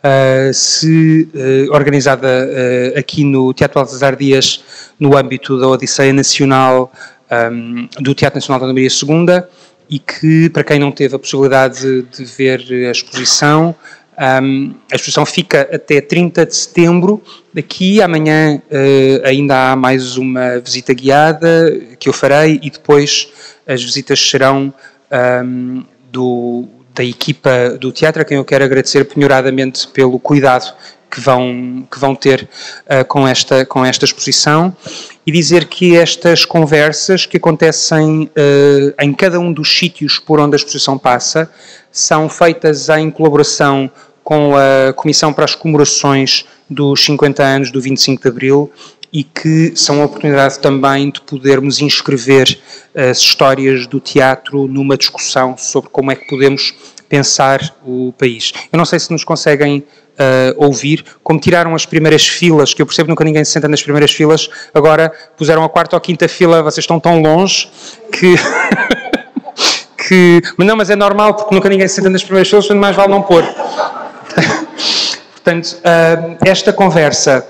uh, 0.00 0.52
se 0.52 1.28
uh, 1.34 1.72
organizada 1.72 2.26
uh, 2.26 2.98
aqui 2.98 3.24
no 3.24 3.52
Teatro 3.52 3.80
Baltasar 3.80 4.16
Dias, 4.16 4.62
no 4.98 5.16
âmbito 5.16 5.58
da 5.58 5.68
Odisseia 5.68 6.12
Nacional 6.12 6.92
um, 7.52 7.88
do 8.00 8.14
Teatro 8.14 8.36
Nacional 8.36 8.60
da 8.60 8.66
Maria 8.66 8.88
II, 8.88 9.42
e 9.88 9.98
que, 9.98 10.48
para 10.50 10.62
quem 10.62 10.78
não 10.78 10.92
teve 10.92 11.16
a 11.16 11.18
possibilidade 11.18 11.80
de, 11.80 12.02
de 12.02 12.24
ver 12.24 12.60
a 12.88 12.90
exposição, 12.90 13.74
um, 14.42 14.74
a 14.92 14.96
exposição 14.96 15.24
fica 15.24 15.68
até 15.72 16.00
30 16.00 16.46
de 16.46 16.54
setembro. 16.54 17.22
Daqui 17.52 18.00
amanhã 18.00 18.62
ainda 19.24 19.72
há 19.72 19.76
mais 19.76 20.16
uma 20.16 20.58
visita 20.60 20.94
guiada 20.94 21.76
que 21.98 22.08
eu 22.08 22.12
farei 22.12 22.60
e 22.62 22.70
depois 22.70 23.28
as 23.66 23.82
visitas 23.82 24.20
serão 24.20 24.72
um, 25.44 25.82
do, 26.12 26.68
da 26.94 27.04
equipa 27.04 27.78
do 27.78 27.92
teatro, 27.92 28.22
a 28.22 28.24
quem 28.24 28.36
eu 28.36 28.44
quero 28.44 28.64
agradecer 28.64 29.04
penhoradamente 29.04 29.88
pelo 29.88 30.18
cuidado 30.18 30.72
que 31.10 31.20
vão, 31.20 31.86
que 31.90 31.98
vão 31.98 32.14
ter 32.14 32.48
uh, 32.86 33.04
com, 33.06 33.26
esta, 33.26 33.66
com 33.66 33.84
esta 33.84 34.04
exposição 34.04 34.74
e 35.26 35.32
dizer 35.32 35.66
que 35.66 35.96
estas 35.96 36.44
conversas 36.44 37.26
que 37.26 37.36
acontecem 37.36 38.24
uh, 38.24 38.94
em 39.02 39.12
cada 39.12 39.40
um 39.40 39.52
dos 39.52 39.76
sítios 39.76 40.18
por 40.18 40.38
onde 40.38 40.54
a 40.54 40.56
exposição 40.56 40.96
passa 40.96 41.50
são 41.90 42.28
feitas 42.28 42.88
em 42.88 43.10
colaboração 43.10 43.90
com 44.22 44.52
a 44.56 44.92
Comissão 44.92 45.32
para 45.32 45.44
as 45.44 45.56
Comemorações 45.56 46.44
dos 46.68 47.04
50 47.04 47.42
anos 47.42 47.70
do 47.72 47.80
25 47.80 48.22
de 48.22 48.28
Abril 48.28 48.70
e 49.12 49.24
que 49.24 49.72
são 49.74 49.96
uma 49.96 50.04
oportunidade 50.04 50.58
também 50.60 51.10
de 51.10 51.20
podermos 51.22 51.80
inscrever 51.80 52.58
as 52.94 53.18
histórias 53.18 53.86
do 53.86 54.00
teatro 54.00 54.66
numa 54.66 54.96
discussão 54.96 55.56
sobre 55.56 55.90
como 55.90 56.10
é 56.10 56.14
que 56.14 56.28
podemos 56.28 56.74
pensar 57.08 57.74
o 57.84 58.14
país. 58.16 58.52
Eu 58.72 58.76
não 58.76 58.84
sei 58.84 59.00
se 59.00 59.10
nos 59.10 59.24
conseguem 59.24 59.78
uh, 59.78 59.84
ouvir, 60.64 61.04
como 61.24 61.40
tiraram 61.40 61.74
as 61.74 61.84
primeiras 61.84 62.26
filas, 62.26 62.72
que 62.72 62.80
eu 62.80 62.86
percebo 62.86 63.06
que 63.06 63.10
nunca 63.10 63.24
ninguém 63.24 63.44
se 63.44 63.50
senta 63.50 63.66
nas 63.66 63.82
primeiras 63.82 64.12
filas, 64.12 64.48
agora 64.72 65.12
puseram 65.36 65.64
a 65.64 65.68
quarta 65.68 65.96
ou 65.96 66.00
quinta 66.00 66.28
fila, 66.28 66.62
vocês 66.62 66.84
estão 66.84 67.00
tão 67.00 67.20
longe 67.20 67.68
que... 68.12 68.36
que 70.06 70.40
mas 70.56 70.66
não, 70.66 70.76
mas 70.76 70.88
é 70.88 70.96
normal, 70.96 71.34
porque 71.34 71.54
nunca 71.54 71.68
ninguém 71.68 71.88
se 71.88 71.96
senta 71.96 72.08
nas 72.08 72.22
primeiras 72.22 72.48
filas, 72.48 72.66
portanto 72.66 72.80
mais 72.80 72.94
vale 72.94 73.10
não 73.10 73.22
pôr. 73.22 73.44
Portanto, 75.32 75.78
uh, 75.78 76.36
esta 76.44 76.70
conversa 76.70 77.46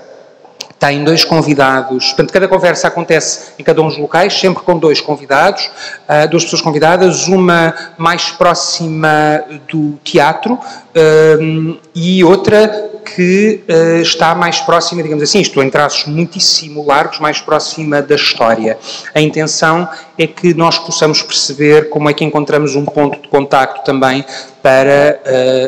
tem 0.81 1.03
dois 1.03 1.23
convidados, 1.23 2.07
portanto, 2.07 2.33
cada 2.33 2.47
conversa 2.47 2.87
acontece 2.87 3.51
em 3.59 3.63
cada 3.63 3.79
um 3.83 3.87
dos 3.87 3.99
locais, 3.99 4.33
sempre 4.33 4.63
com 4.63 4.79
dois 4.79 4.99
convidados, 4.99 5.69
uh, 6.09 6.27
duas 6.27 6.43
pessoas 6.43 6.59
convidadas, 6.59 7.27
uma 7.27 7.93
mais 7.99 8.31
próxima 8.31 9.43
do 9.71 9.99
teatro 10.03 10.53
uh, 10.55 11.79
e 11.93 12.23
outra 12.23 12.89
que 13.15 13.63
uh, 13.69 14.01
está 14.01 14.33
mais 14.33 14.59
próxima, 14.59 15.03
digamos 15.03 15.23
assim, 15.23 15.39
isto 15.39 15.61
em 15.61 15.69
traços 15.69 16.07
muitíssimo 16.07 16.83
largos, 16.83 17.19
mais 17.19 17.39
próxima 17.39 18.01
da 18.01 18.15
história. 18.15 18.75
A 19.13 19.21
intenção 19.21 19.87
é 20.17 20.25
que 20.25 20.51
nós 20.55 20.79
possamos 20.79 21.21
perceber 21.21 21.89
como 21.89 22.09
é 22.09 22.13
que 22.13 22.25
encontramos 22.25 22.75
um 22.75 22.85
ponto 22.85 23.21
de 23.21 23.27
contacto 23.27 23.83
também 23.83 24.25
para 24.63 25.19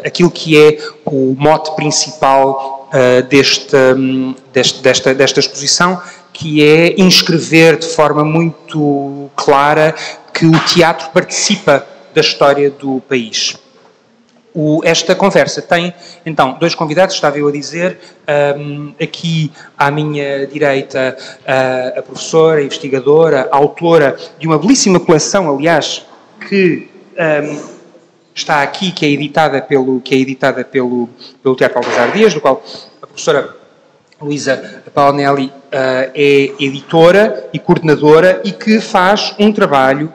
aquilo 0.05 0.31
que 0.31 0.59
é 0.59 0.77
o 1.05 1.35
mote 1.37 1.75
principal 1.75 2.82
uh, 2.93 3.23
deste, 3.27 3.75
um, 3.75 4.35
deste, 4.53 4.81
desta, 4.81 5.13
desta 5.15 5.39
exposição, 5.39 6.01
que 6.31 6.63
é 6.63 6.99
inscrever 7.01 7.77
de 7.77 7.87
forma 7.87 8.23
muito 8.23 9.29
clara 9.35 9.93
que 10.33 10.45
o 10.45 10.59
teatro 10.65 11.09
participa 11.09 11.85
da 12.13 12.21
história 12.21 12.69
do 12.69 13.01
país. 13.01 13.57
O, 14.55 14.81
esta 14.83 15.15
conversa 15.15 15.63
tem, 15.63 15.91
então, 16.23 16.57
dois 16.59 16.75
convidados, 16.75 17.15
estava 17.15 17.39
eu 17.39 17.47
a 17.47 17.51
dizer, 17.51 17.97
um, 18.55 18.93
aqui 19.01 19.51
à 19.75 19.89
minha 19.89 20.45
direita 20.45 21.17
a, 21.45 21.99
a 21.99 22.03
professora, 22.03 22.59
a 22.59 22.63
investigadora, 22.63 23.49
a 23.51 23.57
autora 23.57 24.15
de 24.37 24.45
uma 24.45 24.59
belíssima 24.59 24.99
coleção, 24.99 25.49
aliás, 25.49 26.05
que 26.47 26.87
um, 27.17 27.72
está 28.33 28.61
aqui, 28.63 28.91
que 28.91 29.05
é 29.05 29.09
editada 29.09 29.61
pelo, 29.61 30.01
que 30.01 30.15
é 30.15 30.17
editada 30.17 30.63
pelo, 30.63 31.09
pelo 31.41 31.55
Teatro 31.55 31.77
Alvazar 31.77 32.11
Dias, 32.11 32.33
do 32.33 32.41
qual 32.41 32.63
a 33.01 33.07
professora 33.07 33.55
Luísa 34.21 34.83
Paonelli 34.93 35.47
uh, 35.47 35.51
é 36.15 36.51
editora 36.59 37.49
e 37.53 37.59
coordenadora 37.59 38.41
e 38.43 38.51
que 38.51 38.79
faz 38.79 39.35
um 39.37 39.51
trabalho 39.51 40.11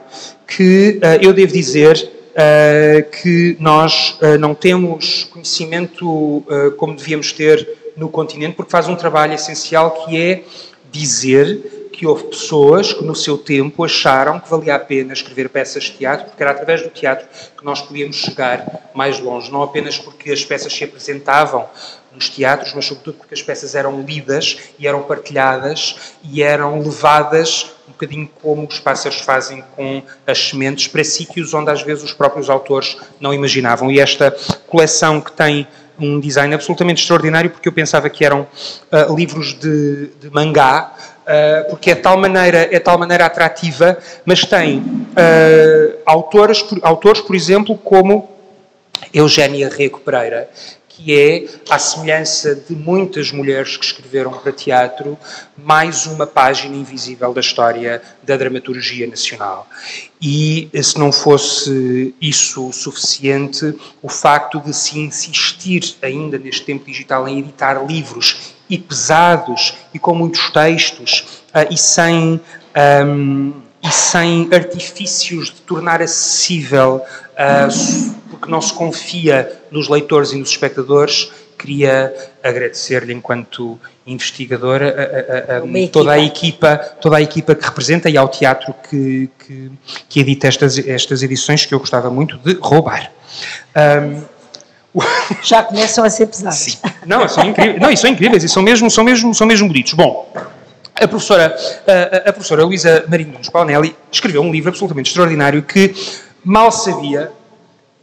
que 0.47 0.99
uh, 1.03 1.23
eu 1.23 1.31
devo 1.31 1.53
dizer 1.53 2.11
uh, 2.31 3.09
que 3.21 3.55
nós 3.59 4.17
não 4.39 4.55
temos 4.55 5.25
conhecimento 5.25 6.43
como 6.77 6.95
devíamos 6.95 7.31
ter 7.31 7.67
no 7.95 8.09
continente, 8.09 8.55
porque 8.55 8.71
faz 8.71 8.87
um 8.87 8.95
trabalho 8.95 9.33
essencial 9.33 9.91
que 9.91 10.19
é 10.19 10.43
dizer 10.91 11.78
que 11.99 12.07
houve 12.07 12.27
pessoas 12.27 12.93
que 12.93 13.03
no 13.03 13.13
seu 13.13 13.37
tempo 13.37 13.83
acharam 13.83 14.39
que 14.39 14.49
valia 14.49 14.73
a 14.73 14.79
pena 14.79 15.11
escrever 15.11 15.49
peças 15.49 15.83
de 15.83 15.91
teatro, 15.91 16.27
porque 16.27 16.41
era 16.41 16.53
através 16.53 16.81
do 16.81 16.89
teatro 16.89 17.27
que 17.57 17.65
nós 17.65 17.81
podíamos 17.81 18.15
chegar 18.15 18.89
mais 18.95 19.19
longe, 19.19 19.51
não 19.51 19.61
apenas 19.61 19.97
porque 19.97 20.31
as 20.31 20.45
peças 20.45 20.71
se 20.71 20.81
apresentavam 20.81 21.67
nos 22.13 22.29
teatros, 22.29 22.73
mas 22.73 22.85
sobretudo 22.85 23.17
porque 23.17 23.33
as 23.33 23.41
peças 23.41 23.75
eram 23.75 24.01
lidas 24.01 24.59
e 24.79 24.87
eram 24.87 25.03
partilhadas 25.03 26.13
e 26.23 26.41
eram 26.41 26.79
levadas 26.79 27.75
um 27.85 27.91
bocadinho 27.91 28.29
como 28.41 28.65
os 28.65 28.79
pássaros 28.79 29.19
fazem 29.19 29.61
com 29.75 30.01
as 30.25 30.37
sementes 30.37 30.87
para 30.87 31.03
sítios 31.03 31.53
onde 31.53 31.69
às 31.69 31.81
vezes 31.81 32.05
os 32.05 32.13
próprios 32.13 32.49
autores 32.49 32.95
não 33.19 33.33
imaginavam. 33.33 33.91
E 33.91 33.99
esta 33.99 34.31
coleção 34.67 35.19
que 35.19 35.33
tem 35.33 35.67
um 35.99 36.17
design 36.17 36.55
absolutamente 36.55 37.01
extraordinário, 37.01 37.49
porque 37.49 37.67
eu 37.67 37.73
pensava 37.73 38.09
que 38.09 38.23
eram 38.23 38.47
uh, 38.89 39.13
livros 39.13 39.53
de, 39.53 40.11
de 40.19 40.29
mangá, 40.29 40.95
uh, 41.29 41.69
porque 41.69 41.91
é 41.91 41.95
tal 41.95 42.17
maneira, 42.17 42.67
é 42.71 42.79
tal 42.79 42.97
maneira 42.97 43.25
atrativa, 43.25 43.97
mas 44.25 44.43
tem 44.43 44.79
uh, 44.79 45.99
autores, 46.05 46.65
autores, 46.81 47.21
por 47.21 47.35
exemplo, 47.35 47.77
como 47.77 48.29
Eugénia 49.13 49.69
Rego 49.69 49.99
Pereira, 49.99 50.49
que 50.87 51.17
é, 51.17 51.45
à 51.69 51.79
semelhança 51.79 52.53
de 52.53 52.75
muitas 52.75 53.31
mulheres 53.31 53.77
que 53.77 53.85
escreveram 53.85 54.31
para 54.31 54.51
teatro, 54.51 55.17
mais 55.55 56.05
uma 56.05 56.27
página 56.27 56.75
invisível 56.75 57.33
da 57.33 57.39
história 57.39 58.01
da 58.21 58.35
dramaturgia 58.35 59.07
nacional. 59.07 59.65
E 60.21 60.69
se 60.73 60.99
não 60.99 61.13
fosse 61.13 62.13
isso 62.19 62.73
suficiente, 62.73 63.73
o 64.01 64.09
facto 64.09 64.59
de 64.59 64.75
se 64.75 64.99
insistir 64.99 65.95
ainda 66.01 66.37
neste 66.37 66.65
tempo 66.65 66.85
digital 66.85 67.25
em 67.29 67.39
editar 67.39 67.81
livros 67.85 68.58
e 68.69 68.77
pesados 68.77 69.73
e 69.93 69.99
com 69.99 70.13
muitos 70.13 70.49
textos 70.51 71.43
uh, 71.53 71.71
e 71.71 71.77
sem. 71.77 72.39
Um, 73.05 73.53
e 73.81 73.89
sem 73.91 74.49
artifícios 74.53 75.47
de 75.47 75.61
tornar 75.61 76.01
acessível, 76.01 77.01
uh, 77.01 78.15
porque 78.29 78.51
não 78.51 78.61
se 78.61 78.73
confia 78.73 79.57
nos 79.71 79.87
leitores 79.87 80.33
e 80.33 80.35
nos 80.35 80.49
espectadores, 80.49 81.31
queria 81.57 82.13
agradecer-lhe 82.43 83.13
enquanto 83.13 83.79
investigadora 84.07 84.95
a, 85.49 85.55
a, 85.55 85.57
a, 85.57 85.87
toda 85.91 86.13
a 86.13 86.19
equipa 86.19 86.77
toda 87.01 87.17
a 87.17 87.21
equipa 87.21 87.53
que 87.53 87.63
representa 87.65 88.09
e 88.09 88.17
ao 88.17 88.29
teatro 88.29 88.73
que, 88.89 89.29
que, 89.37 89.71
que 90.07 90.19
edita 90.21 90.47
estas, 90.47 90.79
estas 90.79 91.21
edições 91.21 91.65
que 91.65 91.73
eu 91.73 91.79
gostava 91.79 92.09
muito 92.09 92.37
de 92.37 92.53
roubar. 92.53 93.11
Um, 93.75 94.38
Já 95.43 95.63
começam 95.63 96.03
a 96.03 96.09
ser 96.09 96.27
pesados. 96.27 96.57
Sim. 96.57 96.77
Não, 97.05 97.27
são 97.27 97.45
incríveis, 97.45 97.79
não, 97.79 97.95
são 97.95 98.09
incríveis 98.09 98.43
e 98.43 98.49
são 98.49 98.63
mesmo, 98.63 98.89
são 98.89 99.03
mesmo, 99.03 99.33
são 99.33 99.45
mesmo 99.45 99.67
bonitos. 99.67 99.93
Bom, 99.93 100.31
a 100.95 101.07
professora, 101.07 101.55
a, 101.87 102.29
a 102.29 102.33
professora 102.33 102.63
Luísa 102.63 103.05
Marinho 103.07 103.33
Nunes 103.33 103.49
Paunelli 103.49 103.95
escreveu 104.11 104.41
um 104.41 104.51
livro 104.51 104.69
absolutamente 104.69 105.09
extraordinário 105.09 105.61
que 105.63 105.93
mal 106.43 106.71
sabia 106.71 107.31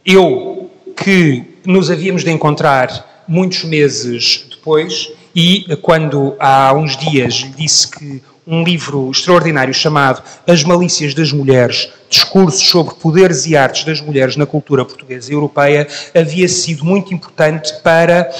eu 0.05 0.71
que 0.95 1.43
nos 1.65 1.91
havíamos 1.91 2.23
de 2.23 2.31
encontrar 2.31 3.23
muitos 3.27 3.63
meses 3.63 4.45
depois 4.49 5.11
e 5.35 5.65
quando 5.81 6.35
há 6.39 6.73
uns 6.73 6.97
dias 6.97 7.35
lhe 7.35 7.49
disse 7.49 7.87
que 7.87 8.23
um 8.47 8.63
livro 8.63 9.11
extraordinário 9.11 9.73
chamado 9.73 10.23
As 10.47 10.63
Malícias 10.63 11.13
das 11.13 11.33
Mulheres, 11.33 11.89
discursos 12.09 12.69
sobre 12.69 12.95
poderes 12.95 13.45
e 13.45 13.57
artes 13.57 13.83
das 13.83 13.99
mulheres 13.99 14.37
na 14.37 14.45
cultura 14.45 14.85
portuguesa 14.85 15.29
e 15.29 15.33
europeia, 15.33 15.85
havia 16.15 16.47
sido 16.47 16.85
muito 16.85 17.13
importante 17.13 17.73
para 17.83 18.31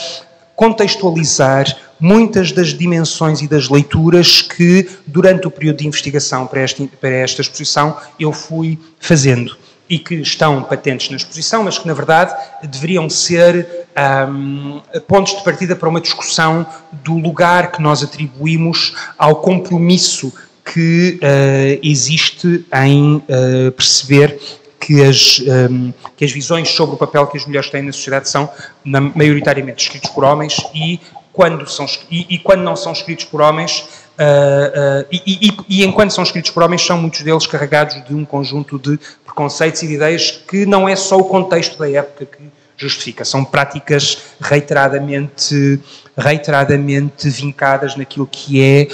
contextualizar 0.56 1.66
muitas 2.00 2.54
das 2.54 2.70
dimensões 2.70 3.42
e 3.42 3.48
das 3.48 3.68
leituras 3.68 4.42
que, 4.42 4.88
durante 5.06 5.46
o 5.46 5.52
período 5.52 5.80
de 5.80 5.88
investigação 5.88 6.48
para 6.48 6.62
esta, 6.62 6.88
para 7.02 7.10
esta 7.10 7.42
exposição, 7.42 7.98
eu 8.18 8.32
fui 8.32 8.80
fazendo 9.00 9.58
e 9.90 9.98
que 10.00 10.16
estão 10.16 10.64
patentes 10.64 11.10
na 11.10 11.18
exposição, 11.18 11.64
mas 11.64 11.78
que, 11.78 11.88
na 11.88 11.94
verdade, 11.94 12.36
deveriam 12.64 13.10
ser 13.10 13.88
um, 14.30 14.82
pontos 15.08 15.36
de 15.36 15.44
partida 15.44 15.76
para 15.76 15.88
uma 15.88 16.02
discussão 16.02 16.66
do 16.92 17.18
lugar 17.18 17.72
que 17.72 17.82
nós 17.82 18.04
atribuímos 18.04 18.94
ao 19.18 19.38
compromisso 19.38 20.34
que 20.74 21.20
uh, 21.22 21.80
existe 21.82 22.66
em 22.74 23.16
uh, 23.16 23.72
perceber 23.72 24.38
que 24.80 25.04
as, 25.04 25.42
um, 25.70 25.94
que 26.16 26.24
as 26.24 26.32
visões 26.32 26.70
sobre 26.70 26.96
o 26.96 26.98
papel 26.98 27.26
que 27.28 27.38
as 27.38 27.46
mulheres 27.46 27.70
têm 27.70 27.82
na 27.82 27.92
sociedade 27.92 28.30
são 28.30 28.50
na, 28.86 29.02
maioritariamente 29.02 29.84
escritos 29.84 30.10
por 30.12 30.24
homens 30.24 30.58
e 30.74 31.00
quando, 31.34 31.70
são, 31.70 31.86
e, 32.10 32.26
e 32.30 32.40
quando 32.40 32.62
não 32.62 32.76
são 32.76 32.92
escritos 32.92 33.26
por 33.26 33.42
homens, 33.42 33.88
Uh, 34.18 35.06
e, 35.12 35.48
e, 35.48 35.58
e, 35.70 35.86
enquanto 35.86 36.12
são 36.12 36.24
escritos 36.24 36.50
por 36.50 36.64
homens, 36.64 36.84
são 36.84 36.98
muitos 36.98 37.22
deles 37.22 37.46
carregados 37.46 38.04
de 38.04 38.16
um 38.16 38.26
conjunto 38.26 38.80
de 38.80 39.00
preconceitos 39.24 39.84
e 39.84 39.88
de 39.88 39.94
ideias 39.94 40.32
que 40.32 40.66
não 40.66 40.90
é 40.90 40.96
só 40.96 41.18
o 41.18 41.26
contexto 41.26 41.78
da 41.78 41.90
época 41.90 42.26
que 42.26 42.50
justifica, 42.76 43.26
são 43.26 43.44
práticas 43.44 44.20
reiteradamente, 44.40 45.80
reiteradamente 46.16 47.30
vincadas 47.30 47.96
naquilo 47.96 48.28
que 48.28 48.62
é 48.62 48.88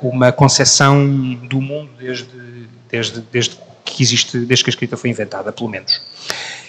uh, 0.00 0.08
uma 0.08 0.32
concepção 0.32 1.04
do 1.42 1.60
mundo 1.60 1.90
desde, 1.98 2.26
desde, 2.88 3.20
desde 3.32 3.56
que 3.84 4.02
existe, 4.02 4.38
desde 4.38 4.64
que 4.64 4.70
a 4.70 4.72
escrita 4.72 4.96
foi 4.96 5.10
inventada, 5.10 5.52
pelo 5.52 5.68
menos. 5.68 6.00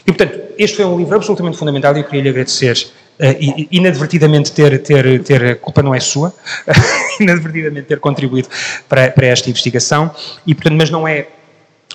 E, 0.06 0.12
portanto, 0.12 0.40
este 0.58 0.78
foi 0.78 0.86
um 0.86 0.98
livro 0.98 1.16
absolutamente 1.16 1.58
fundamental 1.58 1.96
e 1.96 2.00
eu 2.00 2.04
queria 2.04 2.22
lhe 2.24 2.30
agradecer 2.30 2.92
uh, 3.22 3.68
inadvertidamente 3.72 4.52
ter, 4.52 4.82
ter, 4.82 5.24
ter, 5.24 5.46
a 5.46 5.56
culpa 5.56 5.82
não 5.82 5.94
é 5.94 6.00
sua, 6.00 6.34
inadvertidamente 7.20 7.88
ter 7.88 8.00
contribuído 8.00 8.50
para, 8.90 9.12
para 9.12 9.28
esta 9.28 9.50
investigação, 9.50 10.12
e, 10.46 10.54
portanto, 10.54 10.78
mas 10.78 10.90
não 10.90 11.08
é 11.08 11.28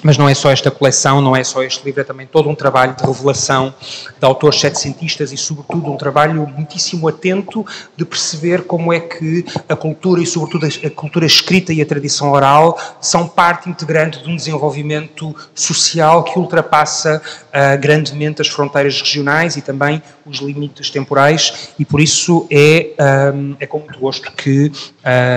mas 0.07 0.17
não 0.17 0.29
é 0.29 0.35
só 0.35 0.53
esta 0.53 0.71
coleção, 0.71 1.21
não 1.21 1.35
é 1.35 1.43
só 1.43 1.65
este 1.65 1.85
livro, 1.85 2.01
é 2.01 2.05
também 2.05 2.29
todo 2.29 2.49
um 2.49 2.55
trabalho 2.55 2.95
de 2.95 3.05
revelação 3.05 3.75
de 4.17 4.25
autores 4.25 4.61
setecentistas 4.61 5.33
e, 5.33 5.37
sobretudo, 5.37 5.91
um 5.91 5.97
trabalho 5.97 6.47
muitíssimo 6.47 7.09
atento 7.09 7.67
de 7.97 8.05
perceber 8.05 8.63
como 8.63 8.93
é 8.93 9.01
que 9.01 9.45
a 9.69 9.75
cultura 9.75 10.23
e, 10.23 10.27
sobretudo, 10.27 10.65
a 10.65 10.91
cultura 10.91 11.27
escrita 11.27 11.73
e 11.73 11.83
a 11.83 11.87
tradição 11.87 12.31
oral 12.31 12.79
são 13.01 13.27
parte 13.27 13.69
integrante 13.69 14.23
de 14.23 14.31
um 14.31 14.37
desenvolvimento 14.37 15.35
social 15.53 16.23
que 16.23 16.39
ultrapassa 16.39 17.21
uh, 17.49 17.81
grandemente 17.81 18.41
as 18.41 18.47
fronteiras 18.47 19.01
regionais 19.01 19.57
e 19.57 19.61
também 19.61 20.01
os 20.25 20.39
limites 20.39 20.89
temporais, 20.89 21.71
e 21.77 21.85
por 21.85 22.01
isso 22.01 22.47
é, 22.49 22.93
um, 23.35 23.53
ah, 23.55 23.57
é 23.59 23.67
com 23.67 23.79
muito 23.79 23.99
gosto 23.99 24.31
que. 24.31 24.71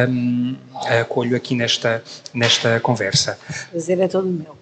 Um, 0.08 0.56
ah, 0.88 1.02
acolho 1.02 1.36
aqui 1.36 1.56
nesta, 1.56 2.04
nesta 2.34 2.80
conversa. 2.80 3.38
O 3.68 3.72
prazer 3.72 4.00
é 4.00 4.08
todo 4.08 4.28
meu. 4.28 4.59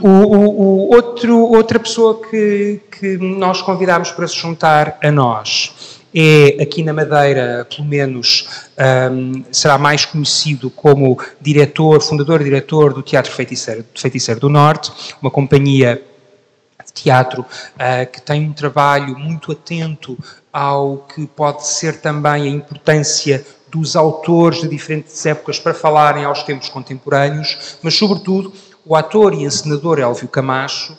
O, 0.00 0.08
o, 0.08 0.60
o, 0.60 0.94
outro, 0.94 1.38
outra 1.38 1.78
pessoa 1.78 2.20
que, 2.20 2.80
que 2.90 3.16
nós 3.16 3.62
convidámos 3.62 4.10
para 4.10 4.28
se 4.28 4.36
juntar 4.36 4.98
a 5.02 5.10
nós 5.10 6.02
é, 6.14 6.62
aqui 6.62 6.82
na 6.82 6.92
Madeira, 6.92 7.66
pelo 7.68 7.88
menos, 7.88 8.48
um, 9.10 9.42
será 9.50 9.76
mais 9.76 10.04
conhecido 10.04 10.70
como 10.70 11.18
diretor, 11.40 12.00
fundador 12.00 12.40
e 12.40 12.44
diretor 12.44 12.94
do 12.94 13.02
Teatro 13.02 13.32
Feiticeiro, 13.32 13.84
Feiticeiro 13.96 14.38
do 14.38 14.48
Norte, 14.48 14.92
uma 15.20 15.30
companhia 15.30 16.00
de 16.86 16.92
teatro 16.92 17.42
uh, 17.42 18.10
que 18.12 18.22
tem 18.22 18.48
um 18.48 18.52
trabalho 18.52 19.18
muito 19.18 19.50
atento 19.50 20.16
ao 20.52 20.98
que 20.98 21.26
pode 21.26 21.66
ser 21.66 22.00
também 22.00 22.44
a 22.44 22.48
importância 22.48 23.44
dos 23.68 23.96
autores 23.96 24.60
de 24.60 24.68
diferentes 24.68 25.26
épocas 25.26 25.58
para 25.58 25.74
falarem 25.74 26.24
aos 26.24 26.44
tempos 26.44 26.68
contemporâneos, 26.68 27.76
mas, 27.82 27.94
sobretudo, 27.94 28.52
o 28.86 28.94
ator 28.94 29.32
e 29.32 29.44
encenador 29.44 29.98
Elvio 29.98 30.28
Camacho 30.28 30.96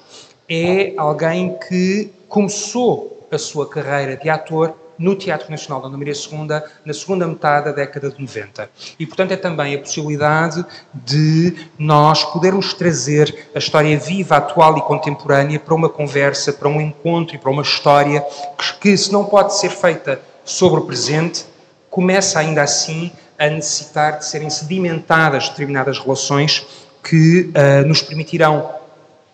é 0.49 0.93
alguém 0.97 1.57
que 1.67 2.11
começou 2.27 3.27
a 3.31 3.37
sua 3.37 3.67
carreira 3.67 4.17
de 4.17 4.29
ator 4.29 4.73
no 4.97 5.15
Teatro 5.15 5.51
Nacional 5.51 5.81
da 5.81 5.89
Maria 5.89 6.13
II 6.13 6.47
na 6.85 6.93
segunda 6.93 7.27
metade 7.27 7.65
da 7.65 7.71
década 7.73 8.09
de 8.09 8.19
90. 8.19 8.69
E, 8.97 9.05
portanto, 9.05 9.33
é 9.33 9.35
também 9.35 9.75
a 9.75 9.79
possibilidade 9.79 10.65
de 10.93 11.67
nós 11.77 12.23
podermos 12.23 12.73
trazer 12.73 13.49
a 13.53 13.59
história 13.59 13.97
viva, 13.99 14.37
atual 14.37 14.77
e 14.77 14.81
contemporânea 14.81 15.59
para 15.59 15.75
uma 15.75 15.89
conversa, 15.89 16.53
para 16.53 16.69
um 16.69 16.79
encontro 16.79 17.35
e 17.35 17.37
para 17.37 17.51
uma 17.51 17.61
história 17.61 18.25
que, 18.57 18.79
que 18.79 18.97
se 18.97 19.11
não 19.11 19.25
pode 19.25 19.55
ser 19.57 19.69
feita 19.69 20.21
sobre 20.45 20.79
o 20.79 20.85
presente, 20.85 21.45
começa 21.89 22.39
ainda 22.39 22.63
assim 22.63 23.11
a 23.37 23.49
necessitar 23.49 24.19
de 24.19 24.25
serem 24.25 24.49
sedimentadas 24.49 25.49
determinadas 25.49 25.99
relações 25.99 26.84
que 27.07 27.51
uh, 27.51 27.87
nos 27.87 28.01
permitirão, 28.01 28.73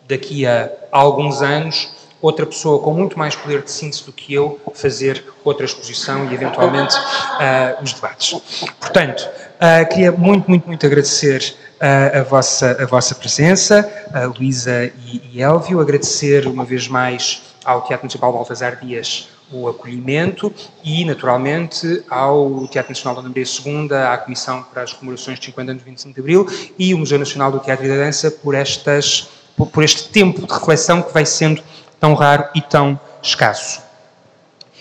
daqui 0.07 0.45
a 0.45 0.69
alguns 0.91 1.41
anos, 1.41 1.89
outra 2.21 2.45
pessoa 2.45 2.79
com 2.79 2.93
muito 2.93 3.17
mais 3.17 3.35
poder 3.35 3.63
de 3.63 3.71
síntese 3.71 4.05
do 4.05 4.11
que 4.11 4.33
eu 4.33 4.59
fazer 4.73 5.23
outra 5.43 5.65
exposição 5.65 6.29
e, 6.29 6.33
eventualmente, 6.33 6.95
uh, 6.95 7.81
os 7.81 7.93
debates. 7.93 8.39
Portanto, 8.79 9.27
uh, 9.55 9.89
queria 9.89 10.11
muito, 10.11 10.47
muito, 10.47 10.67
muito 10.67 10.85
agradecer 10.85 11.55
uh, 11.81 12.19
a, 12.19 12.23
vossa, 12.23 12.77
a 12.79 12.85
vossa 12.85 13.15
presença, 13.15 13.89
Luísa 14.37 14.91
e, 15.05 15.21
e 15.33 15.41
Elvio, 15.41 15.79
agradecer 15.79 16.45
uma 16.45 16.63
vez 16.63 16.87
mais 16.87 17.41
ao 17.65 17.81
Teatro 17.81 18.03
Municipal 18.03 18.31
Baltasar 18.31 18.79
Dias 18.79 19.29
o 19.51 19.67
acolhimento 19.67 20.53
e, 20.83 21.03
naturalmente, 21.05 22.03
ao 22.09 22.67
Teatro 22.67 22.91
Nacional 22.91 23.21
da 23.21 23.27
Maria 23.27 23.43
II, 23.43 23.93
à 23.93 24.17
Comissão 24.17 24.63
para 24.63 24.83
as 24.83 24.93
Comemorações 24.93 25.39
de 25.39 25.45
50 25.45 25.71
anos 25.71 25.83
de 25.83 25.89
25 25.89 26.13
de 26.13 26.19
Abril 26.19 26.47
e 26.77 26.93
o 26.93 26.97
Museu 26.97 27.19
Nacional 27.19 27.51
do 27.51 27.59
Teatro 27.59 27.85
e 27.85 27.89
da 27.89 27.95
Dança 27.95 28.31
por, 28.31 28.55
estas, 28.55 29.27
por 29.55 29.83
este 29.83 30.09
tempo 30.09 30.45
de 30.45 30.53
reflexão 30.53 31.01
que 31.01 31.13
vai 31.13 31.25
sendo 31.25 31.61
tão 31.99 32.13
raro 32.13 32.45
e 32.55 32.61
tão 32.61 32.99
escasso. 33.21 33.81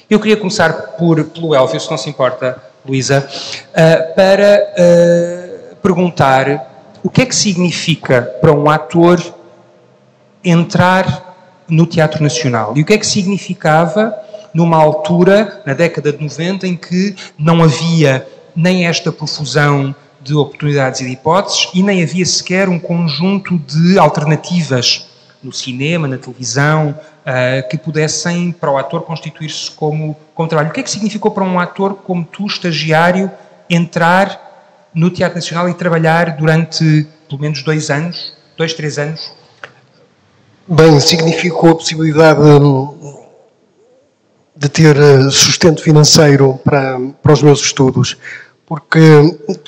Eu 0.09 0.19
queria 0.19 0.37
começar 0.37 0.73
por, 0.97 1.23
pelo 1.25 1.55
Elvio, 1.55 1.79
se 1.79 1.91
não 1.91 1.99
se 1.99 2.09
importa, 2.09 2.63
Luísa, 2.85 3.29
uh, 3.29 4.15
para 4.15 4.73
uh, 4.73 5.77
perguntar 5.77 6.89
o 7.03 7.11
que 7.11 7.23
é 7.23 7.27
que 7.27 7.35
significa 7.35 8.23
para 8.41 8.53
um 8.53 8.69
ator 8.69 9.23
entrar 10.43 11.65
no 11.69 11.87
Teatro 11.87 12.23
Nacional 12.23 12.73
e 12.77 12.83
o 12.83 12.85
que 12.85 12.95
é 12.95 12.99
que 12.99 13.07
significava 13.07 14.15
numa 14.53 14.77
altura, 14.77 15.63
na 15.65 15.75
década 15.75 16.13
de 16.13 16.23
90, 16.23 16.67
em 16.67 16.77
que 16.77 17.15
não 17.39 17.63
havia 17.63 18.27
nem 18.55 18.87
esta 18.87 19.13
profusão 19.13 19.95
de 20.21 20.35
oportunidades 20.35 21.01
e 21.01 21.05
de 21.05 21.13
hipóteses 21.13 21.69
e 21.75 21.83
nem 21.83 22.03
havia 22.03 22.27
sequer 22.27 22.69
um 22.69 22.79
conjunto 22.79 23.59
de 23.59 23.99
alternativas 23.99 25.07
no 25.43 25.53
cinema, 25.53 26.07
na 26.07 26.19
televisão, 26.19 26.91
uh, 26.91 27.69
que 27.69 27.79
pudessem 27.79 28.53
para 28.53 28.71
o 28.71 28.77
ator 28.77 29.03
constituir-se 29.03 29.71
como, 29.71 30.15
como 30.35 30.49
trabalho. 30.49 30.69
O 30.69 30.73
que 30.73 30.81
é 30.81 30.83
que 30.83 30.91
significou 30.91 31.31
para 31.31 31.45
um 31.45 31.59
ator 31.59 31.95
como 31.95 32.25
tu, 32.25 32.47
estagiário, 32.47 33.31
entrar 33.69 34.91
no 34.95 35.09
Teatro 35.09 35.37
Nacional 35.37 35.69
e 35.69 35.75
trabalhar 35.75 36.37
durante 36.37 37.07
pelo 37.29 37.41
menos 37.41 37.63
dois 37.63 37.91
anos, 37.91 38.35
dois, 38.57 38.75
três 38.75 38.99
anos? 38.99 39.33
Bem, 40.69 41.01
significou 41.01 41.71
a 41.71 41.75
possibilidade 41.75 42.41
hum, 42.41 43.20
de 44.61 44.69
ter 44.69 44.95
eh, 44.95 45.31
sustento 45.31 45.83
financeiro 45.83 46.61
para, 46.63 47.01
para 47.23 47.33
os 47.33 47.43
meus 47.43 47.63
estudos, 47.63 48.19
porque 48.67 49.01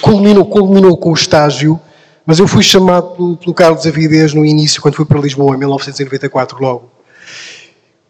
culminou, 0.02 0.44
culminou 0.44 0.98
com 0.98 1.12
o 1.12 1.14
estágio, 1.14 1.80
mas 2.26 2.38
eu 2.38 2.46
fui 2.46 2.62
chamado 2.62 3.16
pelo, 3.16 3.36
pelo 3.38 3.54
Carlos 3.54 3.86
Avidez 3.86 4.34
no 4.34 4.44
início, 4.44 4.82
quando 4.82 4.96
fui 4.96 5.06
para 5.06 5.18
Lisboa, 5.18 5.54
em 5.56 5.58
1994, 5.58 6.58
logo. 6.60 6.90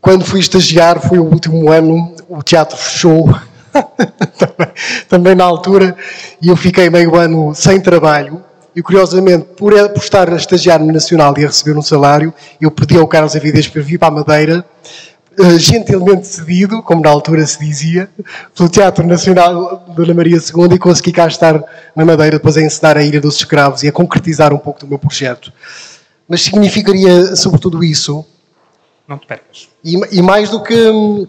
Quando 0.00 0.24
fui 0.24 0.40
estagiar, 0.40 1.00
foi 1.00 1.20
o 1.20 1.24
último 1.24 1.70
ano, 1.70 2.16
o 2.28 2.42
teatro 2.42 2.76
fechou, 2.76 3.32
também, 5.08 5.36
na 5.36 5.44
altura, 5.44 5.96
e 6.42 6.48
eu 6.48 6.56
fiquei 6.56 6.90
meio 6.90 7.14
ano 7.14 7.54
sem 7.54 7.80
trabalho. 7.80 8.42
E 8.74 8.82
curiosamente, 8.82 9.44
por, 9.56 9.72
por 9.90 10.02
estar 10.02 10.28
a 10.28 10.36
estagiar 10.36 10.80
no 10.80 10.92
Nacional 10.92 11.32
e 11.38 11.44
a 11.44 11.46
receber 11.46 11.78
um 11.78 11.82
salário, 11.82 12.34
eu 12.60 12.72
pedi 12.72 12.98
ao 12.98 13.06
Carlos 13.06 13.36
Avidez 13.36 13.68
para 13.68 13.82
vir 13.82 13.98
para 13.98 14.08
a 14.08 14.10
Madeira 14.10 14.64
gentilmente 15.58 16.26
cedido, 16.26 16.82
como 16.82 17.02
na 17.02 17.10
altura 17.10 17.46
se 17.46 17.58
dizia, 17.58 18.08
pelo 18.54 18.68
Teatro 18.68 19.06
Nacional 19.06 19.84
Dona 19.94 20.14
Maria 20.14 20.36
II 20.36 20.74
e 20.74 20.78
consegui 20.78 21.12
cá 21.12 21.26
estar 21.26 21.62
na 21.94 22.04
Madeira 22.04 22.36
depois 22.36 22.56
a 22.56 22.62
encenar 22.62 22.96
a 22.96 23.02
Ilha 23.02 23.20
dos 23.20 23.36
Escravos 23.36 23.82
e 23.82 23.88
a 23.88 23.92
concretizar 23.92 24.52
um 24.52 24.58
pouco 24.58 24.80
do 24.80 24.86
meu 24.86 24.98
projeto. 24.98 25.52
Mas 26.28 26.42
significaria, 26.42 27.34
sobretudo, 27.36 27.82
isso. 27.82 28.24
Não 29.06 29.18
te 29.18 29.26
percas. 29.26 29.68
E, 29.84 30.18
e 30.18 30.22
mais 30.22 30.50
do 30.50 30.62
que. 30.62 30.74
Hum, 30.74 31.26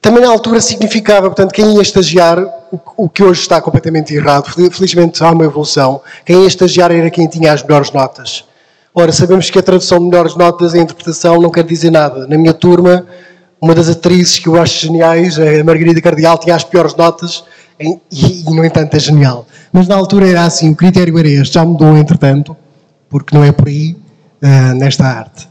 também 0.00 0.22
na 0.22 0.30
altura 0.30 0.60
significava, 0.60 1.26
portanto, 1.28 1.52
quem 1.52 1.74
ia 1.74 1.82
estagiar, 1.82 2.38
o, 2.70 2.80
o 2.96 3.08
que 3.08 3.24
hoje 3.24 3.40
está 3.40 3.60
completamente 3.60 4.14
errado, 4.14 4.48
felizmente 4.70 5.22
há 5.22 5.32
uma 5.32 5.44
evolução, 5.44 6.00
quem 6.24 6.42
ia 6.42 6.46
estagiar 6.46 6.92
era 6.92 7.10
quem 7.10 7.26
tinha 7.26 7.52
as 7.52 7.62
melhores 7.62 7.90
notas 7.90 8.44
Ora, 8.98 9.12
sabemos 9.12 9.50
que 9.50 9.58
a 9.58 9.62
tradução 9.62 9.98
de 9.98 10.06
melhores 10.06 10.34
notas 10.36 10.74
em 10.74 10.80
interpretação 10.80 11.38
não 11.38 11.50
quer 11.50 11.64
dizer 11.64 11.90
nada. 11.90 12.26
Na 12.26 12.38
minha 12.38 12.54
turma, 12.54 13.06
uma 13.60 13.74
das 13.74 13.90
atrizes 13.90 14.38
que 14.38 14.48
eu 14.48 14.58
acho 14.58 14.86
geniais, 14.86 15.38
a 15.38 15.62
Margarida 15.62 16.00
Cardial, 16.00 16.38
tinha 16.38 16.56
as 16.56 16.64
piores 16.64 16.94
notas 16.94 17.44
e, 17.78 17.98
e, 18.10 18.42
no 18.44 18.64
entanto, 18.64 18.94
é 18.94 18.98
genial. 18.98 19.46
Mas 19.70 19.86
na 19.86 19.94
altura 19.94 20.26
era 20.26 20.46
assim, 20.46 20.70
o 20.70 20.74
critério 20.74 21.18
era 21.18 21.28
este, 21.28 21.56
já 21.56 21.62
mudou 21.62 21.94
entretanto, 21.94 22.56
porque 23.10 23.36
não 23.36 23.44
é 23.44 23.52
por 23.52 23.68
aí 23.68 23.94
uh, 24.42 24.74
nesta 24.74 25.04
arte. 25.04 25.46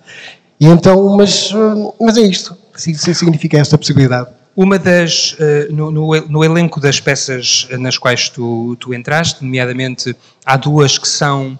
E 0.59 0.65
então, 0.65 1.15
mas, 1.15 1.51
uh, 1.51 1.93
mas 2.01 2.17
é 2.17 2.21
isto, 2.21 2.57
significa 2.75 3.59
esta 3.59 3.77
possibilidade. 3.77 4.27
Uma 4.55 4.79
das, 4.79 5.33
uh, 5.33 5.71
no, 5.71 5.91
no, 5.91 6.43
elenco 6.43 6.79
das 6.79 6.99
peças 6.99 7.67
nas 7.77 7.99
quais 7.99 8.27
tu, 8.27 8.75
tu 8.79 8.91
entraste, 8.91 9.43
nomeadamente, 9.43 10.15
há 10.43 10.57
duas 10.57 10.97
que 10.97 11.07
são 11.07 11.59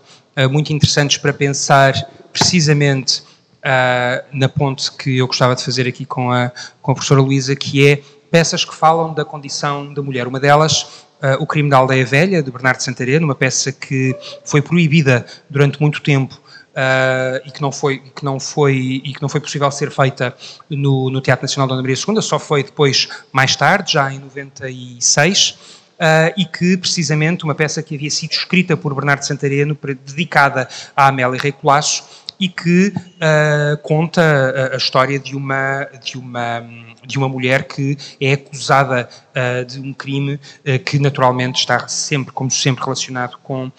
muito 0.49 0.73
interessantes 0.73 1.17
para 1.17 1.33
pensar 1.33 1.93
precisamente 2.31 3.23
uh, 3.65 4.25
na 4.31 4.47
ponte 4.47 4.91
que 4.91 5.17
eu 5.17 5.27
gostava 5.27 5.55
de 5.55 5.63
fazer 5.63 5.87
aqui 5.87 6.05
com 6.05 6.31
a, 6.31 6.51
com 6.81 6.91
a 6.91 6.95
professora 6.95 7.21
Luísa, 7.21 7.55
que 7.55 7.87
é 7.87 8.01
peças 8.29 8.63
que 8.63 8.75
falam 8.75 9.13
da 9.13 9.25
condição 9.25 9.93
da 9.93 10.01
mulher. 10.01 10.27
Uma 10.27 10.39
delas, 10.39 10.83
uh, 11.21 11.37
O 11.39 11.47
Crime 11.47 11.69
da 11.69 11.77
Aldeia 11.77 12.05
Velha, 12.05 12.43
de 12.43 12.51
Bernardo 12.51 12.81
Santareno, 12.81 13.25
uma 13.25 13.35
peça 13.35 13.71
que 13.71 14.15
foi 14.43 14.61
proibida 14.61 15.25
durante 15.49 15.81
muito 15.81 16.01
tempo 16.01 16.43
Uh, 16.75 17.39
e 17.45 17.51
que 17.51 17.61
não 17.61 17.71
foi 17.71 17.99
que 17.99 18.25
não 18.25 18.37
foi 18.37 19.01
e 19.01 19.13
que 19.13 19.21
não 19.21 19.29
foi 19.29 19.39
possível 19.39 19.71
ser 19.71 19.89
feita 19.89 20.35
no, 20.69 21.09
no 21.09 21.21
Teatro 21.21 21.45
Nacional 21.45 21.69
Dona 21.69 21.81
Maria 21.81 21.95
II, 21.95 22.21
só 22.21 22.37
foi 22.37 22.63
depois 22.63 23.07
mais 23.31 23.55
tarde, 23.55 23.93
já 23.93 24.11
em 24.11 24.19
96. 24.19 25.57
Uh, 25.95 26.27
e 26.35 26.45
que 26.45 26.75
precisamente 26.75 27.45
uma 27.45 27.55
peça 27.55 27.81
que 27.81 27.95
havia 27.95 28.11
sido 28.11 28.31
escrita 28.31 28.75
por 28.75 28.93
Bernardo 28.93 29.23
Santareno, 29.23 29.77
dedicada 30.05 30.67
a 30.93 31.07
Amélia 31.07 31.39
Rei 31.39 31.53
Colasso, 31.53 32.03
e 32.37 32.49
que 32.49 32.87
uh, 32.89 33.77
conta 33.81 34.21
a, 34.21 34.73
a, 34.73 34.77
história 34.77 35.17
de 35.17 35.37
uma, 35.37 35.87
de, 36.03 36.17
uma, 36.17 36.67
de 37.05 37.17
uma 37.17 37.29
mulher 37.29 37.63
que 37.63 37.97
é 38.19 38.33
acusada 38.33 39.07
uh, 39.31 39.63
de 39.63 39.79
um 39.79 39.93
crime 39.93 40.37
que 40.83 40.99
naturalmente 40.99 41.59
está 41.59 41.87
sempre, 41.87 42.33
como 42.33 42.51
sempre, 42.51 42.83
relacionado 42.83 43.37
com 43.41 43.71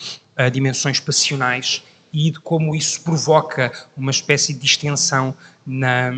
dimensões 0.53 1.01
passionais 1.01 1.83
e 2.13 2.31
de 2.31 2.41
como 2.41 2.75
isso 2.75 3.03
provoca 3.03 3.71
uma 3.95 4.11
espécie 4.11 4.55
de 4.55 4.61
distensão 4.61 5.35
na, 5.67 6.13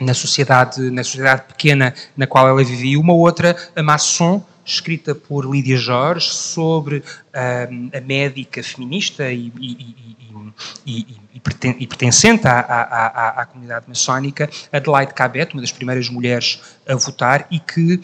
na 0.00 0.14
sociedade, 0.14 0.90
na 0.90 1.04
sociedade 1.04 1.42
pequena 1.42 1.94
na 2.16 2.26
qual 2.26 2.48
ela 2.48 2.64
vivia. 2.64 2.98
Uma 2.98 3.12
outra, 3.12 3.56
a 3.74 3.82
Masson, 3.82 4.44
escrita 4.66 5.14
por 5.14 5.48
Lídia 5.48 5.76
Jorge, 5.76 6.28
sobre 6.30 7.02
a 7.32 8.00
médica 8.00 8.62
feminista 8.62 9.30
e, 9.30 9.52
e, 9.60 9.96
e, 10.84 11.86
pertencente 11.86 12.46
à, 12.46 12.60
à, 12.60 12.82
à, 12.82 13.28
à, 13.42 13.46
comunidade 13.46 13.86
maçónica, 13.88 14.50
Adelaide 14.72 15.14
Cabet, 15.14 15.52
uma 15.52 15.60
das 15.60 15.72
primeiras 15.72 16.08
mulheres 16.08 16.60
a 16.86 16.94
votar, 16.94 17.46
e 17.50 17.60
que 17.60 18.00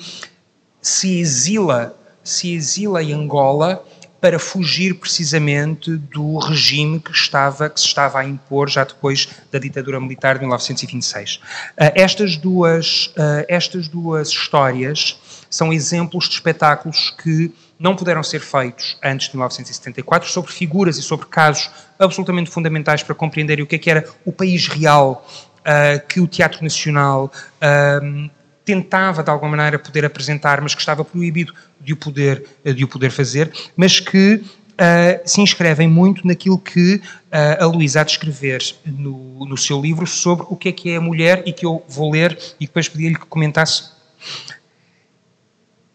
se 0.80 1.18
exila, 1.18 1.96
se 2.22 2.52
exila 2.52 3.02
em 3.02 3.12
Angola 3.12 3.84
para 4.20 4.38
fugir 4.38 4.94
precisamente 4.94 5.96
do 5.96 6.38
regime 6.38 7.00
que, 7.00 7.10
estava, 7.10 7.68
que 7.68 7.80
se 7.80 7.86
estava 7.86 8.20
a 8.20 8.24
impor 8.24 8.70
já 8.70 8.84
depois 8.84 9.28
da 9.50 9.58
ditadura 9.58 10.00
militar 10.00 10.34
de 10.34 10.42
1926. 10.42 11.36
Uh, 11.36 11.40
ah, 11.76 11.92
estas, 11.96 12.36
duas, 12.36 13.06
uh, 13.16 13.44
estas 13.48 13.88
duas 13.88 14.28
histórias 14.28 15.18
são 15.54 15.72
exemplos 15.72 16.28
de 16.28 16.34
espetáculos 16.34 17.14
que 17.22 17.52
não 17.78 17.94
puderam 17.94 18.22
ser 18.22 18.40
feitos 18.40 18.96
antes 19.04 19.28
de 19.28 19.36
1974 19.36 20.30
sobre 20.30 20.50
figuras 20.50 20.96
e 20.96 21.02
sobre 21.02 21.26
casos 21.26 21.70
absolutamente 21.98 22.50
fundamentais 22.50 23.02
para 23.02 23.14
compreenderem 23.14 23.62
o 23.62 23.66
que 23.66 23.76
é 23.76 23.78
que 23.78 23.90
era 23.90 24.08
o 24.24 24.32
país 24.32 24.66
real 24.66 25.26
uh, 25.60 26.06
que 26.08 26.20
o 26.20 26.26
Teatro 26.26 26.62
Nacional 26.62 27.30
uh, 27.60 28.30
tentava 28.64 29.22
de 29.22 29.30
alguma 29.30 29.56
maneira 29.56 29.78
poder 29.78 30.04
apresentar, 30.04 30.60
mas 30.60 30.74
que 30.74 30.80
estava 30.80 31.04
proibido 31.04 31.52
de 31.80 31.92
o 31.92 31.96
poder, 31.96 32.44
de 32.64 32.84
o 32.84 32.88
poder 32.88 33.10
fazer, 33.10 33.52
mas 33.76 34.00
que 34.00 34.34
uh, 34.34 35.20
se 35.24 35.40
inscrevem 35.40 35.88
muito 35.88 36.26
naquilo 36.26 36.58
que 36.58 36.96
uh, 36.96 37.62
a 37.62 37.66
Luísa 37.66 38.00
há 38.00 38.04
de 38.04 38.12
escrever 38.12 38.62
no, 38.86 39.44
no 39.46 39.56
seu 39.56 39.80
livro 39.80 40.06
sobre 40.06 40.46
o 40.48 40.56
que 40.56 40.68
é 40.68 40.72
que 40.72 40.90
é 40.90 40.96
a 40.96 41.00
mulher 41.00 41.42
e 41.46 41.52
que 41.52 41.66
eu 41.66 41.84
vou 41.88 42.12
ler 42.12 42.38
e 42.58 42.66
depois 42.66 42.88
pedia-lhe 42.88 43.16
que 43.16 43.26
comentasse. 43.26 43.91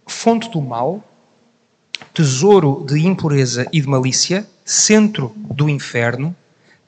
Fonte 0.07 0.49
do 0.49 0.61
mal, 0.61 1.03
tesouro 2.13 2.85
de 2.87 3.05
impureza 3.05 3.67
e 3.73 3.81
de 3.81 3.87
malícia, 3.87 4.47
centro 4.63 5.33
do 5.35 5.69
inferno, 5.69 6.35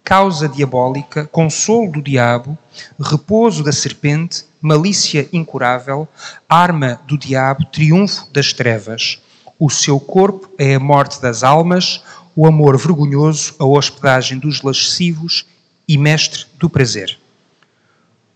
causa 0.03 0.47
diabólica, 0.47 1.27
consolo 1.27 1.91
do 1.91 2.01
diabo, 2.01 2.57
repouso 2.99 3.61
da 3.61 3.73
serpente, 3.73 4.45
malícia 4.61 5.27
incurável, 5.33 6.07
arma 6.47 7.01
do 7.05 7.17
diabo, 7.17 7.65
triunfo 7.65 8.25
das 8.31 8.53
trevas. 8.53 9.21
O 9.59 9.69
seu 9.69 9.99
corpo 9.99 10.49
é 10.57 10.75
a 10.75 10.79
morte 10.79 11.21
das 11.21 11.43
almas, 11.43 12.01
o 12.35 12.47
amor 12.47 12.77
vergonhoso, 12.77 13.53
a 13.59 13.65
hospedagem 13.65 14.39
dos 14.39 14.61
lascivos 14.61 15.45
e 15.85 15.97
mestre 15.97 16.45
do 16.57 16.69
prazer. 16.69 17.19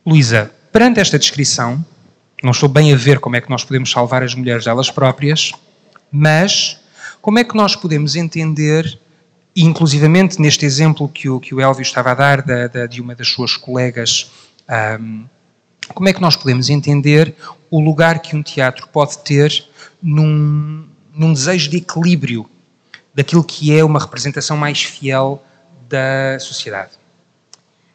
Luísa, 0.05 0.51
perante 0.73 0.99
esta 0.99 1.17
descrição, 1.17 1.83
não 2.43 2.51
estou 2.51 2.67
bem 2.67 2.93
a 2.93 2.95
ver 2.97 3.19
como 3.19 3.38
é 3.38 3.41
que 3.41 3.50
nós 3.50 3.63
podemos 3.63 3.89
salvar 3.89 4.21
as 4.21 4.35
mulheres 4.35 4.65
delas 4.65 4.91
próprias, 4.91 5.53
mas 6.12 6.77
como 7.21 7.39
é 7.39 7.43
que 7.43 7.55
nós 7.55 7.73
podemos 7.73 8.17
entender, 8.17 9.00
inclusivamente 9.55 10.41
neste 10.41 10.65
exemplo 10.65 11.07
que 11.07 11.29
o, 11.29 11.39
que 11.39 11.55
o 11.55 11.62
Elvio 11.62 11.81
estava 11.81 12.12
a 12.12 12.13
dar 12.13 12.41
da, 12.41 12.67
da, 12.67 12.85
de 12.85 13.00
uma 13.01 13.15
das 13.15 13.29
suas 13.29 13.55
colegas, 13.55 14.29
um, 15.00 15.25
como 15.93 16.09
é 16.09 16.13
que 16.13 16.21
nós 16.21 16.35
podemos 16.35 16.69
entender 16.69 17.33
o 17.71 17.79
lugar 17.79 18.19
que 18.19 18.35
um 18.35 18.43
teatro 18.43 18.88
pode 18.89 19.19
ter 19.19 19.65
num, 20.01 20.85
num 21.13 21.31
desejo 21.31 21.69
de 21.69 21.77
equilíbrio 21.77 22.50
daquilo 23.15 23.43
que 23.43 23.73
é 23.73 23.83
uma 23.85 24.00
representação 24.00 24.57
mais 24.57 24.83
fiel 24.83 25.41
da 25.88 26.38
sociedade? 26.39 26.91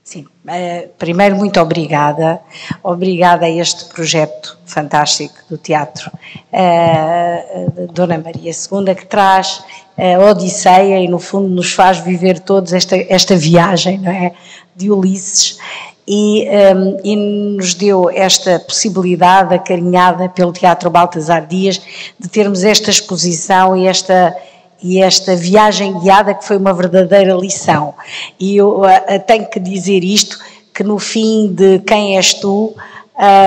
Sim, 0.09 0.23
uh, 0.23 0.89
primeiro 0.97 1.37
muito 1.37 1.61
obrigada, 1.61 2.41
obrigada 2.83 3.45
a 3.45 3.51
este 3.51 3.85
projeto 3.93 4.59
fantástico 4.65 5.35
do 5.51 5.59
teatro 5.59 6.11
uh, 6.51 7.93
Dona 7.93 8.17
Maria 8.17 8.51
II, 8.51 8.95
que 8.95 9.05
traz 9.05 9.63
a 9.99 10.31
Odisseia 10.31 10.99
e 10.99 11.09
no 11.09 11.19
fundo 11.19 11.51
nos 11.51 11.75
faz 11.75 11.99
viver 11.99 12.41
todos 12.41 12.73
esta, 12.73 12.97
esta 12.97 13.37
viagem 13.37 13.99
não 13.99 14.11
é, 14.11 14.33
de 14.75 14.91
Ulisses. 14.91 15.59
E, 16.07 16.49
um, 16.75 16.97
e, 17.05 17.15
nos 17.15 17.75
deu 17.75 18.09
esta 18.09 18.59
possibilidade 18.61 19.55
acarinhada 19.55 20.27
pelo 20.31 20.55
Teatro 20.55 20.89
Baltasar 20.89 21.47
Dias 21.47 21.83
de 22.19 22.31
termos 22.31 22.65
esta 22.65 22.89
exposição 22.89 23.77
e 23.77 23.87
esta 23.87 24.35
e 24.83 25.01
esta 25.03 25.35
viagem 25.35 25.99
guiada 26.01 26.35
que 26.35 26.45
foi 26.45 26.57
uma 26.57 26.73
verdadeira 26.73 27.35
lição. 27.35 27.95
E 28.39 28.57
eu 28.57 28.83
uh, 28.83 28.87
tenho 29.27 29.47
que 29.47 29.59
dizer 29.59 30.05
isto, 30.05 30.39
que 30.73 30.85
no 30.85 30.99
fim 30.99 31.53
de 31.53 31.81
Quem 31.81 32.17
és 32.17 32.35
tu, 32.35 32.75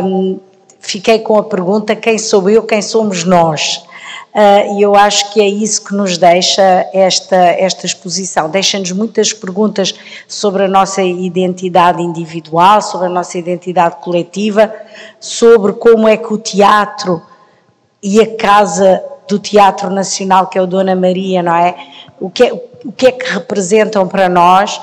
um, 0.04 0.38
fiquei 0.82 1.20
com 1.20 1.38
a 1.38 1.44
pergunta 1.44 1.96
quem 1.96 2.18
sou 2.18 2.50
eu, 2.50 2.64
quem 2.64 2.82
somos 2.82 3.24
nós? 3.24 3.78
Uh, 4.34 4.78
e 4.78 4.82
eu 4.82 4.96
acho 4.96 5.32
que 5.34 5.42
é 5.42 5.48
isso 5.48 5.84
que 5.84 5.94
nos 5.94 6.18
deixa 6.18 6.88
esta, 6.94 7.36
esta 7.36 7.86
exposição. 7.86 8.50
Deixa-nos 8.50 8.92
muitas 8.92 9.34
perguntas 9.34 9.94
sobre 10.28 10.64
a 10.64 10.68
nossa 10.68 11.02
identidade 11.02 12.02
individual, 12.02 12.82
sobre 12.82 13.08
a 13.08 13.10
nossa 13.10 13.38
identidade 13.38 13.98
coletiva, 13.98 14.74
sobre 15.20 15.74
como 15.74 16.08
é 16.08 16.16
que 16.16 16.34
o 16.34 16.38
teatro 16.38 17.22
e 18.02 18.20
a 18.22 18.36
casa 18.36 19.04
do 19.28 19.40
Teatro 19.40 19.90
Nacional, 19.90 20.48
que 20.48 20.58
é 20.58 20.62
o 20.62 20.68
Dona 20.68 20.96
Maria, 20.96 21.42
não 21.42 21.56
é? 21.56 21.76
O 22.20 22.30
que 22.30 22.44
é, 22.44 22.54
o 22.54 22.92
que, 22.92 23.08
é 23.08 23.12
que 23.12 23.26
representam 23.32 24.08
para 24.08 24.28
nós 24.28 24.82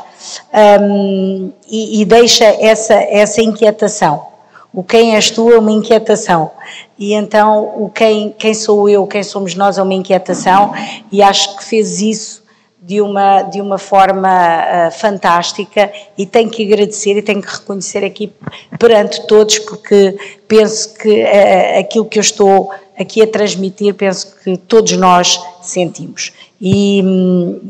um, 0.80 1.52
e, 1.68 2.00
e, 2.00 2.04
deixa 2.04 2.44
essa, 2.44 2.94
essa 2.94 3.42
inquietação. 3.42 4.26
O 4.72 4.82
quem 4.82 5.14
és 5.14 5.30
tu 5.30 5.50
é 5.50 5.58
uma 5.58 5.70
inquietação. 5.70 6.50
E 6.98 7.14
então 7.14 7.72
o 7.76 7.90
quem, 7.90 8.34
quem 8.38 8.54
sou 8.54 8.88
eu, 8.88 9.06
quem 9.06 9.22
somos 9.22 9.54
nós 9.54 9.78
é 9.78 9.82
uma 9.82 9.94
inquietação 9.94 10.72
e 11.10 11.22
acho 11.22 11.56
que 11.56 11.64
fez 11.64 12.00
isso 12.00 12.42
de 12.80 13.00
uma, 13.00 13.42
de 13.42 13.60
uma 13.60 13.76
forma 13.76 14.28
uh, 14.28 14.90
fantástica 14.92 15.92
e 16.16 16.24
tenho 16.24 16.48
que 16.48 16.64
agradecer 16.64 17.16
e 17.16 17.22
tenho 17.22 17.42
que 17.42 17.52
reconhecer 17.52 18.04
aqui 18.04 18.32
perante 18.78 19.26
todos 19.26 19.58
porque 19.58 20.16
penso 20.46 20.94
que 20.94 21.22
uh, 21.22 21.80
aquilo 21.80 22.06
que 22.06 22.18
eu 22.18 22.22
estou 22.22 22.70
aqui 22.98 23.22
a 23.22 23.26
transmitir, 23.26 23.94
penso 23.94 24.34
que 24.42 24.56
todos 24.56 24.92
nós 24.92 25.40
sentimos. 25.62 26.32
E, 26.60 27.02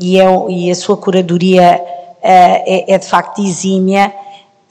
e, 0.01 0.19
é, 0.19 0.25
e 0.49 0.71
a 0.71 0.75
sua 0.75 0.97
curadoria 0.97 1.79
uh, 1.79 2.19
é, 2.21 2.93
é, 2.93 2.97
de 2.97 3.05
facto 3.05 3.41
exímia 3.41 4.11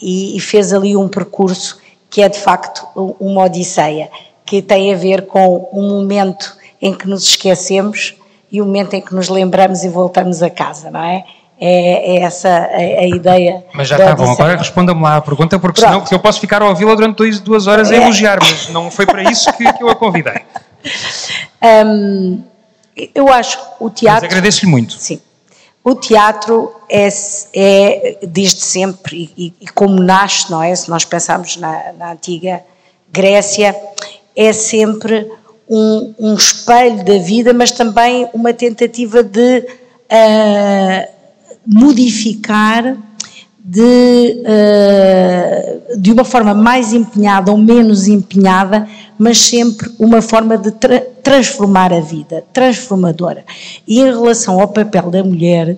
e, 0.01 0.37
e, 0.37 0.41
fez 0.41 0.73
ali 0.73 0.97
um 0.97 1.09
percurso 1.09 1.79
que 2.11 2.21
é 2.23 2.29
de 2.29 2.39
facto 2.39 2.87
uma 3.21 3.45
odisseia, 3.45 4.11
que 4.45 4.61
tem 4.61 4.93
a 4.93 4.97
ver 4.97 5.27
com 5.27 5.69
um 5.73 5.89
momento 5.89 6.57
em 6.81 6.95
que 6.95 7.07
nos 7.07 7.23
esquecemos 7.23 8.15
e 8.51 8.61
o 8.63 8.65
momento 8.65 8.95
em 8.95 9.01
que 9.01 9.15
nos 9.15 9.29
lembramos 9.29 9.85
e 9.85 9.89
voltamos 9.89 10.43
a 10.43 10.49
casa, 10.49 10.91
não 10.91 11.03
é? 11.03 11.25
É, 11.61 12.17
é 12.17 12.23
essa 12.23 12.49
a, 12.49 12.77
a, 12.77 13.07
ideia. 13.09 13.65
Mas 13.75 13.89
já 13.89 13.99
está 13.99 14.15
bom, 14.15 14.31
agora 14.31 14.57
responda-me 14.57 15.03
lá 15.03 15.17
a 15.17 15.21
pergunta, 15.21 15.59
porque 15.59 15.81
Pronto. 15.81 16.07
senão 16.07 16.19
eu 16.19 16.21
posso 16.21 16.41
ficar 16.41 16.63
a 16.63 16.69
ouvi-la 16.69 16.95
durante 16.95 17.17
dois, 17.17 17.41
duas 17.41 17.67
horas 17.67 17.91
a 17.91 17.97
é. 17.97 18.03
elogiar, 18.03 18.39
mas 18.41 18.69
não 18.69 18.91
foi 18.93 19.07
para 19.07 19.25
isso 19.25 19.53
que, 19.55 19.73
que 19.73 19.83
eu 19.83 19.89
a 19.89 19.97
convidei. 19.97 20.41
Um, 21.61 22.41
eu 23.15 23.33
acho 23.33 23.59
o 23.81 23.91
teatro. 23.91 24.23
Mas 24.23 24.31
agradeço-lhe 24.31 24.71
muito. 24.71 24.95
Sim. 24.95 25.21
O 25.83 25.95
teatro 25.95 26.73
é, 26.89 27.09
é 27.55 28.19
desde 28.23 28.61
sempre, 28.61 29.33
e, 29.37 29.55
e, 29.61 29.67
como 29.69 30.03
nasce, 30.03 30.51
não 30.51 30.63
é? 30.63 30.75
Se 30.75 30.89
nós 30.91 31.05
pensarmos 31.05 31.57
na, 31.57 31.93
na 31.95 32.13
antiga 32.13 32.63
Grécia, 33.11 33.75
é 34.37 34.53
sempre 34.53 35.31
um, 35.69 36.15
um, 36.19 36.35
espelho 36.35 37.05
da 37.05 37.19
vida, 37.19 37.53
mas 37.53 37.71
também 37.71 38.29
uma 38.33 38.53
tentativa 38.53 39.23
de. 39.23 39.61
Uh, 40.11 41.18
modificar 41.69 42.97
de, 43.63 44.43
uh, 44.47 46.01
de 46.01 46.11
uma 46.11 46.25
forma 46.25 46.55
mais 46.55 46.95
empenhada 46.95 47.53
ou 47.53 47.59
menos 47.59 48.09
empenhada, 48.09 48.89
mas 49.19 49.39
sempre 49.39 49.91
uma 49.99 50.23
forma 50.23 50.57
de 50.57 50.71
tra 50.73 51.01
transformar 51.23 51.93
a 51.93 52.01
vida, 52.01 52.43
transformadora. 52.55 53.45
E 53.87 54.01
em 54.01 54.05
relação 54.05 54.59
ao 54.59 54.69
papel 54.69 55.11
da 55.11 55.23
mulher, 55.23 55.77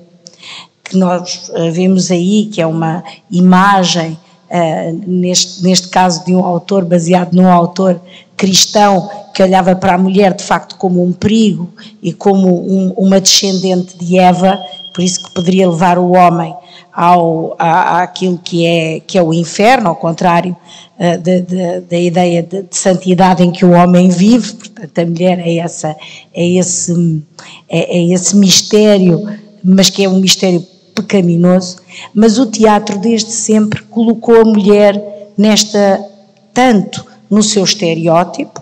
que 0.84 0.96
nós 0.96 1.48
uh, 1.48 1.72
vemos 1.72 2.12
aí, 2.12 2.48
que 2.52 2.60
é 2.60 2.66
uma 2.66 3.02
imagem, 3.28 4.16
uh, 4.50 5.00
neste, 5.06 5.62
neste 5.62 5.88
caso 5.88 6.24
de 6.24 6.34
um 6.34 6.44
autor, 6.44 6.84
baseado 6.84 7.34
num 7.34 7.48
autor 7.48 8.00
cristão, 8.36 9.08
que 9.34 9.42
olhava 9.42 9.76
para 9.76 9.94
a 9.94 9.98
mulher 9.98 10.34
de 10.34 10.42
facto 10.42 10.76
como 10.76 11.02
um 11.04 11.12
perigo 11.12 11.70
e 12.02 12.12
como 12.12 12.48
um, 12.48 12.92
uma 12.96 13.20
descendente 13.20 13.96
de 13.96 14.18
Eva, 14.18 14.58
por 14.92 15.02
isso 15.02 15.22
que 15.22 15.34
poderia 15.34 15.68
levar 15.68 15.98
o 15.98 16.12
homem 16.12 16.54
ao, 16.92 17.54
à, 17.58 18.02
àquilo 18.02 18.38
que 18.38 18.66
é, 18.66 19.00
que 19.00 19.16
é 19.16 19.22
o 19.22 19.32
inferno, 19.32 19.88
ao 19.88 19.96
contrário 19.96 20.56
uh, 20.98 21.82
da 21.88 21.98
ideia 21.98 22.42
de, 22.42 22.62
de, 22.62 22.76
santidade 22.76 23.42
em 23.42 23.50
que 23.50 23.64
o 23.64 23.70
homem 23.72 24.08
vive, 24.08 24.52
portanto 24.54 24.98
a 24.98 25.06
mulher 25.06 25.38
é, 25.38 25.56
essa, 25.58 25.96
é, 26.34 26.46
esse, 26.46 27.22
é, 27.68 27.98
é 27.98 28.12
esse 28.12 28.36
mistério, 28.36 29.26
mas 29.62 29.90
que 29.90 30.04
é 30.04 30.08
um 30.08 30.18
mistério 30.18 30.66
pecaminoso, 30.94 31.76
mas 32.14 32.38
o 32.38 32.46
teatro 32.46 32.98
desde 32.98 33.30
sempre 33.30 33.82
colocou 33.82 34.40
a 34.40 34.44
mulher 34.44 35.32
nesta, 35.36 36.04
tanto 36.52 37.04
no 37.28 37.42
seu 37.42 37.64
estereótipo, 37.64 38.60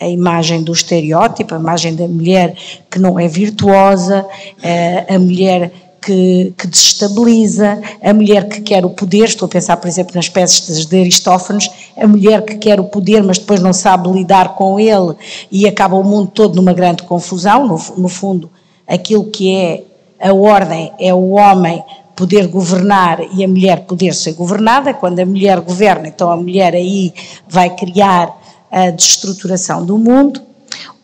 a 0.00 0.08
imagem 0.08 0.62
do 0.62 0.72
estereótipo, 0.72 1.54
a 1.54 1.58
imagem 1.58 1.94
da 1.94 2.06
mulher 2.06 2.54
que 2.90 2.98
não 2.98 3.18
é 3.18 3.28
virtuosa, 3.28 4.26
eh, 4.62 5.06
a 5.08 5.18
mulher 5.18 5.72
que, 6.04 6.52
que, 6.58 6.66
desestabiliza, 6.66 7.80
a 8.02 8.12
mulher 8.12 8.46
que 8.48 8.60
quer 8.60 8.84
o 8.84 8.90
poder, 8.90 9.24
estou 9.24 9.46
a 9.46 9.48
pensar, 9.48 9.76
por 9.78 9.88
exemplo, 9.88 10.14
nas 10.14 10.28
peças 10.28 10.84
de 10.84 11.00
Aristófanes, 11.00 11.70
a 11.96 12.06
mulher 12.06 12.44
que 12.44 12.56
quer 12.56 12.78
o 12.78 12.84
poder, 12.84 13.22
mas 13.22 13.38
depois 13.38 13.60
não 13.60 13.72
sabe 13.72 14.10
lidar 14.10 14.54
com 14.54 14.78
ele 14.78 15.14
e 15.50 15.66
acaba 15.66 15.96
o 15.96 16.04
mundo 16.04 16.30
todo 16.32 16.56
numa 16.56 16.74
grande 16.74 17.02
confusão. 17.04 17.66
No, 17.66 17.80
no 17.96 18.08
fundo, 18.08 18.50
aquilo 18.86 19.24
que 19.24 19.54
é 19.54 19.82
a 20.20 20.32
ordem 20.32 20.92
é 20.98 21.12
o 21.14 21.30
homem 21.30 21.82
poder 22.14 22.46
governar 22.48 23.20
e 23.36 23.44
a 23.44 23.48
mulher 23.48 23.80
poder 23.80 24.14
ser 24.14 24.32
governada. 24.32 24.94
Quando 24.94 25.20
a 25.20 25.26
mulher 25.26 25.60
governa, 25.60 26.08
então 26.08 26.30
a 26.30 26.36
mulher 26.36 26.74
aí 26.74 27.12
vai 27.48 27.70
criar 27.70 28.34
a 28.70 28.90
destruturação 28.90 29.84
do 29.84 29.98
mundo 29.98 30.40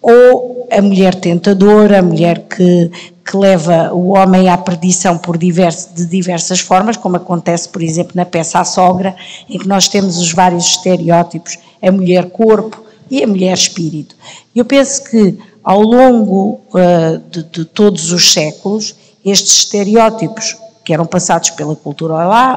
ou 0.02 0.66
a 0.70 0.80
mulher 0.80 1.14
tentadora, 1.14 1.98
a 1.98 2.02
mulher 2.02 2.46
que, 2.48 2.90
que 3.24 3.36
leva 3.36 3.92
o 3.92 4.16
homem 4.16 4.48
à 4.48 4.56
perdição 4.56 5.18
por 5.18 5.36
diverso, 5.36 5.90
de 5.94 6.06
diversas 6.06 6.60
formas, 6.60 6.96
como 6.96 7.16
acontece, 7.16 7.68
por 7.68 7.82
exemplo, 7.82 8.12
na 8.14 8.24
peça 8.24 8.60
A 8.60 8.64
Sogra, 8.64 9.14
em 9.48 9.58
que 9.58 9.68
nós 9.68 9.88
temos 9.88 10.18
os 10.18 10.32
vários 10.32 10.66
estereótipos, 10.66 11.58
a 11.82 11.90
mulher 11.92 12.30
corpo 12.30 12.82
e 13.10 13.22
a 13.22 13.26
mulher 13.26 13.54
espírito. 13.54 14.14
Eu 14.54 14.64
penso 14.64 15.04
que 15.04 15.38
ao 15.62 15.82
longo 15.82 16.60
uh, 16.72 17.18
de, 17.30 17.42
de 17.42 17.64
todos 17.66 18.12
os 18.12 18.32
séculos, 18.32 18.94
estes 19.24 19.58
estereótipos 19.58 20.56
que 20.84 20.92
eram 20.92 21.06
passados 21.06 21.50
pela 21.50 21.76
cultura 21.76 22.14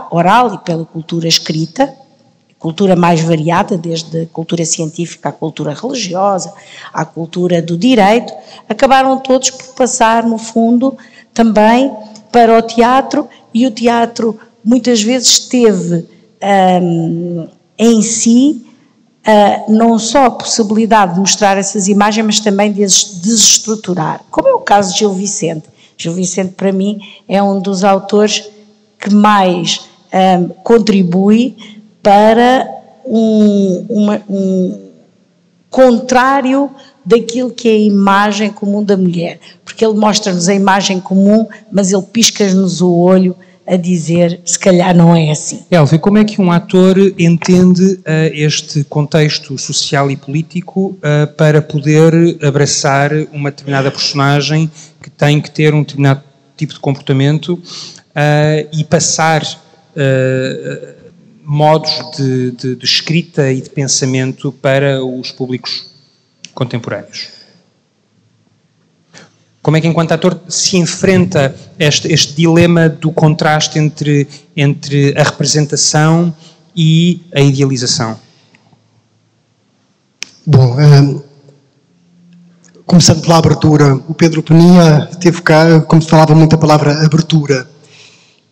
oral 0.10 0.54
e 0.54 0.58
pela 0.60 0.86
cultura 0.86 1.28
escrita, 1.28 1.94
cultura 2.58 2.96
mais 2.96 3.20
variada, 3.20 3.78
desde 3.78 4.22
a 4.22 4.26
cultura 4.28 4.64
científica 4.64 5.30
à 5.30 5.32
cultura 5.34 5.74
religiosa, 5.74 6.54
à 6.94 7.04
cultura 7.04 7.62
do 7.62 7.78
direito, 7.78 8.34
acabaram 8.70 9.18
todos 9.20 9.50
por 9.50 9.76
passar, 9.76 10.24
no 10.24 10.38
fundo, 10.38 10.98
também 11.34 11.92
para 12.32 12.58
o 12.58 12.62
teatro, 12.62 13.28
e 13.54 13.68
o 13.68 13.72
teatro 13.72 14.40
muitas 14.64 15.02
vezes 15.02 15.40
teve 15.40 16.08
um, 16.82 17.48
em 17.78 18.02
si 18.02 18.66
uh, 19.28 19.72
não 19.72 20.00
só 20.00 20.26
a 20.26 20.32
possibilidade 20.32 21.16
de 21.16 21.20
mostrar 21.20 21.58
essas 21.58 21.90
imagens, 21.90 22.26
mas 22.26 22.40
também 22.40 22.72
de 22.72 22.84
as 22.84 23.04
desestruturar, 23.04 24.22
como 24.32 24.48
é 24.48 24.54
o 24.54 24.60
caso 24.60 24.94
de 24.94 25.00
Gil 25.00 25.14
Vicente. 25.14 25.73
Gil 26.04 26.14
Vicente, 26.14 26.54
para 26.54 26.72
mim, 26.72 27.00
é 27.28 27.42
um 27.42 27.60
dos 27.60 27.84
autores 27.84 28.50
que 29.00 29.14
mais 29.14 29.82
um, 30.14 30.50
contribui 30.64 31.56
para 32.02 32.68
um, 33.06 33.86
uma, 33.90 34.22
um 34.30 34.90
contrário 35.70 36.70
daquilo 37.06 37.52
que 37.52 37.68
é 37.68 37.72
a 37.72 37.78
imagem 37.78 38.50
comum 38.50 38.84
da 38.84 38.96
mulher, 38.96 39.40
porque 39.64 39.84
ele 39.86 39.96
mostra-nos 39.96 40.48
a 40.48 40.54
imagem 40.54 41.00
comum, 41.00 41.48
mas 41.72 41.92
ele 41.92 42.04
pisca-nos 42.04 42.82
o 42.82 42.94
olho 42.94 43.36
a 43.66 43.78
dizer 43.78 44.42
se 44.44 44.60
calhar 44.60 44.96
não 44.96 45.16
é 45.16 45.32
assim. 45.32 45.62
Elvia, 45.72 45.98
como 45.98 46.18
é 46.18 46.24
que 46.24 46.42
um 46.42 46.52
ator 46.52 46.98
entende 47.18 47.94
uh, 47.94 48.00
este 48.34 48.84
contexto 48.84 49.58
social 49.58 50.12
e 50.12 50.18
político 50.18 50.98
uh, 50.98 51.28
para 51.38 51.62
poder 51.62 52.14
abraçar 52.46 53.12
uma 53.32 53.52
determinada 53.52 53.90
personagem 53.90 54.70
que 55.04 55.10
tem 55.10 55.42
que 55.42 55.52
ter 55.52 55.74
um 55.74 55.82
determinado 55.82 56.24
tipo 56.56 56.74
de 56.74 56.80
comportamento 56.80 57.54
uh, 57.54 58.70
e 58.74 58.84
passar 58.84 59.44
modos 61.44 61.92
de, 62.18 62.52
de, 62.52 62.76
de, 62.78 62.86
escrita 62.86 63.52
e 63.52 63.62
de 63.62 63.70
pensamento 63.70 64.52
para 64.52 65.04
os 65.06 65.30
públicos 65.30 65.86
contemporâneos? 66.56 67.28
Como 69.62 69.78
é 69.78 69.82
que, 69.82 69.88
enquanto 69.88 70.12
ator, 70.14 70.42
se 70.50 70.78
enfrenta 70.78 71.56
este, 71.78 72.12
este 72.12 72.34
dilema 72.34 72.90
do 72.90 73.12
contraste 73.12 73.78
entre, 73.78 74.28
entre 74.56 75.18
a 75.18 75.24
representação 75.24 76.36
e 76.76 77.22
a 77.34 77.40
idealização? 77.40 78.20
Bom, 80.46 80.76
um, 80.78 81.24
começando 82.94 83.22
pela 83.22 83.38
abertura, 83.38 83.96
o 84.08 84.14
Pedro 84.14 84.44
Peninha 84.44 85.10
teve 85.20 85.42
cá, 85.42 85.82
como 85.82 86.00
se 86.00 86.08
falava 86.08 86.36
muito 86.36 86.54
a 86.54 86.60
palavra 86.60 87.04
abertura. 87.04 87.68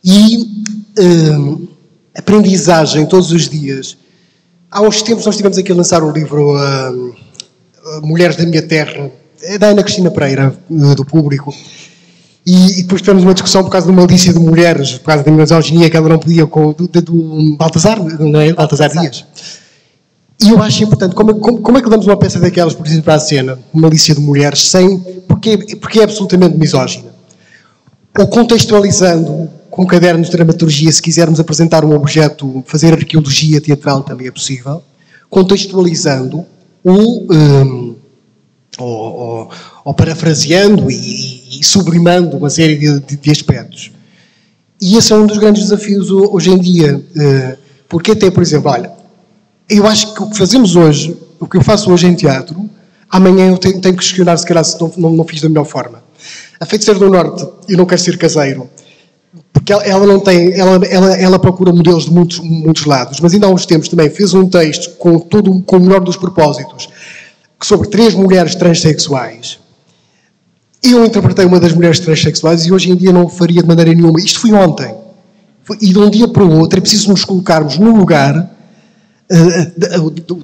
E 0.04 0.48
um, 0.98 1.68
aprendizagem 2.18 3.06
todos 3.06 3.32
os 3.32 3.48
dias. 3.48 3.96
Há 4.72 4.82
uns 4.82 5.04
tempos 5.04 5.28
nós 5.28 5.36
estivemos 5.36 5.60
aqui 5.60 5.72
a 5.72 5.76
lançar 5.76 6.02
o 6.04 6.10
livro 6.10 6.56
uh, 6.56 8.02
Mulheres 8.02 8.36
da 8.36 8.44
Minha 8.44 8.64
Terra, 8.64 9.12
é 9.44 9.60
da 9.60 9.68
Ana 9.68 9.84
Cristina 9.84 10.10
Pereira, 10.10 10.56
uh, 10.72 10.96
do 10.96 11.06
público. 11.06 11.54
E, 12.44 12.80
e, 12.80 12.82
depois 12.82 13.02
tivemos 13.02 13.24
uma 13.24 13.36
discussão 13.36 13.64
por 13.64 13.70
causa 13.70 13.86
de 13.86 13.94
uma 13.94 14.02
malícia 14.02 14.34
de 14.34 14.40
mulheres, 14.40 14.94
por 14.94 15.06
causa 15.06 15.24
da 15.24 15.32
misoginia 15.32 15.88
que 15.88 15.96
ela 15.96 16.10
não 16.10 16.18
podia 16.18 16.48
com 16.48 16.74
do, 16.74 16.88
do 16.88 17.56
Baltazar, 17.58 18.00
não 18.20 18.42
é? 18.42 18.54
Baltazar 18.54 18.90
Dias. 18.90 19.24
E 20.44 20.50
eu 20.50 20.62
acho 20.62 20.84
importante, 20.84 21.14
como, 21.14 21.36
como, 21.36 21.62
como, 21.62 21.78
é 21.78 21.82
que 21.82 21.90
damos 21.90 22.08
uma 22.08 22.18
peça 22.18 22.40
daquelas, 22.40 22.74
por 22.74 22.86
exemplo, 22.86 23.04
para 23.04 23.16
a 23.16 23.20
cena, 23.20 23.60
uma 23.72 23.84
malícia 23.84 24.16
de 24.16 24.22
mulheres, 24.22 24.68
sem, 24.68 25.00
porque, 25.28 25.76
porque 25.76 26.00
é 26.00 26.04
absolutamente 26.04 26.58
misógina. 26.58 27.14
Ou 28.18 28.28
contextualizando 28.28 29.50
com 29.70 29.86
cadernos 29.86 30.28
de 30.28 30.36
dramaturgia, 30.36 30.92
se 30.92 31.02
quisermos 31.02 31.40
apresentar 31.40 31.86
um 31.86 31.94
objeto, 31.96 32.64
fazer 32.66 32.92
arqueologia 32.94 33.62
teatral 33.62 34.02
também 34.02 34.28
é 34.28 34.32
possível, 34.32 34.82
contextualizando 35.30 36.44
ou, 36.84 37.28
um, 37.32 37.96
ou, 38.80 38.88
ou, 38.88 39.52
ou 39.86 39.94
parafraseando 39.94 40.90
e, 40.90 41.60
e, 41.60 41.64
sublimando 41.64 42.36
uma 42.36 42.50
série 42.50 42.78
de, 42.78 43.00
de, 43.00 43.16
de, 43.16 43.32
aspectos. 43.32 43.92
E 44.82 44.98
esse 44.98 45.14
é 45.14 45.16
um 45.16 45.28
dos 45.28 45.38
grandes 45.38 45.64
desafios 45.64 46.10
hoje 46.10 46.50
em 46.50 46.58
dia, 46.58 46.98
uh, 46.98 47.58
porque 47.88 48.12
até, 48.12 48.32
por 48.32 48.42
exemplo, 48.42 48.72
olha, 48.72 49.01
eu 49.70 49.88
acho 49.88 50.14
que 50.14 50.24
o 50.24 50.30
que 50.30 50.38
fazemos 50.38 50.76
hoje, 50.76 51.18
o 51.40 51.48
que 51.48 51.58
eu 51.58 51.62
faço 51.62 51.92
hoje 51.92 52.08
em 52.08 52.14
teatro, 52.14 52.70
amanhã 53.10 53.50
eu 53.50 53.58
tenho, 53.58 53.80
tenho 53.80 53.96
que 53.96 54.02
questionar 54.02 54.38
se 54.38 54.46
calhar 54.46 54.64
se 54.64 54.80
não, 54.80 54.92
não, 54.98 55.10
não 55.12 55.24
fiz 55.26 55.42
da 55.42 55.50
melhor 55.50 55.66
forma. 55.66 56.04
A 56.60 56.66
Feiticeira 56.66 57.00
do 57.00 57.10
Norte, 57.10 57.48
eu 57.68 57.78
não 57.78 57.86
quero 57.86 58.02
ser 58.02 58.18
caseiro, 58.18 58.70
porque 59.52 59.74
ela 59.74 60.06
não 60.06 60.20
tem, 60.20 60.54
ela, 60.54 60.86
ela, 60.86 61.16
ela 61.16 61.40
procura 61.40 61.72
modelos 61.72 62.06
de 62.06 62.12
muitos, 62.12 62.40
muitos 62.40 62.86
lados, 62.86 63.20
mas 63.20 63.34
ainda 63.34 63.48
há 63.48 63.50
uns 63.50 63.66
tempos 63.66 63.88
também 63.88 64.10
fez 64.10 64.34
um 64.34 64.48
texto 64.48 64.92
com 64.98 65.18
todo 65.20 65.62
com 65.62 65.78
o 65.78 65.80
melhor 65.80 66.02
dos 66.02 66.18
propósitos 66.18 66.90
sobre 67.64 67.88
três 67.90 68.14
mulheres 68.14 68.56
transexuais. 68.56 69.60
Eu 70.84 71.06
interpretei 71.06 71.46
uma 71.46 71.60
das 71.60 71.74
mulheres 71.74 72.00
transexuais 72.00 72.66
e 72.66 72.72
hoje 72.72 72.92
em 72.92 72.96
dia 72.96 73.14
não 73.14 73.26
o 73.26 73.30
faria 73.30 73.62
de 73.62 73.68
maneira 73.68 73.94
nenhuma. 73.94 74.20
Isto 74.20 74.40
foi 74.40 74.52
ontem. 74.52 74.96
E 75.80 75.94
de 75.94 76.00
um 76.00 76.10
dia 76.10 76.28
para 76.28 76.44
o 76.44 76.60
outro 76.60 76.80
é 76.80 76.82
preciso 76.82 77.10
nos 77.10 77.24
colocarmos 77.24 77.78
no 77.78 77.96
lugar 77.96 78.50
da, 79.78 79.88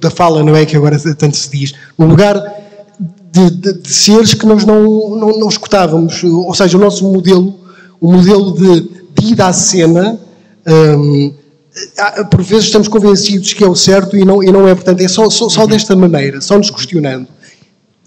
da, 0.00 0.10
fala, 0.10 0.42
não 0.42 0.56
é 0.56 0.64
que 0.64 0.76
agora 0.76 0.98
tanto 1.14 1.36
se 1.36 1.50
diz, 1.50 1.74
no 1.98 2.06
lugar 2.06 2.42
de, 3.30 3.50
de, 3.50 3.72
de 3.74 3.88
seres 3.88 4.34
que 4.34 4.46
nós 4.46 4.64
não, 4.64 4.82
não, 5.16 5.38
não 5.38 5.48
escutávamos. 5.48 6.22
Ou 6.24 6.54
seja, 6.54 6.76
o 6.76 6.80
nosso 6.80 7.04
modelo 7.04 7.68
o 8.00 8.12
modelo 8.12 8.52
de, 8.52 8.80
de 9.20 9.32
ida 9.32 9.46
à 9.46 9.52
cena, 9.52 10.18
um, 10.96 11.32
por 12.30 12.42
vezes 12.42 12.66
estamos 12.66 12.88
convencidos 12.88 13.52
que 13.52 13.62
é 13.62 13.68
o 13.68 13.74
certo 13.74 14.16
e 14.16 14.24
não, 14.24 14.42
e 14.42 14.50
não 14.50 14.66
é. 14.68 14.74
Portanto, 14.74 15.00
é 15.00 15.08
só, 15.08 15.28
só, 15.30 15.48
só 15.48 15.66
desta 15.66 15.94
maneira, 15.94 16.40
só 16.40 16.56
nos 16.56 16.70
questionando. 16.70 17.26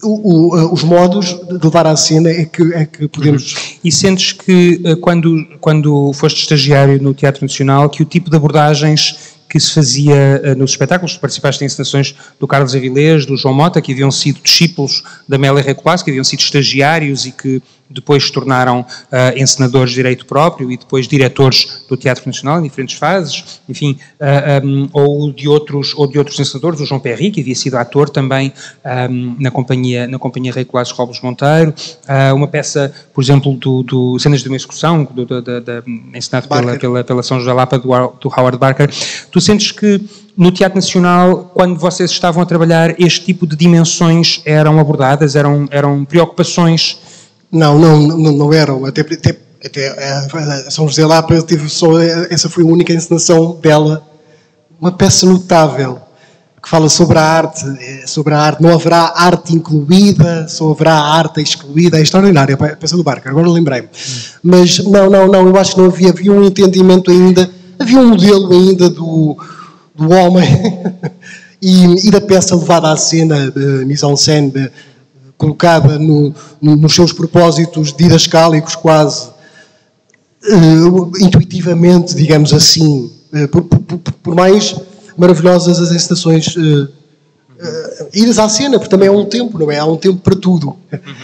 o, 0.02 0.54
o, 0.54 0.72
os 0.72 0.82
modos 0.82 1.38
de 1.46 1.64
levar 1.64 1.86
à 1.86 1.96
cena 1.96 2.30
é 2.30 2.44
que, 2.44 2.62
é 2.74 2.84
que 2.84 3.08
podemos. 3.08 3.78
E 3.84 3.90
sentes 3.90 4.32
que, 4.32 4.80
eh, 4.84 4.96
quando, 4.96 5.46
quando 5.60 6.12
foste 6.12 6.40
estagiário 6.40 7.00
no 7.00 7.14
Teatro 7.14 7.42
Nacional, 7.42 7.88
que 7.88 8.02
o 8.02 8.06
tipo 8.06 8.30
de 8.30 8.36
abordagens 8.36 9.16
que 9.52 9.60
se 9.60 9.74
fazia 9.74 10.40
uh, 10.42 10.58
nos 10.58 10.70
espetáculos. 10.70 11.18
Participaste 11.18 11.62
em 11.62 11.66
encenações 11.66 12.14
do 12.40 12.46
Carlos 12.46 12.74
Avilés, 12.74 13.26
do 13.26 13.36
João 13.36 13.52
Mota, 13.52 13.82
que 13.82 13.92
haviam 13.92 14.10
sido 14.10 14.40
discípulos 14.42 15.02
da 15.28 15.36
Amélia 15.36 15.62
Recolás, 15.62 16.02
que 16.02 16.10
haviam 16.10 16.24
sido 16.24 16.40
estagiários 16.40 17.26
e 17.26 17.32
que 17.32 17.62
depois 17.92 18.24
se 18.24 18.32
tornaram 18.32 18.80
uh, 18.80 18.86
encenadores 19.36 19.90
de 19.90 19.96
direito 19.96 20.26
próprio 20.26 20.70
e 20.70 20.76
depois 20.76 21.06
diretores 21.06 21.84
do 21.88 21.96
Teatro 21.96 22.24
Nacional 22.26 22.60
em 22.60 22.62
diferentes 22.62 22.96
fases, 22.96 23.60
enfim, 23.68 23.92
uh, 23.92 24.24
eh, 24.24 24.62
um, 24.64 24.88
ou 24.92 25.32
de 25.32 25.48
outros 25.48 25.94
ou 25.96 26.06
de 26.06 26.18
outros 26.18 26.38
encenadores, 26.38 26.80
o 26.80 26.86
João 26.86 27.00
Perry, 27.00 27.30
que 27.30 27.40
havia 27.40 27.54
sido 27.54 27.76
ator 27.76 28.08
também 28.08 28.52
um, 29.10 29.36
na 29.38 29.50
companhia 29.50 30.06
na 30.06 30.18
companhia 30.18 30.52
Rei 30.52 30.64
Colasso 30.64 30.94
Robles 30.94 31.20
Monteiro, 31.20 31.74
uh, 32.08 32.34
uma 32.34 32.48
peça, 32.48 32.92
por 33.12 33.22
exemplo, 33.22 33.54
do, 33.54 33.82
do 33.82 34.18
cenas 34.18 34.42
de 34.42 34.48
uma 34.48 34.56
execução, 34.56 35.04
do, 35.04 35.24
do, 35.24 35.42
do, 35.42 35.60
do 35.60 35.84
encenado 36.14 36.48
pela, 36.48 36.78
pela, 36.78 37.04
pela 37.04 37.22
São 37.22 37.38
José 37.38 37.52
Lapa 37.52 37.78
do, 37.78 37.88
do 38.20 38.28
Howard 38.28 38.58
Barker. 38.58 38.90
Tu 39.30 39.40
sentes 39.40 39.70
que 39.70 40.00
no 40.36 40.50
Teatro 40.50 40.76
Nacional, 40.76 41.50
quando 41.52 41.78
vocês 41.78 42.10
estavam 42.10 42.42
a 42.42 42.46
trabalhar, 42.46 42.94
este 42.98 43.26
tipo 43.26 43.46
de 43.46 43.54
dimensões 43.54 44.40
eram 44.44 44.78
abordadas, 44.78 45.36
eram, 45.36 45.68
eram 45.70 46.04
preocupações? 46.04 46.98
Não, 47.52 47.78
não, 47.78 48.00
não, 48.00 48.32
não 48.32 48.52
eram. 48.52 48.84
Até, 48.86 49.02
até, 49.02 49.36
até 49.64 49.88
a 49.88 50.70
São 50.70 50.88
José 50.88 51.04
Lapa 51.04 51.40
teve 51.42 51.68
só, 51.68 52.00
essa 52.00 52.48
foi 52.48 52.64
a 52.64 52.66
única 52.66 52.92
encenação 52.92 53.58
dela. 53.60 54.04
Uma 54.80 54.90
peça 54.90 55.26
notável 55.26 56.00
que 56.60 56.68
fala 56.68 56.88
sobre 56.88 57.18
a 57.18 57.22
arte, 57.22 57.64
sobre 58.06 58.34
a 58.34 58.38
arte. 58.38 58.62
Não 58.62 58.72
haverá 58.72 59.12
arte 59.14 59.54
incluída, 59.54 60.48
só 60.48 60.70
haverá 60.70 60.94
arte 60.94 61.42
excluída. 61.42 61.98
É 61.98 62.02
extraordinária 62.02 62.54
a 62.54 62.76
peça 62.76 62.96
do 62.96 63.04
Barker, 63.04 63.30
agora 63.30 63.48
lembrei-me. 63.48 63.88
Mas 64.42 64.78
não, 64.78 65.10
não, 65.10 65.28
não, 65.28 65.46
eu 65.46 65.56
acho 65.56 65.74
que 65.74 65.80
não 65.80 65.88
havia, 65.88 66.10
havia 66.10 66.32
um 66.32 66.44
entendimento 66.44 67.10
ainda 67.10 67.50
havia 67.82 67.98
um 67.98 68.08
modelo 68.08 68.52
ainda 68.52 68.88
do, 68.88 69.36
do 69.94 70.10
homem 70.10 70.46
e, 71.60 72.08
e, 72.08 72.10
da 72.10 72.20
peça 72.20 72.56
levada 72.56 72.90
à 72.90 72.96
cena, 72.96 73.50
de 73.50 73.84
mise-en-scène, 73.84 74.70
colocada 75.42 75.98
no, 75.98 76.32
no, 76.60 76.76
nos 76.76 76.94
seus 76.94 77.12
propósitos 77.12 77.92
didascálicos 77.92 78.76
quase 78.76 79.28
uh, 80.44 81.12
intuitivamente, 81.18 82.14
digamos 82.14 82.52
assim, 82.52 83.10
uh, 83.34 83.48
por, 83.48 83.62
por, 83.62 83.98
por, 83.98 84.34
mais 84.36 84.76
maravilhosas 85.16 85.80
as 85.80 85.90
encenações 85.90 86.54
uh, 86.56 86.88
idas 88.14 88.38
à 88.38 88.48
cena, 88.48 88.78
porque 88.78 88.88
também 88.88 89.08
há 89.08 89.12
um 89.12 89.24
tempo, 89.24 89.58
não 89.58 89.68
é? 89.68 89.78
Há 89.78 89.84
um 89.84 89.96
tempo 89.96 90.18
para 90.18 90.36
tudo. 90.36 90.76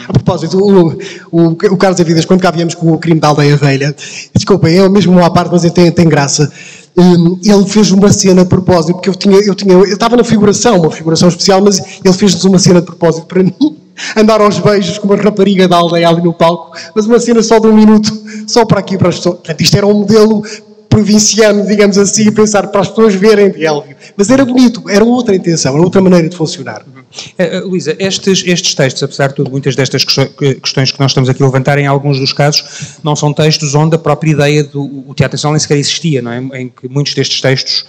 A 0.09 0.13
propósito, 0.13 0.59
o, 0.59 0.99
o, 1.31 1.51
o 1.51 1.77
Carlos 1.77 2.01
Avidas, 2.01 2.25
quando 2.25 2.41
cá 2.41 2.51
viemos 2.51 2.75
com 2.75 2.93
o 2.93 2.99
crime 2.99 3.21
da 3.21 3.29
aldeia 3.29 3.57
velha, 3.57 3.95
desculpem, 4.35 4.79
é 4.79 4.89
mesmo 4.89 5.13
uma 5.13 5.33
parte, 5.33 5.51
mas 5.53 5.63
tem, 5.71 5.93
tem 5.93 6.09
graça. 6.09 6.51
Ele 6.97 7.67
fez 7.67 7.93
uma 7.93 8.13
cena 8.13 8.43
de 8.43 8.49
propósito, 8.49 8.95
porque 8.95 9.09
eu 9.09 9.15
tinha, 9.15 9.37
eu 9.37 9.55
tinha, 9.55 9.75
eu 9.75 9.85
estava 9.85 10.17
na 10.17 10.25
figuração, 10.25 10.81
uma 10.81 10.91
figuração 10.91 11.29
especial, 11.29 11.63
mas 11.63 11.79
ele 12.05 12.15
fez-nos 12.15 12.45
uma 12.45 12.59
cena 12.59 12.81
de 12.81 12.87
propósito 12.87 13.27
para 13.27 13.43
mim, 13.43 13.77
andar 14.17 14.41
aos 14.41 14.59
beijos 14.59 14.99
com 14.99 15.07
uma 15.07 15.17
rapariga 15.17 15.69
da 15.69 15.77
aldeia 15.77 16.09
ali 16.09 16.23
no 16.23 16.33
palco, 16.33 16.77
mas 16.95 17.07
uma 17.07 17.19
cena 17.19 17.43
só 17.43 17.59
de 17.59 17.67
um 17.67 17.75
minuto, 17.75 18.11
só 18.47 18.65
para 18.65 18.81
aqui, 18.81 18.97
para 18.97 19.09
as 19.09 19.17
pessoas. 19.17 19.37
Portanto, 19.37 19.61
isto 19.61 19.77
era 19.77 19.87
um 19.87 19.95
modelo 19.95 20.43
provinciano, 20.89 21.67
digamos 21.67 21.97
assim, 21.99 22.31
pensar 22.33 22.67
para 22.69 22.81
as 22.81 22.89
pessoas 22.89 23.15
verem 23.15 23.51
de 23.51 23.65
Elvio. 23.65 23.97
Mas 24.17 24.31
era 24.31 24.45
bonito, 24.45 24.89
era 24.89 25.05
outra 25.05 25.35
intenção, 25.35 25.75
era 25.75 25.83
outra 25.83 26.01
maneira 26.01 26.29
de 26.29 26.37
funcionar. 26.37 26.83
Uh, 26.83 27.69
Luísa, 27.69 27.95
estes, 27.99 28.43
estes 28.47 28.75
textos, 28.75 29.03
apesar 29.03 29.29
de 29.29 29.35
tudo, 29.35 29.51
muitas 29.51 29.77
destas 29.77 30.05
questões 30.05 30.91
que 30.91 31.01
nós 31.01 31.11
estamos 31.11 31.29
aqui 31.29 31.43
a 31.43 31.47
levantar, 31.47 31.79
em 31.79 31.87
alguns 31.87 32.19
dos 32.19 32.33
casos, 32.33 32.99
não 33.03 33.15
são 33.15 33.33
textos 33.33 33.75
onde 33.75 33.95
a 33.95 33.99
própria 33.99 34.31
ideia 34.31 34.65
do 34.65 35.05
teatro 35.15 35.37
nacional 35.37 35.53
nem 35.53 35.61
sequer 35.61 35.79
existia, 35.79 36.21
não 36.21 36.33
é? 36.33 36.39
Em 36.61 36.69
que 36.69 36.89
muitos 36.89 37.15
destes 37.15 37.41
textos, 37.41 37.85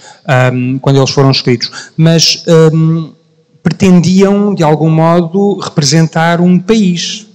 um, 0.53 0.77
quando 0.79 0.97
eles 0.97 1.09
foram 1.09 1.31
escritos, 1.31 1.71
mas 1.97 2.43
um, 2.73 3.11
pretendiam, 3.69 4.53
de 4.53 4.63
algum 4.63 4.89
modo, 4.89 5.59
representar 5.59 6.41
um 6.41 6.59
país. 6.59 7.27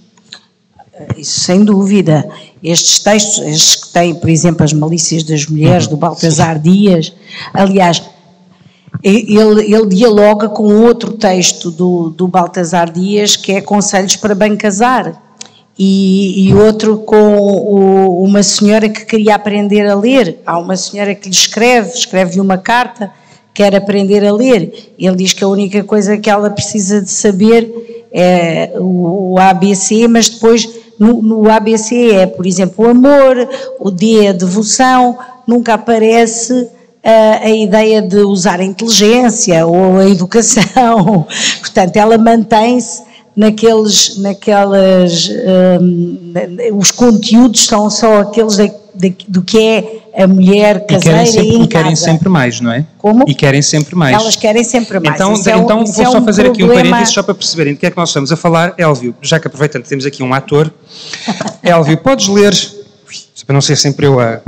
Isso 1.17 1.39
sem 1.39 1.63
dúvida. 1.63 2.27
Estes 2.61 2.99
textos, 2.99 3.39
estes 3.39 3.75
que 3.75 3.93
têm, 3.93 4.15
por 4.15 4.29
exemplo, 4.29 4.63
as 4.63 4.73
Malícias 4.73 5.23
das 5.23 5.45
Mulheres, 5.47 5.87
do 5.87 5.95
Baltasar 5.95 6.59
Dias, 6.59 7.13
aliás, 7.53 8.03
ele, 9.03 9.37
ele, 9.73 9.87
dialoga 9.87 10.49
com 10.49 10.63
outro 10.81 11.13
texto 11.13 11.69
do, 11.69 12.09
do 12.09 12.27
Baltasar 12.27 12.91
Dias, 12.91 13.35
que 13.35 13.51
é 13.51 13.61
Conselhos 13.61 14.15
para 14.15 14.33
Bem 14.33 14.55
Casar, 14.55 15.21
e, 15.77 16.47
e 16.47 16.53
outro 16.53 16.97
com 16.99 17.37
o, 17.37 18.23
uma 18.23 18.41
senhora 18.41 18.87
que 18.87 19.05
queria 19.05 19.35
aprender 19.35 19.85
a 19.87 19.95
ler. 19.95 20.39
Há 20.45 20.57
uma 20.57 20.75
senhora 20.75 21.13
que 21.13 21.29
lhe 21.29 21.35
escreve, 21.35 21.89
escreve-lhe 21.89 22.39
uma 22.39 22.57
carta, 22.57 23.11
quer 23.55 23.73
aprender 23.73 24.23
a 24.23 24.33
ler. 24.33 24.91
Ele 24.99 25.15
diz 25.15 25.33
que 25.33 25.43
a 25.43 25.47
única 25.47 25.83
coisa 25.83 26.17
que 26.17 26.29
ela 26.29 26.49
precisa 26.49 27.01
de 27.01 27.09
saber 27.09 28.05
é 28.11 28.73
o, 28.77 29.37
ABC, 29.39 30.07
mas 30.07 30.29
depois 30.29 30.69
no, 30.99 31.21
no, 31.21 31.49
ABC 31.49 32.11
é, 32.11 32.25
por 32.25 32.45
exemplo, 32.45 32.85
o 32.85 32.89
amor, 32.89 33.49
o 33.79 33.89
D 33.89 34.25
é 34.25 34.29
a 34.29 34.33
devoção, 34.33 35.17
nunca 35.47 35.73
aparece 35.73 36.69
a, 37.03 37.45
a 37.45 37.49
ideia 37.49 38.01
de 38.01 38.17
usar 38.17 38.59
a 38.59 38.63
inteligência 38.63 39.65
ou 39.65 39.99
a 39.99 40.07
educação. 40.07 41.25
Portanto, 41.59 41.95
ela 41.95 42.17
mantém-se 42.17 43.03
naqueles, 43.35 44.17
naquelas, 44.17 45.29
um, 45.81 46.33
os 46.77 46.91
conteúdos 46.91 47.65
são 47.65 47.89
só 47.89 48.19
aqueles 48.19 48.57
de, 48.57 48.71
de, 48.95 49.15
do 49.27 49.41
que 49.41 49.59
é 49.59 50.23
a 50.23 50.27
mulher 50.27 50.85
caseira 50.85 51.23
e, 51.23 51.25
querem 51.25 51.25
sempre, 51.25 51.63
e 51.63 51.67
querem 51.67 51.95
sempre 51.95 52.29
mais, 52.29 52.61
não 52.61 52.71
é? 52.71 52.85
Como? 52.97 53.25
E 53.27 53.35
querem 53.35 53.61
sempre 53.61 53.95
mais. 53.95 54.13
Elas 54.13 54.35
querem 54.35 54.63
sempre 54.63 54.99
mais. 54.99 55.15
Então, 55.15 55.33
isso 55.33 55.41
então 55.49 55.79
é 55.79 55.81
um, 55.81 55.85
vou 55.85 56.03
é 56.03 56.09
só 56.09 56.17
um 56.17 56.25
fazer 56.25 56.43
problema... 56.45 56.73
aqui 56.73 56.87
um 56.87 56.89
parênteses 56.89 57.13
só 57.13 57.23
para 57.23 57.35
perceberem 57.35 57.73
de 57.73 57.79
que 57.79 57.85
é 57.85 57.91
que 57.91 57.97
nós 57.97 58.09
estamos 58.09 58.31
a 58.31 58.37
falar. 58.37 58.73
Elvio, 58.77 59.13
já 59.21 59.39
que 59.39 59.47
aproveitando 59.47 59.83
temos 59.83 60.05
aqui 60.05 60.23
um 60.23 60.33
ator, 60.33 60.71
Elvio, 61.61 61.97
podes 61.97 62.27
ler, 62.27 62.53
para 63.45 63.53
não 63.53 63.61
ser 63.61 63.75
sempre 63.75 64.05
eu 64.05 64.19
a... 64.19 64.41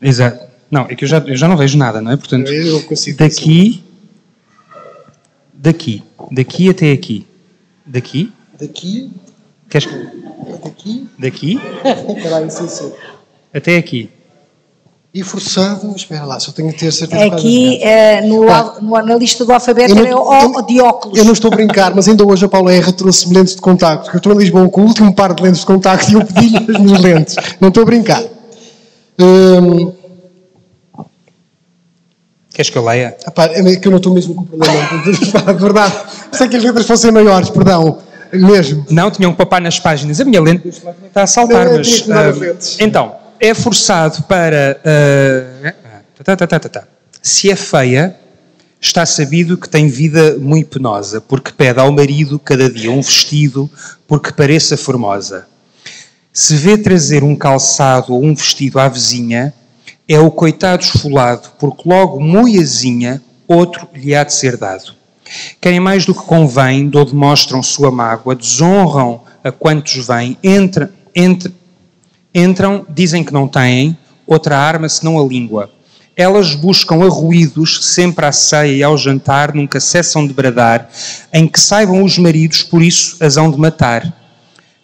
Exato. 0.00 0.48
Não, 0.70 0.82
é 0.82 0.94
que 0.94 1.04
eu 1.04 1.08
já, 1.08 1.18
eu 1.18 1.36
já 1.36 1.48
não 1.48 1.56
vejo 1.56 1.76
nada, 1.76 2.00
não 2.00 2.12
é? 2.12 2.16
Portanto, 2.16 2.48
daqui, 3.18 3.82
daqui, 5.52 6.02
daqui 6.30 6.70
até 6.70 6.92
aqui, 6.92 7.26
daqui. 7.84 8.32
Daqui. 8.58 9.10
Queres... 9.68 9.88
Daqui. 10.62 11.08
Daqui. 11.18 11.60
Caralho, 12.22 12.50
sim, 12.50 12.68
sim. 12.68 12.92
Até 13.52 13.76
aqui. 13.76 14.10
E 15.12 15.24
forçado, 15.24 15.92
espera 15.96 16.24
lá, 16.24 16.38
só 16.38 16.52
tenho 16.52 16.72
que 16.72 16.78
ter 16.78 16.92
certeza. 16.92 17.34
Aqui, 17.34 17.80
uh, 17.82 18.28
no, 18.28 18.48
ah, 18.48 18.78
no 18.80 18.94
analista 18.94 19.44
do 19.44 19.52
alfabeto, 19.52 19.92
não, 19.92 20.06
é 20.06 20.14
o 20.14 20.62
de 20.62 20.80
óculos. 20.80 21.18
Eu 21.18 21.24
não 21.24 21.32
estou 21.32 21.52
a 21.52 21.56
brincar, 21.56 21.92
mas 21.92 22.06
ainda 22.06 22.24
hoje 22.24 22.44
a 22.44 22.48
Paula 22.48 22.72
R 22.72 22.92
trouxe 22.92 23.28
lentes 23.32 23.56
de 23.56 23.60
contacto, 23.60 24.04
porque 24.04 24.18
eu 24.18 24.18
estou 24.18 24.32
em 24.34 24.38
Lisboa 24.38 24.68
com 24.68 24.82
o 24.82 24.84
último 24.86 25.12
par 25.12 25.34
de 25.34 25.42
lentes 25.42 25.60
de 25.60 25.66
contacto 25.66 26.12
e 26.12 26.14
eu 26.14 26.24
pedi-lhe 26.24 26.58
as 26.58 26.80
minhas 26.80 27.00
lentes. 27.00 27.36
Não 27.60 27.70
estou 27.70 27.82
a 27.82 27.86
brincar. 27.86 28.22
Hum, 29.18 29.92
Queres 32.60 32.68
que 32.68 32.76
eu 32.76 32.84
leia? 32.84 33.16
Epá, 33.26 33.46
é 33.46 33.76
que 33.76 33.88
eu 33.88 33.90
não 33.90 33.96
estou 33.98 34.12
mesmo 34.12 34.34
com 34.34 34.44
problema. 34.44 35.02
de 35.02 35.62
verdade. 35.62 35.94
Sei 36.30 36.46
que 36.46 36.56
as 36.56 36.62
letras 36.62 36.86
fossem 36.86 37.10
maiores, 37.10 37.48
perdão. 37.48 37.98
Mesmo. 38.32 38.84
Não, 38.90 39.10
tinham 39.10 39.32
que 39.32 39.38
papar 39.38 39.60
nas 39.60 39.78
páginas. 39.78 40.20
A 40.20 40.24
minha 40.24 40.40
lente 40.40 40.68
está 40.68 41.22
a 41.22 41.26
saltar, 41.26 41.66
não, 41.66 41.78
mas. 41.78 42.00
Uh, 42.02 42.56
então, 42.78 43.14
é 43.40 43.54
forçado 43.54 44.22
para. 44.24 44.78
Uh, 44.84 46.22
tá, 46.22 46.36
tá, 46.36 46.46
tá, 46.46 46.84
Se 47.22 47.50
é 47.50 47.56
feia, 47.56 48.14
está 48.80 49.06
sabido 49.06 49.56
que 49.56 49.68
tem 49.68 49.88
vida 49.88 50.36
muito 50.38 50.78
penosa, 50.78 51.20
porque 51.20 51.50
pede 51.50 51.80
ao 51.80 51.90
marido 51.90 52.38
cada 52.38 52.70
dia 52.70 52.92
um 52.92 53.00
vestido, 53.00 53.68
porque 54.06 54.30
pareça 54.30 54.76
formosa. 54.76 55.46
Se 56.32 56.54
vê 56.54 56.76
trazer 56.78 57.24
um 57.24 57.34
calçado 57.34 58.12
ou 58.12 58.22
um 58.22 58.34
vestido 58.34 58.78
à 58.78 58.88
vizinha, 58.88 59.52
é 60.06 60.20
o 60.20 60.30
coitado 60.30 60.82
esfolado, 60.82 61.50
porque 61.58 61.88
logo 61.88 62.20
moiazinha 62.20 63.22
outro 63.48 63.88
lhe 63.94 64.14
há 64.14 64.22
de 64.22 64.34
ser 64.34 64.56
dado. 64.56 64.94
Querem 65.60 65.80
mais 65.80 66.04
do 66.04 66.14
que 66.14 66.22
convém, 66.22 66.90
ou 66.94 67.04
demonstram 67.04 67.62
sua 67.62 67.90
mágoa, 67.90 68.34
desonram 68.34 69.22
a 69.42 69.50
quantos 69.50 70.06
vêm, 70.06 70.36
entram, 70.42 70.88
entram, 71.14 71.52
entram, 72.34 72.86
dizem 72.88 73.24
que 73.24 73.32
não 73.32 73.48
têm 73.48 73.96
outra 74.26 74.56
arma 74.56 74.88
senão 74.88 75.18
a 75.18 75.24
língua. 75.24 75.70
Elas 76.16 76.54
buscam 76.54 77.02
arruídos 77.02 77.84
sempre 77.86 78.26
à 78.26 78.32
ceia 78.32 78.76
e 78.76 78.82
ao 78.82 78.96
jantar, 78.96 79.54
nunca 79.54 79.80
cessam 79.80 80.26
de 80.26 80.34
bradar, 80.34 80.88
em 81.32 81.46
que 81.46 81.58
saibam 81.58 82.02
os 82.02 82.18
maridos, 82.18 82.62
por 82.62 82.82
isso 82.82 83.16
as 83.24 83.36
hão 83.36 83.50
de 83.50 83.58
matar. 83.58 84.16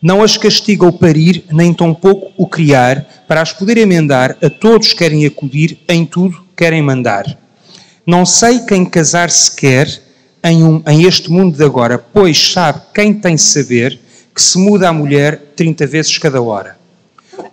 Não 0.01 0.23
as 0.23 0.37
castiga 0.37 0.87
o 0.87 0.93
parir, 0.93 1.45
nem 1.51 1.75
tampouco 1.75 2.33
o 2.37 2.47
criar, 2.47 3.07
para 3.27 3.43
as 3.43 3.53
poder 3.53 3.77
emendar, 3.77 4.37
a 4.43 4.49
todos 4.49 4.93
querem 4.93 5.27
acudir, 5.27 5.79
em 5.89 6.05
tudo 6.05 6.45
querem 6.57 6.83
mandar. 6.83 7.25
Não 8.07 8.25
sei 8.25 8.61
quem 8.61 8.85
casar 8.85 9.31
se 9.31 9.55
quer, 9.55 9.89
em, 10.45 10.63
um, 10.63 10.83
em 10.87 11.05
este 11.05 11.31
mundo 11.31 11.57
de 11.57 11.65
agora, 11.65 11.99
pois 11.99 12.53
sabe 12.53 12.81
quem 12.95 13.13
tem 13.13 13.37
saber 13.37 13.99
que 14.35 14.41
se 14.41 14.59
muda 14.59 14.89
a 14.89 14.93
mulher 14.93 15.53
30 15.57 15.87
vezes 15.87 16.19
cada 16.19 16.41
hora. 16.41 16.76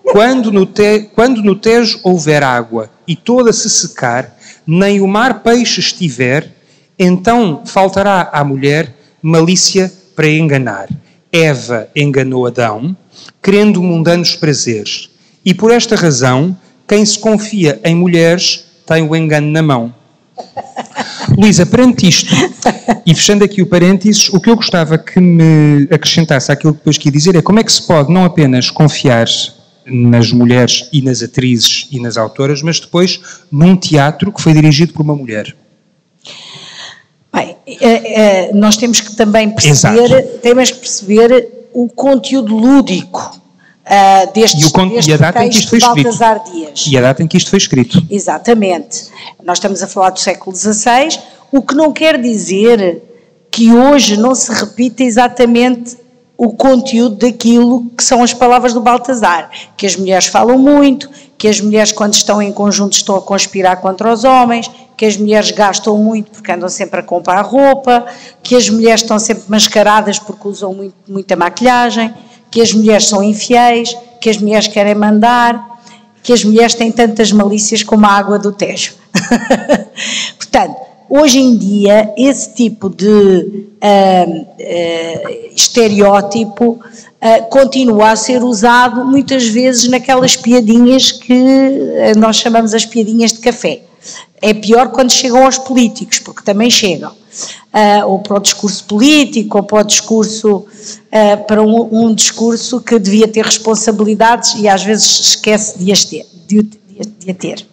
Quando 0.04 0.52
no, 0.52 0.66
te, 0.66 1.10
quando 1.16 1.42
no 1.42 1.56
Tejo 1.56 2.00
houver 2.04 2.44
água 2.44 2.90
e 3.08 3.16
toda 3.16 3.52
se 3.52 3.70
secar, 3.70 4.38
nem 4.66 5.02
o 5.02 5.08
mar 5.08 5.42
peixe 5.42 5.80
estiver, 5.80 6.52
então 6.98 7.64
faltará 7.66 8.30
à 8.32 8.44
mulher 8.44 8.96
malícia 9.22 9.92
para 10.16 10.28
enganar. 10.28 10.88
Eva 11.32 11.90
enganou 11.96 12.46
Adão, 12.46 12.96
querendo 13.42 13.82
mundanos 13.82 14.36
prazeres. 14.36 15.10
E 15.44 15.54
por 15.54 15.72
esta 15.72 15.96
razão, 15.96 16.56
quem 16.88 17.06
se 17.06 17.18
confia 17.18 17.80
em 17.84 17.96
mulheres 17.96 18.66
tem 18.86 19.02
o 19.02 19.16
engano 19.16 19.50
na 19.50 19.62
mão. 19.62 19.94
Luísa, 21.38 21.66
perante 21.66 22.08
isto, 22.08 22.34
e 23.06 23.16
fechando 23.16 23.44
aqui 23.44 23.62
o 23.62 23.66
parênteses, 23.66 24.30
o 24.30 24.40
que 24.40 24.50
eu 24.50 24.56
gostava 24.56 24.98
que 24.98 25.20
me 25.20 25.88
acrescentasse 25.92 26.52
àquilo 26.52 26.74
que 26.74 26.80
depois 26.80 26.98
queria 26.98 27.18
dizer 27.18 27.36
é 27.36 27.42
como 27.42 27.60
é 27.60 27.64
que 27.64 27.72
se 27.72 27.82
pode 27.82 28.12
não 28.12 28.24
apenas 28.24 28.70
confiar 28.70 29.26
nas 29.86 30.32
mulheres 30.32 30.88
e 30.92 31.02
nas 31.02 31.22
atrizes 31.22 31.88
e 31.92 32.00
nas 32.00 32.18
autoras, 32.18 32.62
mas 32.62 32.80
depois 32.80 33.20
num 33.52 33.76
teatro 33.76 34.32
que 34.32 34.42
foi 34.42 34.54
dirigido 34.54 34.94
por 34.94 35.02
uma 35.02 35.16
mulher. 35.16 35.56
Bem, 37.34 37.56
é, 37.66 38.48
é, 38.48 38.54
nós 38.54 38.78
temos 38.78 39.02
que 39.02 39.16
também 39.16 39.50
perceber, 39.50 40.40
temos 40.42 40.72
que 40.72 40.80
perceber 40.80 41.50
o 41.74 41.88
conteúdo 41.90 42.56
lúdico 42.56 43.42
uh, 43.86 44.34
destes, 44.34 44.72
e, 44.72 44.80
o, 44.80 44.90
deste 44.90 45.12
e 45.12 45.14
a 45.14 45.18
data 45.18 45.44
em 45.44 45.50
que 45.50 45.56
isto 45.56 45.70
foi 45.70 45.80
escrito. 45.80 46.52
Dias. 46.52 46.86
E 46.88 46.98
a 46.98 47.02
data 47.02 47.24
em 47.24 47.28
que 47.28 47.38
isto 47.38 47.50
foi 47.50 47.58
escrito. 47.58 48.06
Exatamente. 48.10 49.08
Nós 49.44 49.58
estamos 49.58 49.82
a 49.82 49.88
falar 49.88 50.12
do 50.12 50.20
século 50.20 50.56
XVI, 50.56 51.20
o 51.52 51.62
que 51.62 51.76
não 51.76 51.92
quer 51.92 52.22
dizer 52.22 53.02
que 53.50 53.72
hoje 53.72 54.18
não 54.18 54.34
se 54.34 54.52
repita 54.52 55.04
exatamente 55.04 55.98
o 56.44 56.52
conteúdo 56.52 57.16
daquilo 57.16 57.86
que 57.98 58.04
são 58.04 58.22
as 58.22 58.34
palavras 58.34 58.74
do 58.74 58.82
Baltazar, 58.82 59.50
que 59.78 59.86
as 59.86 59.96
mulheres 59.96 60.26
falam 60.26 60.58
muito, 60.58 61.10
que 61.38 61.48
as 61.48 61.62
mulheres 61.62 61.92
quando 61.92 62.14
estão 62.14 62.42
em 62.42 62.52
conjunto 62.52 62.94
estão 62.94 63.16
a 63.16 63.22
conspirar 63.22 63.78
contra 63.78 64.12
os 64.12 64.26
homens, 64.26 64.70
que 64.98 65.06
as 65.06 65.16
mulheres 65.16 65.52
gastam 65.52 65.98
muito 65.98 66.32
porque 66.32 66.52
andam 66.52 66.68
sempre 66.68 67.00
a 67.00 67.04
comprar 67.04 67.42
roupa, 67.42 68.06
que 68.42 68.56
as 68.56 68.70
mulheres 68.70 69.02
estão 69.02 69.18
sempre 69.18 69.46
mascaradas 69.48 70.20
porque 70.20 70.48
usam 70.48 70.74
muito, 70.74 70.96
muita 71.08 71.36
maquilhagem, 71.36 72.14
que 72.52 72.62
as 72.62 72.74
mulheres 72.74 73.08
são 73.08 73.24
infiéis, 73.24 73.96
que 74.20 74.30
as 74.30 74.38
mulheres 74.38 74.68
querem 74.68 74.96
mandar, 74.96 75.80
que 76.22 76.34
as 76.34 76.44
mulheres 76.44 76.74
têm 76.74 76.92
tantas 76.92 77.32
malícias 77.32 77.84
como 77.84 78.06
a 78.06 78.10
água 78.10 78.38
do 78.38 78.52
Tejo. 78.52 78.96
Portanto, 80.38 80.76
hoje 81.16 81.40
em 81.40 81.56
dia, 81.56 82.12
esse 82.18 82.56
tipo 82.56 82.90
de 82.90 83.06
uh, 83.06 84.42
uh, 84.42 85.56
estereótipo 85.56 86.72
uh, 86.72 87.50
continua 87.52 88.12
a 88.12 88.16
ser 88.16 88.44
usado 88.44 89.06
muitas 89.06 89.46
vezes 89.46 89.88
naquelas 89.88 90.36
piadinhas 90.36 91.12
que 91.12 92.14
nós 92.18 92.38
chamamos 92.38 92.74
as 92.74 92.84
piadinhas 92.84 93.32
de 93.32 93.40
café. 93.40 93.84
É 94.42 94.56
pior 94.56 94.90
quando 94.90 95.12
chegam 95.12 95.46
aos 95.46 95.60
políticos, 95.60 96.18
porque 96.18 96.42
também 96.44 96.70
chegam. 96.70 97.12
Ou 98.06 98.20
para 98.20 98.38
o 98.38 98.40
discurso 98.40 98.84
político, 98.84 99.58
ou 99.58 99.64
para 99.64 99.80
o 99.80 99.84
discurso, 99.84 100.66
para 101.48 101.64
um, 101.64 102.08
um, 102.08 102.14
discurso 102.14 102.82
que 102.82 103.00
devia 103.00 103.28
ter 103.28 103.46
responsabilidades 103.46 104.56
e 104.56 104.68
às 104.68 104.84
vezes 104.84 105.22
esquece 105.22 105.80
de 105.80 105.92
as 105.94 106.04
ter. 106.04 106.26
De, 106.46 106.62
de, 106.62 107.06
de 107.20 107.32
a 107.32 107.34
ter. 107.34 107.73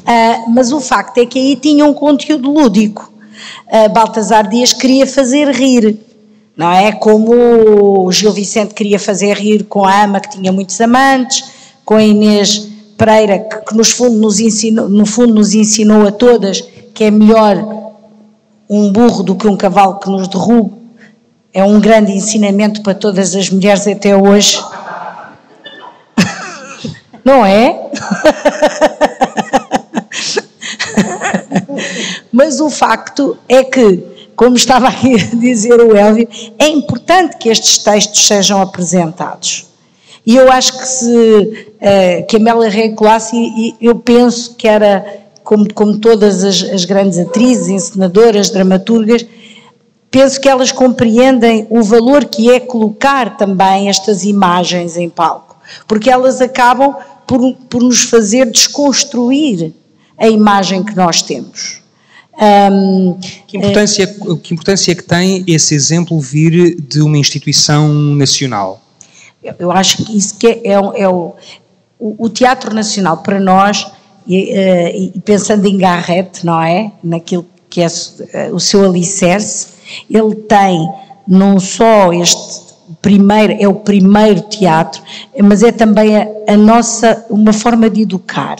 Uh, 0.00 0.50
mas 0.50 0.72
o 0.72 0.80
facto 0.80 1.18
é 1.18 1.26
que 1.26 1.38
aí 1.38 1.56
tinha 1.56 1.84
um 1.84 1.94
conteúdo 1.94 2.50
lúdico. 2.50 3.10
Baltasar 3.92 4.48
Dias 4.48 4.72
queria 4.72 5.06
fazer 5.06 5.48
rir, 5.48 5.98
não 6.56 6.70
é? 6.70 6.92
Como 6.92 8.04
o 8.04 8.12
Gil 8.12 8.30
Vicente 8.30 8.74
queria 8.74 8.98
fazer 8.98 9.34
rir 9.36 9.64
com 9.64 9.84
a 9.84 10.04
ama 10.04 10.20
que 10.20 10.30
tinha 10.30 10.52
muitos 10.52 10.78
amantes, 10.80 11.42
com 11.84 11.94
a 11.94 12.02
Inês 12.02 12.68
Pereira, 12.96 13.38
que, 13.38 13.74
que 13.74 13.84
fundo 13.84 14.18
nos 14.18 14.38
ensinou, 14.38 14.88
no 14.88 15.06
fundo 15.06 15.34
nos 15.34 15.54
ensinou 15.54 16.06
a 16.06 16.12
todas 16.12 16.62
que 16.94 17.04
é 17.04 17.10
melhor 17.10 17.56
um 18.68 18.92
burro 18.92 19.22
do 19.22 19.34
que 19.34 19.46
um 19.46 19.56
cavalo 19.56 19.98
que 19.98 20.08
nos 20.08 20.28
derrube. 20.28 20.72
É 21.52 21.64
um 21.64 21.80
grande 21.80 22.12
ensinamento 22.12 22.82
para 22.82 22.94
todas 22.94 23.34
as 23.34 23.50
mulheres 23.50 23.86
até 23.86 24.16
hoje. 24.16 24.58
Não 27.24 27.44
é? 27.44 27.90
Mas 32.52 32.60
o 32.60 32.68
facto 32.68 33.38
é 33.48 33.64
que, 33.64 34.04
como 34.36 34.56
estava 34.56 34.88
aqui 34.88 35.14
a 35.14 35.36
dizer 35.36 35.80
o 35.80 35.96
Elvio, 35.96 36.28
é 36.58 36.68
importante 36.68 37.38
que 37.38 37.48
estes 37.48 37.78
textos 37.78 38.26
sejam 38.26 38.60
apresentados. 38.60 39.68
E 40.26 40.36
eu 40.36 40.52
acho 40.52 40.76
que 40.78 40.86
se 40.86 41.08
uh, 41.08 42.26
que 42.28 42.36
a 42.36 42.38
Mela 42.38 42.68
recolasse, 42.68 43.34
e 43.34 43.74
eu 43.80 43.94
penso 44.00 44.54
que 44.54 44.68
era, 44.68 45.02
como, 45.42 45.72
como 45.72 45.96
todas 45.96 46.44
as, 46.44 46.62
as 46.62 46.84
grandes 46.84 47.18
atrizes, 47.18 47.68
encenadoras, 47.68 48.50
dramaturgas, 48.50 49.24
penso 50.10 50.38
que 50.38 50.46
elas 50.46 50.70
compreendem 50.70 51.66
o 51.70 51.82
valor 51.82 52.26
que 52.26 52.52
é 52.52 52.60
colocar 52.60 53.38
também 53.38 53.88
estas 53.88 54.24
imagens 54.24 54.98
em 54.98 55.08
palco, 55.08 55.56
porque 55.88 56.10
elas 56.10 56.42
acabam 56.42 56.96
por, 57.26 57.54
por 57.70 57.82
nos 57.82 58.02
fazer 58.02 58.50
desconstruir 58.50 59.72
a 60.18 60.28
imagem 60.28 60.84
que 60.84 60.94
nós 60.94 61.22
temos. 61.22 61.81
Um, 62.42 63.16
que, 63.46 63.56
importância, 63.56 64.02
é, 64.02 64.36
que 64.42 64.52
importância 64.52 64.94
que 64.96 65.04
tem 65.04 65.44
esse 65.46 65.76
exemplo 65.76 66.18
vir 66.20 66.74
de 66.74 67.00
uma 67.00 67.16
instituição 67.16 67.88
nacional? 67.92 68.82
Eu 69.60 69.70
acho 69.70 70.04
que 70.04 70.18
isso 70.18 70.36
que 70.36 70.48
é, 70.48 70.60
é, 70.64 70.72
é 70.72 71.08
o, 71.08 71.34
o, 72.00 72.28
Teatro 72.28 72.74
Nacional 72.74 73.18
para 73.18 73.38
nós, 73.38 73.86
e, 74.26 74.50
eh, 74.50 74.96
e, 75.14 75.20
pensando 75.20 75.66
em 75.66 75.78
Garrett, 75.78 76.44
não 76.44 76.60
é? 76.60 76.90
Naquilo 77.02 77.46
que 77.70 77.80
é 77.80 77.86
o 78.52 78.58
seu 78.58 78.84
alicerce, 78.84 79.68
ele 80.10 80.34
tem 80.34 80.88
não 81.26 81.60
só 81.60 82.12
este 82.12 82.72
primeiro, 83.00 83.56
é 83.58 83.68
o 83.68 83.74
primeiro 83.74 84.42
teatro, 84.42 85.02
mas 85.42 85.62
é 85.62 85.70
também 85.70 86.16
a, 86.16 86.26
a 86.48 86.56
nossa, 86.56 87.24
uma 87.30 87.52
forma 87.52 87.88
de 87.88 88.02
educar. 88.02 88.58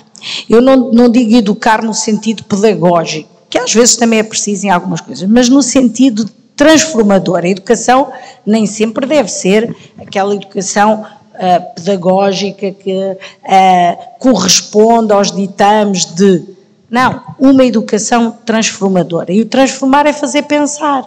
Eu 0.48 0.60
não, 0.60 0.92
não 0.92 1.08
digo 1.08 1.34
educar 1.34 1.82
no 1.82 1.92
sentido 1.92 2.44
pedagógico, 2.44 3.31
que 3.52 3.58
às 3.58 3.74
vezes 3.74 3.96
também 3.96 4.18
é 4.18 4.22
preciso 4.22 4.66
em 4.66 4.70
algumas 4.70 5.02
coisas, 5.02 5.28
mas 5.28 5.46
no 5.46 5.62
sentido 5.62 6.24
transformadora. 6.56 7.46
A 7.46 7.50
educação 7.50 8.10
nem 8.46 8.64
sempre 8.64 9.04
deve 9.04 9.30
ser 9.30 9.76
aquela 9.98 10.34
educação 10.34 11.04
uh, 11.34 11.74
pedagógica 11.74 12.70
que 12.72 12.94
uh, 12.94 13.98
corresponde 14.18 15.12
aos 15.12 15.30
ditames 15.30 16.06
de. 16.06 16.42
Não, 16.90 17.20
uma 17.38 17.62
educação 17.62 18.38
transformadora. 18.46 19.30
E 19.30 19.42
o 19.42 19.44
transformar 19.44 20.06
é 20.06 20.14
fazer 20.14 20.44
pensar, 20.44 21.06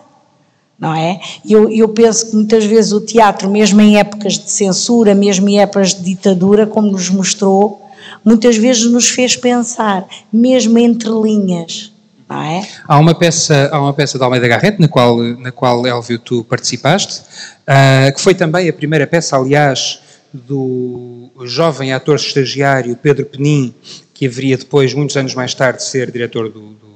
não 0.78 0.94
é? 0.94 1.20
Eu, 1.44 1.68
eu 1.72 1.90
penso 1.90 2.30
que 2.30 2.36
muitas 2.36 2.64
vezes 2.64 2.92
o 2.92 3.02
teatro, 3.02 3.50
mesmo 3.50 3.82
em 3.82 3.98
épocas 3.98 4.34
de 4.34 4.52
censura, 4.52 5.16
mesmo 5.16 5.50
em 5.50 5.60
épocas 5.60 5.96
de 5.96 6.04
ditadura, 6.04 6.68
como 6.68 6.92
nos 6.92 7.10
mostrou, 7.10 7.82
muitas 8.24 8.56
vezes 8.56 8.86
nos 8.86 9.10
fez 9.10 9.36
pensar, 9.36 10.08
mesmo 10.32 10.78
entre 10.78 11.10
linhas 11.10 11.95
é? 12.30 12.68
Há 12.88 12.98
uma 12.98 13.14
peça, 13.14 13.70
há 13.72 13.80
uma 13.80 13.94
peça 13.94 14.18
de 14.18 14.24
Almeida 14.24 14.48
Garrett, 14.48 14.82
na 14.82 14.88
qual, 14.88 15.18
na 15.18 15.52
qual 15.52 15.86
Elvio, 15.86 16.18
tu 16.18 16.44
participaste, 16.44 17.22
uh, 17.22 18.14
que 18.14 18.20
foi 18.20 18.34
também 18.34 18.68
a 18.68 18.74
primeira 18.74 19.06
peça, 19.06 19.38
aliás, 19.38 20.00
do 20.34 21.30
jovem 21.46 21.94
ator 21.94 22.16
estagiário 22.16 22.96
Pedro 22.96 23.26
Penin, 23.26 23.74
que 24.14 24.26
haveria 24.26 24.58
depois, 24.58 24.94
muitos 24.94 25.16
anos 25.16 25.36
mais 25.36 25.54
tarde, 25.54 25.84
ser 25.84 26.12
diretor 26.12 26.50
do, 26.50 26.60
do, 26.60 26.96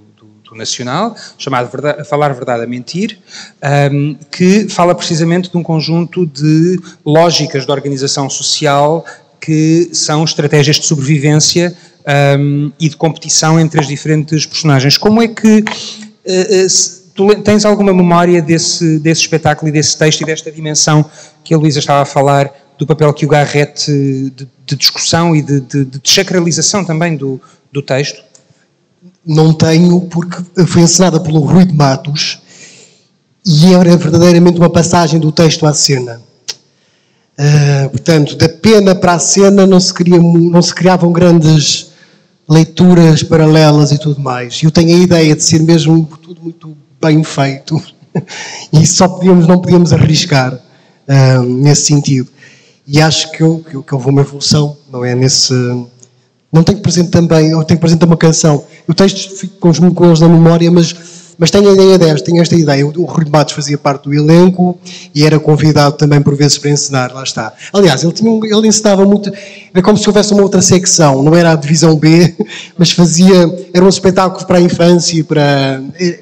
do 0.50 0.56
Nacional, 0.56 1.16
chamado 1.38 1.70
Falar 2.06 2.34
Verdade 2.34 2.64
a 2.64 2.68
Mentir, 2.68 3.20
um, 3.92 4.16
que 4.32 4.68
fala 4.68 4.96
precisamente 4.96 5.52
de 5.52 5.58
um 5.58 5.64
conjunto 5.64 6.26
de 6.26 6.80
lógicas 7.06 7.66
de 7.66 7.72
organização 7.72 8.30
social 8.30 9.06
que 9.40 9.90
são 9.94 10.24
estratégias 10.24 10.78
de 10.78 10.86
sobrevivência 10.86 11.76
um, 12.10 12.72
e 12.80 12.90
de 12.90 12.98
competição 12.98 13.60
entre 13.60 13.80
as 13.80 13.88
diferentes 13.88 14.46
personagens. 14.46 14.98
Como 14.98 15.22
é 15.22 15.28
que 15.28 15.60
uh, 15.60 16.68
tu 17.14 17.36
tens 17.42 17.66
alguma 17.66 17.94
memória 17.94 18.42
desse, 18.42 19.00
desse 19.00 19.22
espetáculo 19.22 19.70
e 19.70 19.72
desse 19.72 19.98
texto 19.98 20.22
e 20.22 20.26
desta 20.26 20.52
dimensão 20.52 21.06
que 21.44 21.54
a 21.54 21.58
Luísa 21.58 21.80
estava 21.80 22.02
a 22.02 22.06
falar 22.06 22.52
do 22.78 22.88
papel 22.88 23.14
que 23.14 23.26
o 23.26 23.30
Garrett 23.30 23.92
de, 23.92 24.48
de 24.66 24.76
discussão 24.76 25.36
e 25.36 25.42
de, 25.42 25.60
de, 25.60 25.86
de 25.86 26.00
desacralização 26.00 26.84
também 26.84 27.16
do, 27.16 27.40
do 27.72 27.82
texto? 27.82 28.24
Não 29.26 29.54
tenho, 29.54 30.02
porque 30.02 30.66
foi 30.66 30.82
encenada 30.82 31.20
pelo 31.20 31.42
Rui 31.42 31.66
de 31.66 31.74
Matos 31.74 32.42
e 33.46 33.74
era 33.74 33.96
verdadeiramente 33.98 34.58
uma 34.58 34.70
passagem 34.70 35.20
do 35.20 35.32
texto 35.32 35.66
à 35.66 35.74
cena. 35.74 36.22
Uh, 37.38 37.90
portanto, 37.90 38.36
da 38.36 38.50
pena 38.50 38.96
para 38.96 39.14
a 39.14 39.20
cena 39.20 39.66
não 39.66 39.80
se, 39.80 39.94
criam, 39.94 40.22
não 40.22 40.62
se 40.62 40.74
criavam 40.74 41.12
grandes 41.12 41.89
leituras 42.50 43.22
paralelas 43.22 43.92
e 43.92 44.00
tudo 44.00 44.20
mais. 44.20 44.62
Eu 44.64 44.72
tenho 44.72 44.96
a 44.98 45.00
ideia 45.00 45.36
de 45.36 45.44
ser 45.44 45.62
mesmo 45.62 46.10
tudo 46.22 46.42
muito 46.42 46.76
bem 47.00 47.24
feito 47.24 47.82
e 48.74 48.86
só 48.88 49.08
podíamos, 49.08 49.48
não 49.48 49.62
podíamos 49.62 49.94
arriscar 49.94 50.54
uh, 50.56 51.44
nesse 51.44 51.86
sentido. 51.86 52.30
E 52.88 53.00
acho 53.00 53.32
que, 53.32 53.44
eu, 53.44 53.60
que, 53.60 53.82
que 53.84 53.94
houve 53.94 54.10
uma 54.10 54.22
evolução, 54.22 54.76
não 54.92 55.06
é? 55.06 55.14
Nesse. 55.14 55.54
Não 56.52 56.64
tenho 56.64 56.80
presente 56.80 57.12
também, 57.12 57.52
eu 57.52 57.64
tenho 57.64 57.80
presente 57.80 58.04
uma 58.04 58.18
canção. 58.18 58.66
O 58.88 58.94
texto 58.96 59.36
fico 59.36 59.58
com 59.60 59.70
os, 59.70 59.78
com 59.78 60.06
eles 60.06 60.20
na 60.20 60.28
memória, 60.28 60.72
mas 60.72 60.96
mas 61.40 61.50
tenho 61.50 61.70
a 61.70 61.74
ideia 61.74 61.98
desta, 61.98 62.26
tenho 62.26 62.42
esta 62.42 62.54
ideia. 62.54 62.86
O, 62.86 63.06
Rui 63.06 63.26
Matos 63.32 63.54
fazia 63.54 63.78
parte 63.78 64.04
do 64.04 64.14
elenco 64.14 64.78
e 65.16 65.26
era 65.26 65.40
convidado 65.40 65.96
também 65.96 66.22
por 66.22 66.36
vezes 66.36 66.58
para 66.58 66.70
ensinar, 66.70 67.14
lá 67.14 67.24
está. 67.24 67.54
Aliás, 67.72 68.04
ele, 68.04 68.12
tinha, 68.12 68.30
ele 68.44 68.68
ensinava 68.68 69.06
muito, 69.06 69.32
era 69.74 69.82
como 69.82 69.98
se 69.98 70.06
houvesse 70.10 70.34
uma 70.34 70.44
outra 70.44 70.62
secção, 70.62 71.24
não 71.24 71.34
era 71.34 71.54
a 71.54 71.56
divisão 71.56 71.96
B, 71.96 72.36
mas 72.78 72.92
fazia, 72.92 73.70
era 73.74 73.86
um 73.86 73.88
espetáculo 73.88 74.46
para 74.46 74.58
a 74.58 74.62
infância, 74.62 75.24
para 75.24 75.82
eh, 75.98 76.20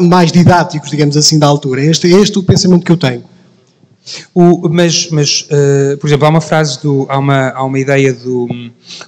mais 0.00 0.30
didáticos, 0.30 0.88
digamos 0.88 1.16
assim, 1.16 1.36
da 1.36 1.48
altura. 1.48 1.84
Este, 1.84 2.06
este 2.06 2.36
é 2.36 2.40
o 2.40 2.44
pensamento 2.44 2.84
que 2.84 2.92
eu 2.92 2.96
tenho. 2.96 3.24
O, 4.32 4.68
mas, 4.68 5.10
mas 5.10 5.48
uh, 5.50 5.98
por 5.98 6.06
exemplo, 6.06 6.26
há 6.26 6.30
uma 6.30 6.40
frase, 6.40 6.80
do, 6.80 7.06
há, 7.08 7.18
uma, 7.18 7.50
há 7.50 7.64
uma 7.64 7.78
ideia 7.78 8.12
do, 8.12 8.46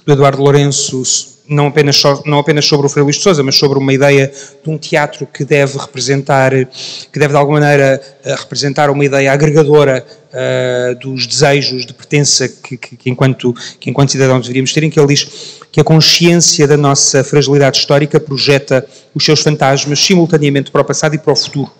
do 0.05 0.11
Eduardo 0.11 0.43
Lourenço 0.43 1.03
não 1.47 1.67
apenas, 1.67 2.01
não 2.25 2.39
apenas 2.39 2.65
sobre 2.65 2.85
o 2.85 2.89
Frei 2.89 3.03
Luís 3.03 3.17
de 3.17 3.23
Sousa, 3.23 3.43
mas 3.43 3.55
sobre 3.55 3.77
uma 3.77 3.93
ideia 3.93 4.31
de 4.63 4.69
um 4.69 4.77
teatro 4.77 5.25
que 5.25 5.43
deve 5.43 5.77
representar, 5.77 6.51
que 6.51 7.19
deve 7.19 7.33
de 7.33 7.37
alguma 7.37 7.59
maneira 7.59 8.01
eh, 8.23 8.35
representar 8.35 8.89
uma 8.89 9.03
ideia 9.03 9.31
agregadora 9.31 10.05
uh, 10.31 10.95
dos 10.99 11.27
desejos 11.27 11.85
de 11.85 11.93
pertença 11.93 12.47
que, 12.47 12.77
que, 12.77 12.95
que, 12.95 13.09
enquanto, 13.09 13.53
que 13.79 13.89
enquanto 13.89 14.11
cidadãos 14.11 14.43
deveríamos 14.43 14.71
ter, 14.71 14.83
em 14.83 14.89
que 14.89 14.99
ele 14.99 15.07
diz 15.07 15.59
que 15.71 15.79
a 15.79 15.83
consciência 15.83 16.67
da 16.67 16.77
nossa 16.77 17.23
fragilidade 17.23 17.77
histórica 17.77 18.19
projeta 18.19 18.85
os 19.13 19.23
seus 19.23 19.41
fantasmas 19.41 19.99
simultaneamente 19.99 20.71
para 20.71 20.81
o 20.81 20.85
passado 20.85 21.15
e 21.15 21.17
para 21.17 21.33
o 21.33 21.35
futuro. 21.35 21.71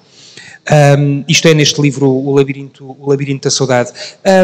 Um, 0.97 1.23
isto 1.27 1.47
é 1.47 1.53
neste 1.53 1.81
livro 1.81 2.07
O 2.07 2.35
Labirinto, 2.35 2.95
o 2.99 3.09
Labirinto 3.09 3.43
da 3.43 3.51
Saudade. 3.51 3.91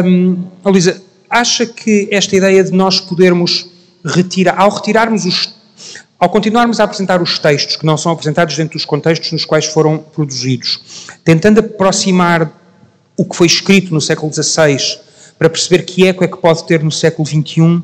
Um, 0.04 0.44
Luísa, 0.64 1.00
acha 1.30 1.64
que 1.64 2.08
esta 2.10 2.34
ideia 2.34 2.64
de 2.64 2.72
nós 2.72 3.00
podermos 3.00 3.68
retira, 4.04 4.52
ao 4.52 4.70
retirarmos 4.70 5.24
os, 5.24 5.54
ao 6.18 6.28
continuarmos 6.28 6.80
a 6.80 6.84
apresentar 6.84 7.22
os 7.22 7.38
textos 7.38 7.76
que 7.76 7.86
não 7.86 7.96
são 7.96 8.12
apresentados 8.12 8.56
dentro 8.56 8.74
dos 8.74 8.84
contextos 8.84 9.32
nos 9.32 9.44
quais 9.44 9.66
foram 9.66 9.98
produzidos, 9.98 10.80
tentando 11.24 11.60
aproximar 11.60 12.50
o 13.16 13.24
que 13.24 13.36
foi 13.36 13.46
escrito 13.46 13.92
no 13.92 14.00
século 14.00 14.32
XVI 14.32 14.98
para 15.38 15.48
perceber 15.48 15.82
que 15.82 16.06
eco 16.06 16.24
é 16.24 16.28
que 16.28 16.36
pode 16.36 16.64
ter 16.66 16.82
no 16.82 16.90
século 16.90 17.26
XXI, 17.26 17.82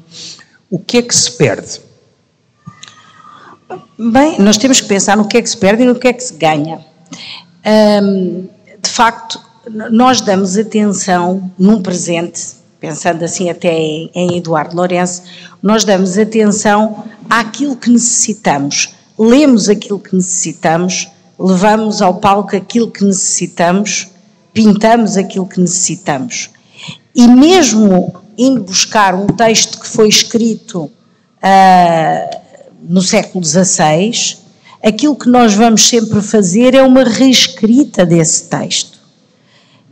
o 0.70 0.78
que 0.78 0.98
é 0.98 1.02
que 1.02 1.14
se 1.14 1.30
perde? 1.32 1.80
Bem, 3.98 4.40
nós 4.40 4.58
temos 4.58 4.80
que 4.80 4.88
pensar 4.88 5.16
no 5.16 5.28
que 5.28 5.36
é 5.36 5.42
que 5.42 5.48
se 5.48 5.56
perde 5.56 5.84
e 5.84 5.86
no 5.86 5.94
que 5.94 6.08
é 6.08 6.12
que 6.12 6.22
se 6.22 6.34
ganha. 6.34 6.84
de 8.82 8.90
facto, 8.90 9.40
nós 9.90 10.20
damos 10.20 10.56
atenção 10.58 11.50
num 11.58 11.80
presente 11.80 12.63
pensando 12.84 13.24
assim 13.24 13.48
até 13.48 13.72
em, 13.72 14.10
em 14.14 14.36
Eduardo 14.36 14.76
Lourenço, 14.76 15.22
nós 15.62 15.84
damos 15.84 16.18
atenção 16.18 17.02
àquilo 17.30 17.76
que 17.76 17.90
necessitamos, 17.90 18.90
lemos 19.18 19.70
aquilo 19.70 19.98
que 19.98 20.14
necessitamos, 20.14 21.08
levamos 21.38 22.02
ao 22.02 22.16
palco 22.16 22.54
aquilo 22.54 22.90
que 22.90 23.02
necessitamos, 23.02 24.08
pintamos 24.52 25.16
aquilo 25.16 25.46
que 25.46 25.58
necessitamos. 25.58 26.50
E 27.14 27.26
mesmo 27.26 28.14
indo 28.36 28.62
buscar 28.62 29.14
um 29.14 29.28
texto 29.28 29.80
que 29.80 29.88
foi 29.88 30.08
escrito 30.08 30.82
uh, 30.82 32.36
no 32.82 33.00
século 33.00 33.42
XVI, 33.42 34.36
aquilo 34.82 35.16
que 35.16 35.30
nós 35.30 35.54
vamos 35.54 35.88
sempre 35.88 36.20
fazer 36.20 36.74
é 36.74 36.82
uma 36.82 37.04
reescrita 37.04 38.04
desse 38.04 38.44
texto. 38.44 38.93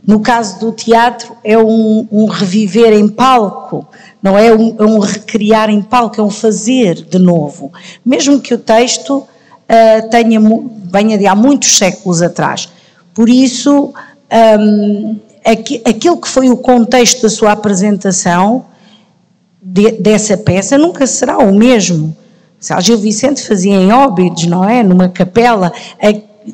No 0.05 0.19
caso 0.19 0.59
do 0.59 0.71
teatro, 0.73 1.35
é 1.43 1.57
um, 1.57 2.05
um 2.11 2.25
reviver 2.25 2.91
em 2.91 3.07
palco, 3.07 3.87
não 4.21 4.37
é 4.37 4.53
um, 4.53 4.75
é 4.77 4.83
um, 4.83 4.99
recriar 4.99 5.69
em 5.69 5.81
palco, 5.81 6.19
é 6.19 6.23
um 6.23 6.29
fazer 6.29 6.95
de 6.95 7.17
novo. 7.17 7.71
Mesmo 8.05 8.41
que 8.41 8.53
o 8.53 8.57
texto 8.57 9.19
uh, 9.19 10.09
tenha, 10.09 10.41
venha 10.91 11.17
de 11.17 11.25
há 11.25 11.33
muitos 11.33 11.77
séculos 11.77 12.21
atrás. 12.21 12.67
Por 13.13 13.29
isso, 13.29 13.93
um, 14.59 15.19
aqui, 15.45 15.81
aquilo 15.85 16.17
que 16.17 16.27
foi 16.27 16.49
o 16.49 16.57
contexto 16.57 17.21
da 17.21 17.29
sua 17.29 17.53
apresentação 17.53 18.65
de, 19.61 19.91
dessa 19.91 20.35
peça 20.35 20.77
nunca 20.77 21.07
será 21.07 21.37
o 21.37 21.53
mesmo. 21.53 22.15
Se 22.59 22.73
a 22.73 22.79
Gil 22.81 22.97
Vicente 22.97 23.41
fazia 23.41 23.75
em 23.75 23.91
Óbidos, 23.91 24.45
não 24.47 24.67
é? 24.67 24.83
Numa 24.83 25.07
capela, 25.07 25.71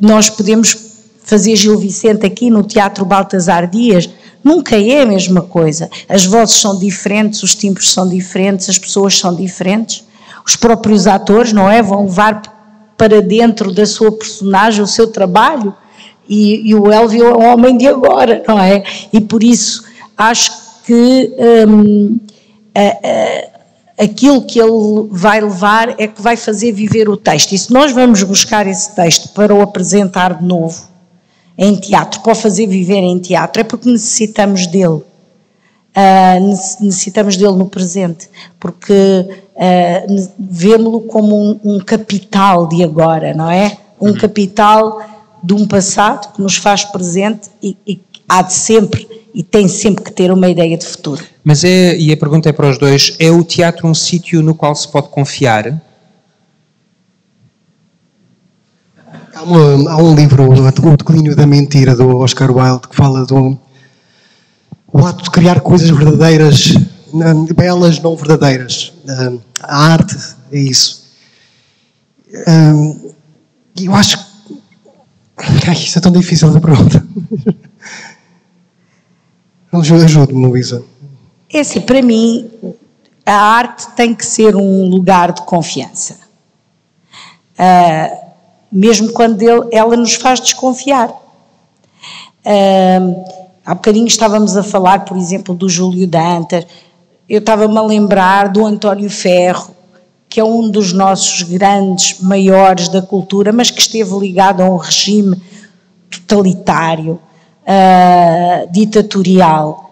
nós 0.02 0.30
podemos 0.30 0.89
fazer 1.30 1.56
Gil 1.56 1.78
Vicente 1.78 2.26
aqui 2.26 2.50
no 2.50 2.64
Teatro 2.64 3.06
Baltasar 3.06 3.70
Dias, 3.70 4.10
nunca 4.44 4.76
é 4.76 5.04
a 5.04 5.06
mesma 5.06 5.42
coisa. 5.42 5.88
As 6.10 6.26
vozes 6.26 6.56
são 6.56 6.78
diferentes, 6.80 7.44
os 7.44 7.54
timbres 7.54 7.92
são 7.92 8.10
diferentes, 8.10 8.68
as 8.68 8.80
pessoas 8.80 9.18
são 9.18 9.36
diferentes. 9.36 10.04
Os 10.44 10.56
próprios 10.56 11.06
atores, 11.06 11.54
não 11.54 11.70
é? 11.70 11.84
Vão 11.84 12.06
levar 12.06 12.42
para 12.98 13.22
dentro 13.22 13.72
da 13.72 13.86
sua 13.86 14.12
personagem 14.12 14.82
o 14.82 14.88
seu 14.88 15.08
trabalho. 15.08 15.74
E, 16.28 16.70
e 16.70 16.74
o 16.74 16.92
Elvio 16.92 17.28
é 17.28 17.38
um 17.38 17.54
homem 17.54 17.78
de 17.78 17.88
agora, 17.88 18.44
não 18.48 18.60
é? 18.60 18.84
E 19.14 19.22
por 19.22 19.44
isso 19.44 19.84
acho 20.18 20.52
que 20.84 21.32
hum, 21.68 22.20
a, 22.74 22.82
a, 22.82 24.04
aquilo 24.04 24.42
que 24.42 24.60
ele 24.60 25.08
vai 25.12 25.40
levar 25.40 25.96
é 26.00 26.08
que 26.08 26.22
vai 26.22 26.36
fazer 26.36 26.72
viver 26.72 27.08
o 27.08 27.16
texto. 27.16 27.52
E 27.52 27.58
se 27.58 27.72
nós 27.72 27.92
vamos 27.92 28.24
buscar 28.24 28.66
esse 28.66 28.96
texto 28.96 29.30
para 29.30 29.54
o 29.54 29.62
apresentar 29.62 30.36
de 30.36 30.46
novo, 30.46 30.89
em 31.62 31.76
teatro, 31.76 32.22
para 32.22 32.32
o 32.32 32.36
fazer 32.36 32.68
viver 32.68 33.02
em 33.02 33.20
teatro, 33.20 33.60
é 33.60 33.66
porque 33.66 33.90
necessitamos 33.90 34.66
dele. 34.66 35.04
Uh, 35.90 36.40
necessitamos 36.80 37.36
dele 37.36 37.52
no 37.52 37.66
presente, 37.66 38.30
porque 38.58 38.94
uh, 38.94 40.30
vemos-lo 40.40 41.02
como 41.02 41.36
um, 41.36 41.60
um, 41.66 41.80
capital 41.80 42.66
de 42.68 42.82
agora, 42.82 43.34
não 43.34 43.52
é? 43.52 43.78
Um 44.00 44.08
uhum. 44.08 44.14
capital 44.18 45.02
de 45.44 45.54
um 45.54 45.68
passado 45.68 46.32
que 46.34 46.42
nos 46.42 46.56
faz 46.56 46.86
presente 46.86 47.50
e, 47.62 47.76
e 47.86 48.00
há 48.30 48.42
de 48.42 48.54
sempre 48.54 49.06
e 49.34 49.44
tem 49.44 49.68
sempre 49.68 50.06
que 50.06 50.14
ter 50.14 50.32
uma 50.32 50.48
ideia 50.48 50.78
de 50.78 50.86
futuro. 50.86 51.26
Mas 51.44 51.66
é, 51.66 51.98
e 51.98 52.14
a 52.14 52.18
pergunta 52.18 52.48
é 52.48 52.54
para 52.54 52.70
os 52.70 52.78
dois, 52.78 53.18
é 53.20 53.30
o 53.30 53.44
teatro 53.44 53.86
um 53.86 53.94
sítio 53.94 54.42
no 54.42 54.56
qual 54.56 54.74
se 54.76 54.88
pode 54.88 55.10
confiar? 55.10 55.82
Há, 59.40 59.44
uma, 59.44 59.92
há, 59.92 59.98
um 59.98 60.14
livro, 60.16 60.52
O 60.52 60.98
Declínio 60.98 61.34
da 61.34 61.48
Mentira, 61.48 61.96
do 61.96 62.18
Oscar 62.18 62.52
Wilde, 62.52 62.90
que 62.90 62.96
fala 62.96 63.26
do 63.26 63.58
o 64.92 65.06
ato 65.06 65.24
de 65.24 65.32
criar 65.32 65.62
coisas 65.62 65.90
verdadeiras, 65.90 66.74
belas, 67.56 68.02
não 68.02 68.18
verdadeiras. 68.18 68.92
A 69.62 69.94
arte 69.94 70.18
é 70.52 70.60
isso. 70.60 71.06
E 73.78 73.86
eu 73.86 73.96
acho 73.96 74.18
que. 74.18 74.60
Ai, 75.70 75.74
isso 75.74 75.98
é 75.98 76.02
tão 76.02 76.12
difícil 76.12 76.50
essa 76.50 76.60
pergunta. 76.60 77.02
Ajude-me, 79.72 80.48
Luísa. 80.48 80.84
É 81.50 81.62
assim, 81.62 81.80
para 81.80 82.02
mim, 82.02 82.52
a 83.26 83.36
arte 83.36 83.88
tem 83.96 84.14
que 84.14 84.26
ser 84.26 84.54
um 84.58 84.90
lugar 84.90 85.32
de 85.32 85.44
confiança. 85.44 86.18
Uh, 87.58 88.29
mesmo 88.72 89.12
quando 89.12 89.42
ele, 89.42 89.68
ela 89.72 89.96
nos 89.96 90.16
faz 90.16 90.40
desconfiar. 90.40 91.10
Uh, 92.46 93.24
há 93.66 93.76
bocadinho 93.76 94.08
estávamos 94.08 94.56
a 94.56 94.64
falar, 94.64 95.06
por 95.06 95.18
exemplo, 95.18 95.54
do 95.54 95.68
Júlio 95.68 96.08
Dantas, 96.08 96.66
eu 97.28 97.40
estava-me 97.40 97.78
a 97.78 97.82
lembrar 97.82 98.50
do 98.50 98.66
António 98.66 99.10
Ferro, 99.10 99.76
que 100.28 100.40
é 100.40 100.44
um 100.44 100.70
dos 100.70 100.94
nossos 100.94 101.44
grandes 101.44 102.20
maiores 102.22 102.88
da 102.88 103.02
cultura, 103.02 103.52
mas 103.52 103.70
que 103.70 103.82
esteve 103.82 104.18
ligado 104.18 104.62
a 104.62 104.66
um 104.66 104.78
regime 104.78 105.40
totalitário, 106.10 107.20
uh, 107.64 108.72
ditatorial. 108.72 109.92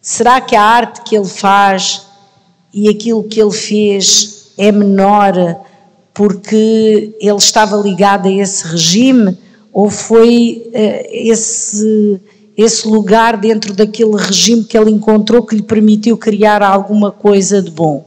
Será 0.00 0.40
que 0.40 0.56
a 0.56 0.62
arte 0.62 1.02
que 1.02 1.16
ele 1.16 1.28
faz 1.28 2.06
e 2.72 2.88
aquilo 2.88 3.24
que 3.24 3.40
ele 3.40 3.52
fez 3.52 4.52
é 4.58 4.72
menor 4.72 5.32
porque 6.22 7.16
ele 7.20 7.36
estava 7.36 7.76
ligado 7.76 8.28
a 8.28 8.32
esse 8.32 8.64
regime 8.64 9.36
ou 9.72 9.90
foi 9.90 10.62
uh, 10.68 11.08
esse, 11.10 12.20
esse 12.56 12.86
lugar 12.86 13.36
dentro 13.36 13.74
daquele 13.74 14.16
regime 14.16 14.62
que 14.62 14.78
ele 14.78 14.92
encontrou 14.92 15.42
que 15.44 15.56
lhe 15.56 15.64
permitiu 15.64 16.16
criar 16.16 16.62
alguma 16.62 17.10
coisa 17.10 17.60
de 17.60 17.72
bom. 17.72 18.04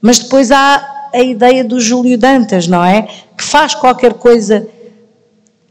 Mas 0.00 0.20
depois 0.20 0.52
há 0.52 1.08
a 1.12 1.20
ideia 1.20 1.64
do 1.64 1.80
Júlio 1.80 2.16
Dantas, 2.16 2.68
não 2.68 2.84
é? 2.84 3.02
Que 3.36 3.42
faz 3.42 3.74
qualquer 3.74 4.14
coisa, 4.14 4.68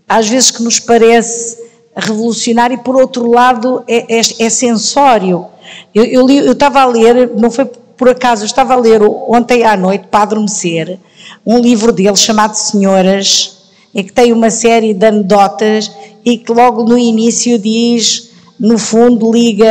às 0.05 0.27
vezes 0.27 0.51
que 0.51 0.61
nos 0.63 0.81
parece 0.81 1.57
revolucionário 1.95 2.75
e 2.75 2.83
por 2.83 2.97
outro 2.97 3.31
lado 3.31 3.85
é, 3.87 4.17
é, 4.17 4.19
é 4.19 4.49
sensório. 4.49 5.45
Eu, 5.93 6.03
eu, 6.03 6.27
li, 6.27 6.39
eu 6.39 6.51
estava 6.51 6.81
a 6.81 6.85
ler, 6.87 7.31
não 7.37 7.49
foi 7.49 7.63
por 7.63 8.09
acaso, 8.09 8.43
eu 8.43 8.47
estava 8.47 8.73
a 8.73 8.77
ler 8.77 9.01
ontem 9.01 9.63
à 9.63 9.77
noite 9.77 10.07
para 10.11 10.23
adormecer, 10.23 10.99
um 11.45 11.59
livro 11.59 11.91
dele 11.91 12.15
chamado 12.15 12.55
Senhoras, 12.55 13.57
é 13.93 14.03
que 14.03 14.11
tem 14.11 14.33
uma 14.33 14.49
série 14.49 14.93
de 14.93 15.05
anedotas 15.05 15.91
e 16.23 16.37
que 16.37 16.51
logo 16.51 16.83
no 16.83 16.97
início 16.97 17.57
diz, 17.57 18.31
no 18.59 18.77
fundo, 18.77 19.31
liga 19.31 19.67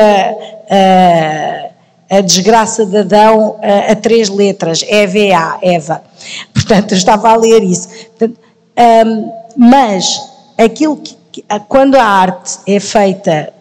a, 0.70 2.16
a 2.18 2.20
desgraça 2.20 2.86
de 2.86 2.98
Adão 2.98 3.56
a, 3.62 3.92
a, 3.92 3.96
três 3.96 4.28
letras, 4.28 4.82
EVA, 4.88 5.58
Eva. 5.62 6.02
Portanto, 6.52 6.92
eu 6.92 6.98
estava 6.98 7.30
a 7.30 7.36
ler 7.36 7.62
isso. 7.62 7.88
Portanto, 7.88 8.38
um, 9.06 9.32
mas 9.56 10.20
aquilo 10.56 10.96
que, 10.96 11.16
quando 11.68 11.96
a 11.96 12.04
arte 12.04 12.58
é 12.66 12.80
feita 12.80 13.52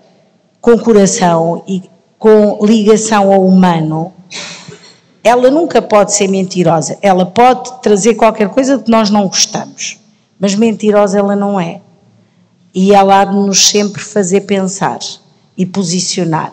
com 0.62 0.78
coração 0.78 1.64
e 1.68 1.84
com 2.18 2.66
ligação 2.66 3.34
ao 3.34 3.46
humano, 3.46 4.14
ela 5.24 5.50
nunca 5.50 5.82
pode 5.82 6.14
ser 6.14 6.28
mentirosa. 6.28 6.98
Ela 7.02 7.26
pode 7.26 7.82
trazer 7.82 8.16
qualquer 8.16 8.50
coisa 8.50 8.78
que 8.78 8.92
nós 8.92 9.10
não 9.10 9.28
gostamos, 9.28 10.00
mas 10.40 10.54
mentirosa 10.54 11.18
ela 11.18 11.36
não 11.36 11.60
é. 11.60 11.80
E 12.76 12.94
ela 12.94 13.22
há 13.22 13.26
de 13.26 13.36
nos 13.36 13.68
sempre 13.68 14.02
fazer 14.02 14.42
pensar 14.42 15.00
e 15.58 15.66
posicionar. 15.66 16.52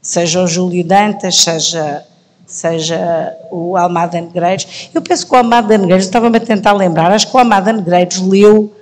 Seja 0.00 0.42
o 0.42 0.46
Júlio 0.46 0.84
Dantas, 0.84 1.40
seja, 1.40 2.04
seja 2.46 3.36
o 3.50 3.76
Almada 3.76 4.20
Negreiros. 4.20 4.88
Eu 4.94 5.02
penso 5.02 5.26
que 5.26 5.34
o 5.34 5.36
Almada 5.36 5.76
Negreiros, 5.76 6.06
estava-me 6.06 6.38
a 6.38 6.40
tentar 6.40 6.72
lembrar, 6.72 7.10
acho 7.10 7.28
que 7.28 7.36
o 7.36 7.38
Almada 7.38 7.72
Negreiros 7.72 8.20
leu 8.20 8.72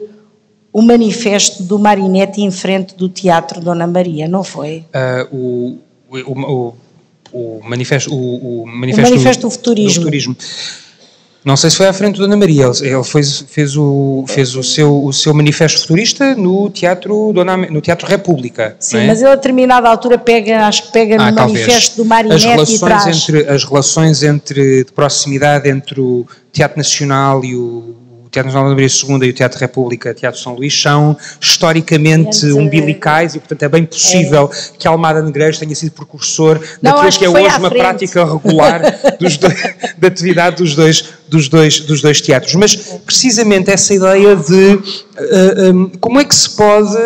o 0.73 0.81
manifesto 0.81 1.63
do 1.63 1.79
Marinete 1.79 2.41
em 2.41 2.51
frente 2.51 2.95
do 2.95 3.09
Teatro 3.09 3.61
Dona 3.61 3.87
Maria, 3.87 4.27
não 4.27 4.43
foi? 4.43 4.85
Uh, 5.31 5.37
o, 5.37 5.79
o, 6.09 6.41
o, 6.41 6.75
o, 7.33 7.61
manifesto, 7.62 8.14
o, 8.14 8.62
o 8.62 8.66
manifesto, 8.66 9.09
o 9.09 9.11
manifesto 9.11 9.41
do, 9.41 9.49
do, 9.49 9.51
futurismo. 9.51 9.89
do 9.89 9.95
futurismo. 9.95 10.37
Não 11.45 11.57
sei 11.57 11.70
se 11.70 11.76
foi 11.76 11.89
à 11.89 11.93
frente 11.93 12.20
da 12.20 12.26
Ana 12.26 12.37
Maria, 12.37 12.70
ele 12.83 13.03
fez, 13.03 13.45
fez, 13.49 13.76
o, 13.76 14.24
fez 14.28 14.55
o, 14.55 14.62
seu, 14.62 15.05
o 15.05 15.12
seu 15.12 15.35
manifesto 15.35 15.80
futurista 15.80 16.37
no 16.37 16.70
Teatro, 16.70 17.33
Dona, 17.33 17.57
no 17.57 17.80
teatro 17.80 18.07
República. 18.07 18.76
Sim, 18.78 18.99
é? 18.99 19.07
mas 19.09 19.20
ele 19.20 19.33
a 19.33 19.35
determinada 19.35 19.89
altura 19.89 20.18
pega, 20.18 20.66
acho 20.66 20.85
que 20.85 20.93
pega 20.93 21.20
ah, 21.20 21.30
no 21.30 21.37
talvez. 21.37 21.61
manifesto 21.61 21.97
do 21.97 22.05
Marinette 22.05 22.47
as 22.47 22.53
relações 22.55 22.76
e 22.76 22.80
traz... 22.80 23.28
Entre, 23.28 23.49
as 23.49 23.64
relações 23.64 24.22
entre, 24.22 24.85
de 24.85 24.93
proximidade 24.93 25.68
entre 25.68 26.01
o 26.01 26.24
Teatro 26.53 26.78
Nacional 26.78 27.45
e 27.45 27.57
o 27.57 27.97
Teatro 28.33 28.51
Nacional 28.51 28.70
da 28.70 28.74
Maria 28.74 28.89
II 28.89 29.28
e 29.28 29.30
o 29.30 29.33
Teatro 29.35 29.61
República, 29.61 30.14
Teatro 30.14 30.41
São 30.41 30.55
Luís, 30.55 30.80
são 30.80 31.14
historicamente 31.39 32.47
umbilicais 32.47 33.35
e, 33.35 33.39
portanto, 33.39 33.62
é 33.62 33.68
bem 33.68 33.85
possível 33.85 34.51
é. 34.51 34.78
que 34.78 34.89
Almada 34.89 35.20
Negreiros 35.20 35.59
tenha 35.59 35.74
sido 35.74 35.93
precursor 35.93 36.59
Não, 36.80 36.93
daquilo 36.95 37.18
que 37.18 37.24
é 37.26 37.28
hoje 37.28 37.57
uma 37.59 37.68
frente. 37.68 37.83
prática 37.83 38.24
regular 38.24 38.80
dos 39.20 39.37
dois, 39.37 39.62
da 39.99 40.09
atividade 40.09 40.57
dos 40.57 40.74
dois, 40.74 41.05
dos, 41.28 41.47
dois, 41.49 41.80
dos 41.80 42.01
dois 42.01 42.22
teatros. 42.22 42.55
Mas, 42.55 42.74
precisamente, 43.05 43.70
essa 43.70 43.93
ideia 43.93 44.35
de 44.35 44.74
uh, 44.74 44.80
eh, 45.18 45.70
um, 45.70 45.91
como 46.01 46.18
é 46.18 46.24
que 46.24 46.35
se 46.35 46.57
pode. 46.57 46.97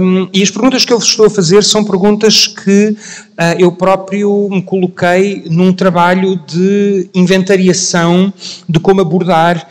Um, 0.00 0.28
e 0.30 0.42
as 0.42 0.50
perguntas 0.50 0.84
que 0.84 0.92
eu 0.92 0.98
vos 0.98 1.08
estou 1.08 1.26
a 1.26 1.30
fazer 1.30 1.64
são 1.64 1.82
perguntas 1.82 2.46
que 2.46 2.94
Uh, 3.36 3.52
eu 3.58 3.70
próprio 3.70 4.48
me 4.50 4.62
coloquei 4.62 5.44
num 5.50 5.70
trabalho 5.70 6.40
de 6.46 7.10
inventariação 7.14 8.32
de 8.66 8.80
como 8.80 9.02
abordar 9.02 9.68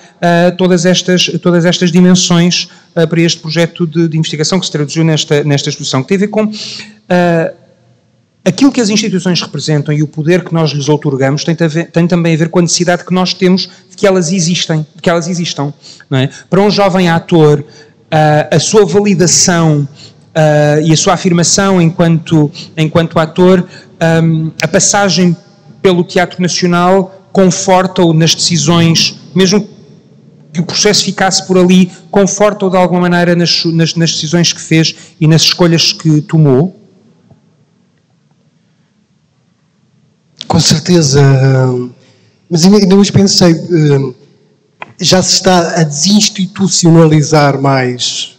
todas, 0.58 0.86
estas, 0.86 1.26
todas 1.42 1.66
estas 1.66 1.92
dimensões 1.92 2.68
uh, 2.96 3.08
para 3.08 3.22
este 3.22 3.40
projeto 3.40 3.86
de, 3.86 4.08
de, 4.08 4.18
investigação 4.18 4.60
que 4.60 4.66
se 4.66 4.72
traduziu 4.72 5.04
nesta, 5.04 5.44
nesta 5.44 5.70
exposição, 5.70 6.02
que 6.02 6.10
tem 6.10 6.18
a 6.18 6.20
ver 6.20 6.28
com 6.28 6.50
aquilo 8.44 8.72
que 8.72 8.80
as 8.80 8.90
instituições 8.90 9.42
representam 9.42 9.94
e 9.94 10.04
o 10.04 10.08
poder 10.08 10.44
que 10.44 10.54
nós 10.54 10.72
lhes 10.72 10.88
outorgamos 10.88 11.44
tem, 11.44 11.56
ver, 11.56 11.90
tem, 11.92 12.08
também 12.08 12.34
a 12.34 12.38
ver 12.38 12.50
com 12.50 12.60
a 12.60 12.62
necessidade 12.62 13.04
que 13.04 13.14
nós 13.14 13.34
temos 13.34 13.70
de 13.90 13.96
que 13.96 14.06
elas 14.06 14.32
existem, 14.32 14.86
de 14.96 15.02
que 15.02 15.10
elas 15.10 15.28
existam. 15.28 15.74
É? 16.12 16.30
Para 16.50 16.62
um 16.62 16.70
jovem 16.70 17.10
ator, 17.10 17.66
a 18.52 18.60
sua 18.60 18.86
validação 18.86 19.88
e 20.84 20.94
a 20.94 20.98
sua 20.98 21.14
afirmação 21.14 21.82
enquanto, 21.82 22.52
enquanto 22.78 23.18
ator, 23.20 23.68
um, 24.24 24.52
a 24.62 24.68
passagem 24.68 25.36
pelo 25.82 26.04
Teatro 26.04 26.42
Nacional 26.42 27.30
conforta-o 27.32 28.14
nas 28.14 28.34
decisões, 28.34 29.20
mesmo 29.34 29.68
que 30.56 30.62
o 30.62 30.66
processo 30.66 31.04
ficasse 31.04 31.46
por 31.46 31.58
ali, 31.58 31.92
conforta-o 32.10 32.70
de 32.70 32.78
alguma 32.78 33.02
maneira 33.02 33.36
nas, 33.36 33.66
nas, 33.66 33.94
nas, 33.96 34.14
decisões 34.14 34.54
que 34.54 34.62
fez 34.62 34.96
e 35.20 35.28
nas 35.28 35.42
escolhas 35.42 35.92
que 35.92 36.22
tomou? 36.22 36.80
Com 40.48 40.60
certeza, 40.60 41.22
mas 42.50 42.64
ainda 42.66 42.96
hoje 42.96 43.12
pensei, 43.12 43.54
já 45.02 45.22
se 45.22 45.34
está 45.34 45.82
a 45.82 45.84
desinstitucionalizar 45.84 47.62
mais 47.62 48.38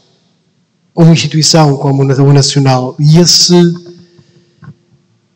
uma 0.94 1.12
instituição 1.12 1.76
como 1.76 2.02
o 2.02 2.32
Nacional. 2.32 2.96
E 2.98 3.18
esse 3.18 3.52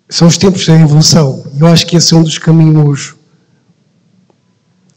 são 0.09 0.27
os 0.27 0.39
tempos 0.39 0.67
da 0.67 0.81
evolução. 0.81 1.45
Eu 1.59 1.67
acho 1.67 1.87
que 1.87 1.97
esse 1.97 2.15
é 2.15 2.17
um 2.17 2.23
dos 2.23 2.39
caminhos 2.39 3.15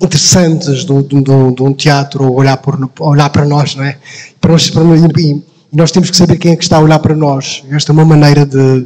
interessantes 0.01 0.85
de, 0.85 1.03
de, 1.03 1.21
de 1.21 1.63
um 1.63 1.73
teatro 1.73 2.31
olhar, 2.31 2.57
por, 2.57 2.77
olhar 2.99 3.29
para 3.29 3.45
nós, 3.45 3.75
não 3.75 3.83
é? 3.83 3.97
Para 4.39 4.51
nós, 4.51 4.69
para, 4.69 4.83
e, 5.19 5.41
nós 5.71 5.91
temos 5.91 6.11
que 6.11 6.17
saber 6.17 6.37
quem 6.37 6.51
é 6.51 6.55
que 6.55 6.63
está 6.63 6.77
a 6.77 6.81
olhar 6.81 6.99
para 6.99 7.15
nós. 7.15 7.63
Esta 7.71 7.91
é 7.91 7.93
uma 7.93 8.05
maneira 8.05 8.45
de, 8.45 8.81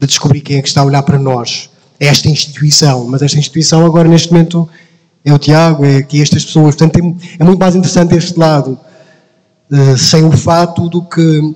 de 0.00 0.06
descobrir 0.06 0.40
quem 0.40 0.58
é 0.58 0.62
que 0.62 0.68
está 0.68 0.80
a 0.80 0.84
olhar 0.84 1.02
para 1.02 1.18
nós. 1.18 1.70
É 2.00 2.06
esta 2.06 2.28
instituição, 2.28 3.06
mas 3.06 3.22
esta 3.22 3.38
instituição 3.38 3.86
agora 3.86 4.08
neste 4.08 4.32
momento 4.32 4.68
é 5.24 5.32
o 5.32 5.38
Tiago, 5.38 5.84
é 5.84 5.96
aqui 5.96 6.20
estas 6.20 6.44
pessoas. 6.44 6.76
Portanto, 6.76 6.96
é, 6.98 7.42
é 7.42 7.44
muito 7.44 7.58
mais 7.58 7.74
interessante 7.74 8.14
este 8.14 8.38
lado 8.38 8.78
uh, 9.70 9.96
sem 9.96 10.24
o 10.24 10.32
fato 10.32 10.88
do 10.88 11.02
que. 11.02 11.54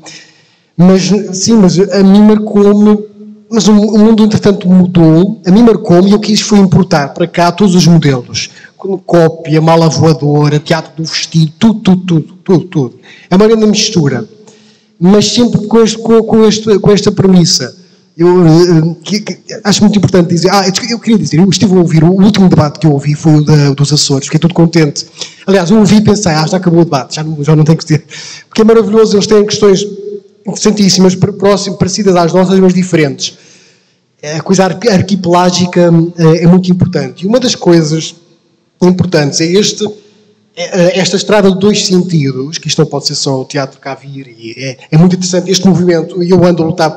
Mas, 0.77 1.03
sim, 1.33 1.55
mas 1.55 1.79
a 1.79 2.03
mim 2.03 2.23
marcou-me. 2.23 3.11
Mas 3.53 3.67
o, 3.67 3.75
mundo, 3.75 4.25
entretanto, 4.25 4.69
mudou. 4.69 5.41
A 5.45 5.51
mim 5.51 5.63
marcou-me 5.63 6.11
e 6.11 6.13
eu 6.13 6.21
quis 6.21 6.41
foi 6.41 6.59
importar 6.59 7.09
para 7.09 7.27
cá 7.27 7.51
todos 7.51 7.75
os 7.75 7.87
modelos. 7.87 8.51
Cópia, 9.05 9.61
mala 9.61 9.89
voadora, 9.89 10.59
teatro 10.59 10.93
do 10.97 11.05
vestido, 11.05 11.53
tudo, 11.59 11.81
tudo, 11.81 12.03
tudo, 12.05 12.35
tudo, 12.43 12.65
tudo. 12.67 13.01
É 13.29 13.37
uma 13.37 13.47
grande 13.47 13.67
mistura. 13.67 14.27
Mas 14.99 15.33
sempre 15.33 15.67
com, 15.67 15.81
este, 15.81 15.99
com, 15.99 16.23
com, 16.23 16.45
este, 16.45 16.79
com 16.79 16.91
esta 16.91 17.13
premissa. 17.13 17.77
Eu 18.17 18.27
uh, 18.29 18.95
que, 18.97 19.21
que, 19.21 19.39
acho 19.65 19.83
muito 19.83 19.97
importante 19.97 20.29
dizer. 20.29 20.51
Ah, 20.51 20.67
eu 20.91 20.99
queria 20.99 21.17
dizer, 21.17 21.39
eu 21.39 21.49
estive 21.49 21.75
a 21.75 21.79
ouvir, 21.79 22.05
o 22.05 22.11
último 22.11 22.49
debate 22.49 22.79
que 22.79 22.87
eu 22.87 22.93
ouvi 22.93 23.15
foi 23.15 23.37
o 23.37 23.45
da, 23.45 23.71
dos 23.71 23.93
Açores, 23.93 24.27
fiquei 24.27 24.39
todo 24.39 24.53
contente. 24.53 25.07
Aliás, 25.47 25.71
eu 25.71 25.79
ouvi 25.79 25.97
e 25.97 26.01
pensei, 26.03 26.33
ah, 26.33 26.47
já 26.47 26.59
acabou 26.59 26.81
o 26.81 26.85
debate, 26.85 27.15
já 27.15 27.23
não, 27.23 27.43
já 27.43 27.57
não 27.57 27.65
tem 27.65 27.77
que 27.77 27.87
ter. 27.87 28.05
Porque 28.49 28.61
é 28.61 28.65
maravilhoso, 28.65 29.17
eles 29.17 29.27
têm 29.27 29.47
questões 29.47 29.87
interessantíssimas, 30.47 31.15
próximas, 31.15 31.79
parecidas 31.79 32.15
às 32.17 32.33
nossas, 32.33 32.59
mas 32.61 32.75
diferentes. 32.75 33.39
A 34.37 34.43
coisa 34.43 34.65
arquipelágica 34.65 35.91
é, 36.19 36.45
é 36.45 36.47
muito 36.47 36.71
importante. 36.71 37.25
E 37.25 37.27
uma 37.27 37.41
das 37.41 37.55
coisas 37.55 38.15
importantes. 38.89 39.41
É 39.41 39.47
este 39.47 39.87
é, 40.57 40.99
esta 40.99 41.17
estrada 41.17 41.51
de 41.51 41.59
dois 41.59 41.87
sentidos, 41.87 42.59
que 42.59 42.69
isto 42.69 42.79
não 42.81 42.87
pode 42.87 43.07
ser 43.07 43.15
só 43.15 43.41
o 43.41 43.45
teatro 43.45 43.81
cá 43.81 43.95
vir, 43.95 44.29
e 44.29 44.55
é, 44.59 44.79
é 44.91 44.99
muito 44.99 45.17
interessante 45.17 45.51
este 45.51 45.67
movimento, 45.67 46.23
e 46.23 46.31
eu 46.31 46.45
ando 46.45 46.63
a 46.63 46.67
lutar 46.67 46.91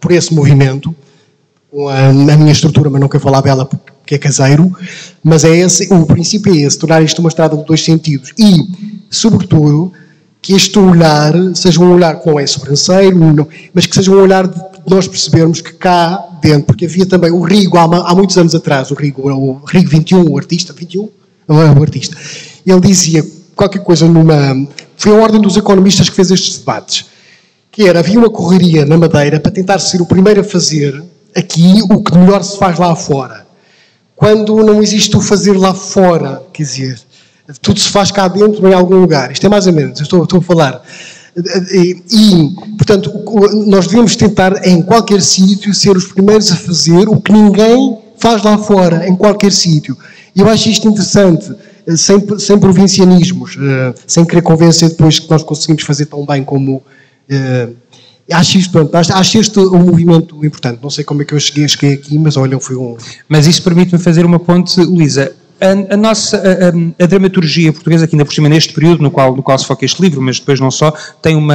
por 0.00 0.12
esse 0.12 0.32
movimento, 0.32 0.94
na 2.26 2.36
minha 2.36 2.52
estrutura, 2.52 2.88
mas 2.88 3.00
não 3.00 3.08
quero 3.08 3.22
falar 3.22 3.40
dela 3.40 3.66
porque 3.66 4.14
é 4.14 4.18
caseiro, 4.18 4.72
mas 5.22 5.44
é 5.44 5.54
esse, 5.54 5.92
o 5.92 6.06
princípio 6.06 6.54
é 6.54 6.58
esse, 6.58 6.78
tornar 6.78 7.02
isto 7.02 7.18
uma 7.18 7.28
estrada 7.28 7.56
de 7.56 7.64
dois 7.64 7.84
sentidos. 7.84 8.32
E, 8.38 8.66
sobretudo, 9.10 9.92
que 10.40 10.54
este 10.54 10.78
olhar 10.78 11.34
seja 11.54 11.80
um 11.80 11.92
olhar 11.92 12.20
que 12.20 12.26
não 12.26 12.38
é 12.38 12.46
sobranceiro, 12.46 13.48
mas 13.74 13.84
que 13.84 13.94
seja 13.94 14.10
um 14.10 14.20
olhar 14.20 14.46
de 14.46 14.60
nós 14.88 15.06
percebermos 15.06 15.60
que 15.60 15.72
cá 15.72 16.24
dentro, 16.40 16.66
porque 16.66 16.86
havia 16.86 17.04
também 17.04 17.30
o 17.30 17.42
Rigo, 17.42 17.76
há, 17.76 17.82
há 17.82 18.14
muitos 18.14 18.38
anos 18.38 18.54
atrás, 18.54 18.90
o 18.90 18.94
Rigo, 18.94 19.28
o 19.28 19.64
Rigo 19.66 19.90
21, 19.90 20.30
o 20.30 20.38
artista, 20.38 20.72
21, 20.72 21.08
não 21.48 21.62
é 21.62 21.70
o 21.70 21.82
artista, 21.82 22.16
ele 22.66 22.80
dizia 22.80 23.24
qualquer 23.56 23.82
coisa 23.82 24.06
numa... 24.06 24.68
Foi 24.96 25.12
a 25.12 25.20
ordem 25.20 25.40
dos 25.40 25.56
economistas 25.56 26.08
que 26.08 26.16
fez 26.16 26.30
estes 26.30 26.58
debates 26.58 27.06
que 27.78 27.86
era, 27.86 28.00
havia 28.00 28.18
uma 28.18 28.28
correria 28.28 28.84
na 28.84 28.98
Madeira 28.98 29.38
para 29.38 29.52
tentar 29.52 29.78
ser 29.78 30.02
o 30.02 30.06
primeiro 30.06 30.40
a 30.40 30.44
fazer 30.44 31.00
aqui 31.32 31.80
o 31.88 32.02
que 32.02 32.18
melhor 32.18 32.42
se 32.42 32.58
faz 32.58 32.76
lá 32.76 32.96
fora. 32.96 33.46
Quando 34.16 34.56
não 34.64 34.82
existe 34.82 35.16
o 35.16 35.20
fazer 35.20 35.56
lá 35.56 35.72
fora, 35.72 36.42
quer 36.52 36.64
dizer, 36.64 37.00
tudo 37.62 37.78
se 37.78 37.88
faz 37.88 38.10
cá 38.10 38.26
dentro 38.26 38.66
em 38.68 38.74
algum 38.74 38.96
lugar. 38.96 39.30
Isto 39.30 39.46
é 39.46 39.48
mais 39.48 39.68
ou 39.68 39.72
menos, 39.72 40.00
estou, 40.00 40.24
estou 40.24 40.40
a 40.40 40.42
falar. 40.42 40.82
E, 41.72 42.02
e, 42.10 42.50
portanto, 42.76 43.12
nós 43.66 43.86
devemos 43.86 44.16
tentar, 44.16 44.66
em 44.66 44.82
qualquer 44.82 45.22
sítio, 45.22 45.72
ser 45.72 45.96
os 45.96 46.06
primeiros 46.06 46.50
a 46.50 46.56
fazer 46.56 47.08
o 47.08 47.20
que 47.20 47.30
ninguém 47.30 47.96
faz 48.18 48.42
lá 48.42 48.58
fora, 48.58 49.06
em 49.08 49.14
qualquer 49.14 49.52
sítio. 49.52 49.96
E 50.38 50.40
eu 50.40 50.48
acho 50.48 50.68
isto 50.68 50.86
interessante, 50.86 51.52
sem, 51.96 52.38
sem 52.38 52.58
provincianismos, 52.58 53.56
eh, 53.60 53.94
sem 54.06 54.24
querer 54.24 54.42
convencer 54.42 54.88
depois 54.90 55.18
que 55.18 55.28
nós 55.28 55.42
conseguimos 55.42 55.82
fazer 55.82 56.06
tão 56.06 56.24
bem 56.24 56.44
como 56.44 56.82
Uh, 57.30 57.76
acho 58.32 58.58
isto, 58.58 58.72
pronto, 58.72 58.94
acho, 58.94 59.38
este 59.38 59.58
um 59.60 59.80
movimento 59.80 60.44
importante. 60.44 60.80
Não 60.82 60.90
sei 60.90 61.04
como 61.04 61.22
é 61.22 61.24
que 61.24 61.34
eu 61.34 61.40
cheguei, 61.40 61.68
cheguei 61.68 61.92
aqui, 61.94 62.18
mas 62.18 62.36
olha, 62.36 62.58
foi 62.58 62.76
um. 62.76 62.96
Mas 63.28 63.46
isso 63.46 63.62
permite-me 63.62 63.98
fazer 63.98 64.24
uma 64.24 64.38
ponte, 64.38 64.80
Luísa. 64.80 65.32
A, 65.60 65.94
a 65.94 65.96
nossa 65.96 66.36
a, 66.36 67.04
a, 67.04 67.06
dramaturgia 67.06 67.72
portuguesa, 67.72 68.04
aqui 68.04 68.14
ainda 68.14 68.24
por 68.24 68.32
cima, 68.32 68.48
neste 68.48 68.72
período 68.72 69.02
no 69.02 69.10
qual, 69.10 69.34
no 69.34 69.42
qual 69.42 69.58
se 69.58 69.66
foca 69.66 69.84
este 69.84 70.00
livro, 70.00 70.20
mas 70.22 70.38
depois 70.38 70.60
não 70.60 70.70
só, 70.70 70.92
tem 71.20 71.34
uma. 71.34 71.54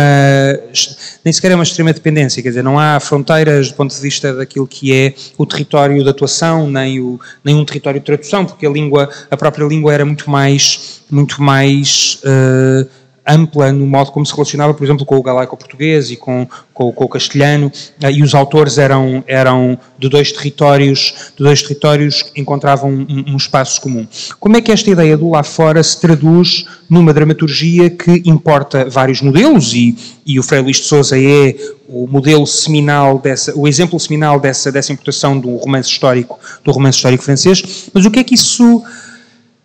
nem 1.23 1.31
sequer 1.31 1.51
é 1.51 1.55
uma 1.55 1.63
extrema 1.63 1.93
dependência, 1.93 2.43
quer 2.43 2.49
dizer, 2.49 2.63
não 2.63 2.77
há 2.77 2.99
fronteiras 2.99 3.69
do 3.69 3.75
ponto 3.75 3.95
de 3.95 4.01
vista 4.01 4.33
daquilo 4.33 4.67
que 4.67 4.93
é 4.93 5.13
o 5.37 5.45
território 5.45 6.03
de 6.03 6.09
atuação, 6.09 6.69
nem, 6.69 6.99
o, 6.99 7.19
nem 7.43 7.55
um 7.55 7.63
território 7.63 7.99
de 7.99 8.05
tradução, 8.05 8.45
porque 8.45 8.65
a 8.65 8.69
língua, 8.69 9.09
a 9.31 9.37
própria 9.37 9.65
língua 9.65 9.93
era 9.93 10.05
muito 10.05 10.29
mais. 10.29 11.01
Muito 11.11 11.43
mais 11.43 12.19
uh, 12.23 12.89
ampla 13.25 13.71
no 13.71 13.87
modo 13.87 14.11
como 14.11 14.25
se 14.25 14.33
relacionava, 14.33 14.73
por 14.73 14.83
exemplo, 14.83 15.05
com 15.05 15.15
o 15.15 15.23
galaico-português 15.23 16.11
e 16.11 16.17
com, 16.17 16.47
com, 16.73 16.91
com, 16.91 17.05
o 17.05 17.07
castelhano, 17.07 17.71
eh, 18.01 18.11
e 18.11 18.21
os 18.21 18.35
autores 18.35 18.77
eram, 18.77 19.23
eram 19.25 19.77
de 19.97 20.09
dois 20.09 20.31
territórios, 20.31 21.31
de 21.37 21.43
dois 21.43 21.61
territórios 21.61 22.31
encontravam 22.35 22.89
um, 22.91 23.33
um, 23.33 23.37
espaço 23.37 23.79
comum. 23.79 24.05
Como 24.39 24.57
é 24.57 24.61
que 24.61 24.71
esta 24.71 24.89
ideia 24.89 25.17
do 25.17 25.29
lá 25.29 25.43
fora 25.43 25.81
se 25.81 25.99
traduz 25.99 26.65
numa 26.89 27.13
dramaturgia 27.13 27.89
que 27.89 28.21
importa 28.25 28.89
vários 28.89 29.21
modelos, 29.21 29.73
e, 29.73 29.95
e 30.25 30.37
o 30.37 30.43
Frei 30.43 30.61
Luís 30.61 30.77
de 30.77 30.83
Souza 30.83 31.17
é 31.17 31.55
o 31.87 32.07
modelo 32.07 32.45
seminal 32.45 33.19
dessa, 33.19 33.57
o 33.57 33.67
exemplo 33.67 33.99
seminal 33.99 34.39
dessa, 34.39 34.71
dessa 34.71 34.91
importação 34.91 35.39
do 35.39 35.55
romance 35.55 35.89
histórico, 35.89 36.39
do 36.63 36.71
romance 36.71 36.97
histórico 36.97 37.23
francês, 37.23 37.89
mas 37.93 38.05
o 38.05 38.11
que 38.11 38.19
é 38.19 38.23
que 38.23 38.35
isso 38.35 38.83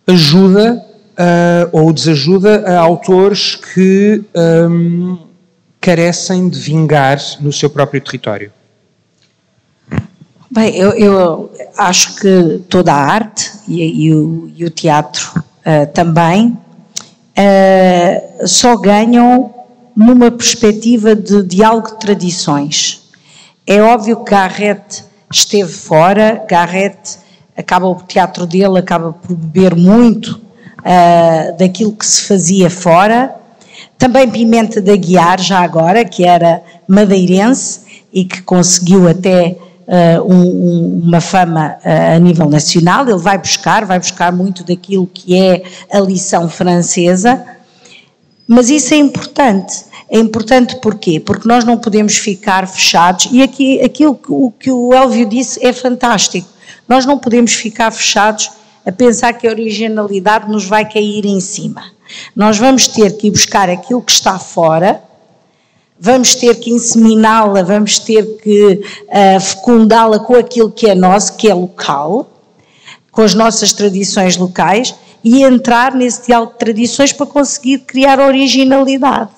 ajuda 0.07 0.88
uh, 1.19 1.69
ou 1.71 1.91
desajuda 1.91 2.63
a 2.65 2.79
autores 2.79 3.55
que 3.55 4.23
um, 4.33 5.17
carecem 5.81 6.47
de 6.47 6.57
vingar 6.57 7.19
no 7.41 7.51
seu 7.51 7.69
próprio 7.69 8.01
território? 8.01 8.51
Bem, 10.49 10.75
eu, 10.75 10.91
eu 10.93 11.51
acho 11.77 12.15
que 12.15 12.61
toda 12.69 12.91
a 12.91 12.97
arte 12.97 13.51
e, 13.67 14.05
e, 14.05 14.13
o, 14.15 14.51
e 14.55 14.65
o, 14.65 14.69
teatro 14.69 15.31
uh, 15.37 15.85
também 15.93 16.57
uh, 17.37 18.47
só 18.47 18.75
ganham 18.75 19.53
numa 19.95 20.31
perspectiva 20.31 21.15
de 21.15 21.43
diálogo 21.43 21.89
de 21.89 21.99
tradições. 21.99 23.09
É 23.67 23.79
óbvio 23.81 24.23
que 24.23 24.31
Garrett 24.31 25.03
esteve 25.31 25.71
fora, 25.71 26.43
Garrett 26.49 27.19
acaba 27.55 27.85
o 27.85 28.01
teatro 28.01 28.47
dele, 28.47 28.79
acaba 28.79 29.13
por 29.13 29.35
beber 29.35 29.75
muito 29.75 30.48
uh, 30.79 31.57
daquilo 31.57 31.93
que 31.93 32.05
se 32.05 32.23
fazia 32.23 32.69
fora. 32.69 33.35
Também 33.97 34.29
Pimenta 34.29 34.81
da 34.81 34.95
Guiar, 34.95 35.41
já 35.41 35.59
agora, 35.59 36.05
que 36.05 36.23
era 36.23 36.61
madeirense 36.87 37.81
e 38.11 38.23
que 38.25 38.41
conseguiu 38.41 39.07
até 39.07 39.55
uh, 39.87 40.23
um, 40.23 41.01
uma 41.03 41.21
fama 41.21 41.75
uh, 41.83 42.15
a 42.15 42.19
nível 42.19 42.49
nacional. 42.49 43.07
Ele 43.07 43.17
vai 43.17 43.37
buscar, 43.37 43.85
vai 43.85 43.99
buscar 43.99 44.31
muito 44.31 44.63
daquilo 44.63 45.07
que 45.07 45.35
é 45.35 45.63
a 45.91 45.99
lição 45.99 46.49
francesa. 46.49 47.43
Mas 48.47 48.69
isso 48.69 48.93
é 48.93 48.97
importante. 48.97 49.89
É 50.09 50.17
importante 50.17 50.77
porquê? 50.77 51.19
Porque 51.19 51.47
nós 51.47 51.63
não 51.63 51.77
podemos 51.77 52.17
ficar 52.17 52.67
fechados, 52.67 53.29
e 53.31 53.43
aqui 53.43 53.79
aquilo 53.79 54.15
que 54.15 54.31
o, 54.31 54.51
que 54.59 54.71
o 54.71 54.91
Elvio 54.91 55.27
disse 55.27 55.63
é 55.63 55.71
fantástico. 55.71 56.47
Nós 56.87 57.05
não 57.05 57.19
podemos 57.19 57.53
ficar 57.53 57.91
fechados 57.91 58.49
a 58.85 58.91
pensar 58.91 59.33
que 59.33 59.47
a 59.47 59.51
originalidade 59.51 60.49
nos 60.49 60.65
vai 60.65 60.89
cair 60.89 61.25
em 61.25 61.39
cima. 61.39 61.83
Nós 62.35 62.57
vamos 62.57 62.87
ter 62.87 63.17
que 63.17 63.27
ir 63.27 63.31
buscar 63.31 63.69
aquilo 63.69 64.01
que 64.01 64.11
está 64.11 64.39
fora, 64.39 65.03
vamos 65.99 66.35
ter 66.35 66.55
que 66.55 66.71
inseminá-la, 66.71 67.61
vamos 67.61 67.99
ter 67.99 68.37
que 68.37 68.81
uh, 69.07 69.39
fecundá-la 69.39 70.19
com 70.19 70.35
aquilo 70.35 70.71
que 70.71 70.87
é 70.87 70.95
nosso, 70.95 71.35
que 71.35 71.49
é 71.49 71.53
local, 71.53 72.29
com 73.11 73.21
as 73.21 73.33
nossas 73.33 73.73
tradições 73.73 74.37
locais 74.37 74.95
e 75.23 75.43
entrar 75.43 75.93
nesse 75.93 76.27
diálogo 76.27 76.53
de 76.53 76.59
tradições 76.59 77.11
para 77.11 77.25
conseguir 77.25 77.79
criar 77.79 78.19
originalidade. 78.19 79.31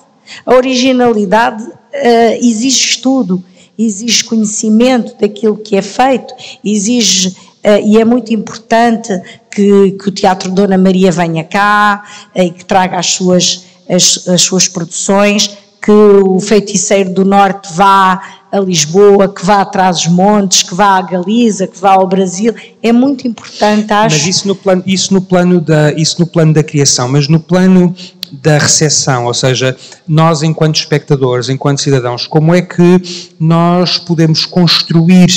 A 0.46 0.54
originalidade 0.54 1.64
uh, 1.64 2.38
exige 2.40 2.90
estudo, 2.90 3.42
exige 3.76 4.24
conhecimento 4.24 5.16
daquilo 5.20 5.56
que 5.56 5.76
é 5.76 5.82
feito, 5.82 6.32
exige 6.64 7.36
e 7.84 7.98
é 7.98 8.04
muito 8.04 8.32
importante 8.34 9.12
que, 9.50 9.92
que, 9.92 10.08
o 10.08 10.12
Teatro 10.12 10.50
Dona 10.50 10.76
Maria 10.76 11.12
venha 11.12 11.44
cá 11.44 12.04
uh, 12.34 12.40
e 12.40 12.50
que 12.50 12.64
traga 12.64 12.98
as 12.98 13.06
suas, 13.06 13.64
as, 13.88 14.26
as, 14.28 14.42
suas 14.42 14.66
produções, 14.66 15.56
que 15.80 15.90
o 15.90 16.40
Feiticeiro 16.40 17.10
do 17.12 17.24
Norte 17.24 17.72
vá 17.72 18.20
a 18.52 18.60
Lisboa, 18.60 19.28
que 19.28 19.44
vá 19.44 19.62
atrás 19.62 19.96
dos 19.96 20.08
montes, 20.08 20.62
que 20.62 20.74
vá 20.74 20.98
à 20.98 21.02
Galiza, 21.02 21.66
que 21.66 21.78
vá 21.78 21.92
ao 21.92 22.06
Brasil. 22.06 22.54
É 22.82 22.92
muito 22.92 23.26
importante, 23.26 23.92
acho. 23.92 24.16
Mas 24.16 24.26
isso 24.26 24.46
no 24.46 24.54
plano, 24.54 24.82
isso 24.86 25.14
no 25.14 25.22
plano, 25.22 25.60
da, 25.60 25.92
isso 25.92 26.20
no 26.20 26.26
plano 26.26 26.52
da 26.52 26.62
criação, 26.62 27.08
mas 27.08 27.28
no 27.28 27.40
plano 27.40 27.94
da 28.32 28.56
recepção, 28.56 29.26
ou 29.26 29.34
seja, 29.34 29.76
nós 30.08 30.42
enquanto 30.42 30.76
espectadores, 30.76 31.50
enquanto 31.50 31.82
cidadãos, 31.82 32.26
como 32.26 32.54
é 32.54 32.62
que 32.62 33.02
nós 33.38 33.98
podemos 33.98 34.46
construir 34.46 35.28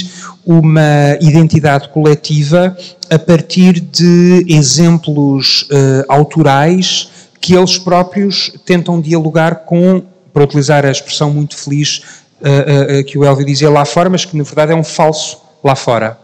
uma 0.46 1.18
identidade 1.20 1.90
coletiva 1.90 2.78
a 3.10 3.18
partir 3.18 3.80
de 3.80 4.46
exemplos 4.48 5.64
uh, 5.64 6.06
autorais 6.08 7.10
que 7.42 7.56
eles 7.56 7.78
próprios 7.78 8.54
tentam 8.66 9.02
dialogar 9.02 9.66
com, 9.66 10.04
para 10.32 10.44
utilizar 10.44 10.86
a 10.86 10.92
expressão 10.92 11.32
muito 11.32 11.58
feliz 11.58 12.04
uh, 12.42 13.00
uh, 13.00 13.04
que 13.06 13.18
o 13.18 13.26
Elvio 13.26 13.46
dizia 13.46 13.70
lá 13.70 13.86
fora, 13.86 14.10
mas 14.10 14.24
que 14.24 14.38
na 14.38 14.44
verdade 14.44 14.72
é 14.72 14.76
um 14.76 14.84
falso 14.84 15.42
lá 15.64 15.76
fora. 15.76 16.20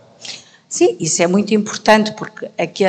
Sim, 0.70 0.96
isso 1.00 1.22
é 1.22 1.28
muito 1.28 1.54
importante 1.54 2.14
porque 2.14 2.50
aqui, 2.58 2.86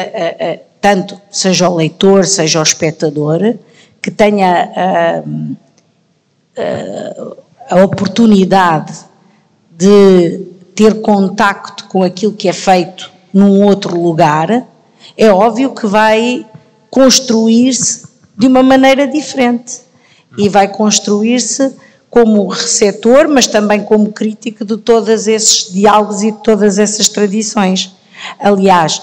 tanto 0.81 1.21
seja 1.31 1.69
o 1.69 1.75
leitor, 1.75 2.25
seja 2.25 2.61
o 2.61 2.63
espectador, 2.63 3.57
que 4.01 4.09
tenha 4.09 4.71
a, 4.77 5.19
a, 7.71 7.77
a 7.77 7.85
oportunidade 7.85 8.93
de 9.77 10.52
ter 10.75 11.01
contacto 11.01 11.85
com 11.85 12.03
aquilo 12.03 12.33
que 12.33 12.49
é 12.49 12.53
feito 12.53 13.11
num 13.33 13.63
outro 13.63 14.01
lugar, 14.01 14.67
é 15.17 15.31
óbvio 15.31 15.75
que 15.75 15.87
vai 15.87 16.47
construir-se 16.91 18.07
de 18.37 18.47
uma 18.47 18.63
maneira 18.63 19.07
diferente 19.07 19.81
e 20.37 20.49
vai 20.49 20.69
construir-se 20.69 21.75
como 22.11 22.47
receptor, 22.47 23.29
mas 23.29 23.47
também 23.47 23.83
como 23.83 24.13
crítico 24.13 24.65
de 24.65 24.77
todos 24.77 25.27
esses 25.27 25.73
diálogos 25.73 26.23
e 26.23 26.31
de 26.31 26.39
todas 26.43 26.79
essas 26.79 27.09
tradições. 27.09 27.95
Aliás, 28.39 29.03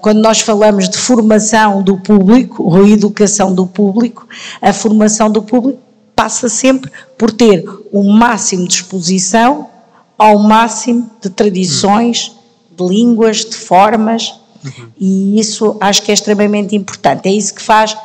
quando 0.00 0.20
nós 0.20 0.40
falamos 0.40 0.88
de 0.88 0.98
formação 0.98 1.82
do 1.82 1.98
público 1.98 2.62
ou 2.62 2.86
educação 2.86 3.54
do 3.54 3.66
público, 3.66 4.26
a 4.60 4.72
formação 4.72 5.30
do 5.30 5.42
público 5.42 5.78
passa 6.14 6.48
sempre 6.48 6.90
por 7.18 7.30
ter 7.30 7.64
o 7.92 8.02
máximo 8.02 8.68
de 8.68 8.74
exposição 8.74 9.68
ao 10.18 10.38
máximo 10.38 11.10
de 11.20 11.30
tradições, 11.30 12.32
de 12.76 12.84
línguas, 12.84 13.44
de 13.44 13.56
formas, 13.56 14.34
uhum. 14.64 14.88
e 14.98 15.38
isso 15.38 15.76
acho 15.80 16.02
que 16.02 16.10
é 16.10 16.14
extremamente 16.14 16.74
importante. 16.74 17.28
É 17.28 17.32
isso 17.32 17.54
que 17.54 17.62
faz 17.62 17.96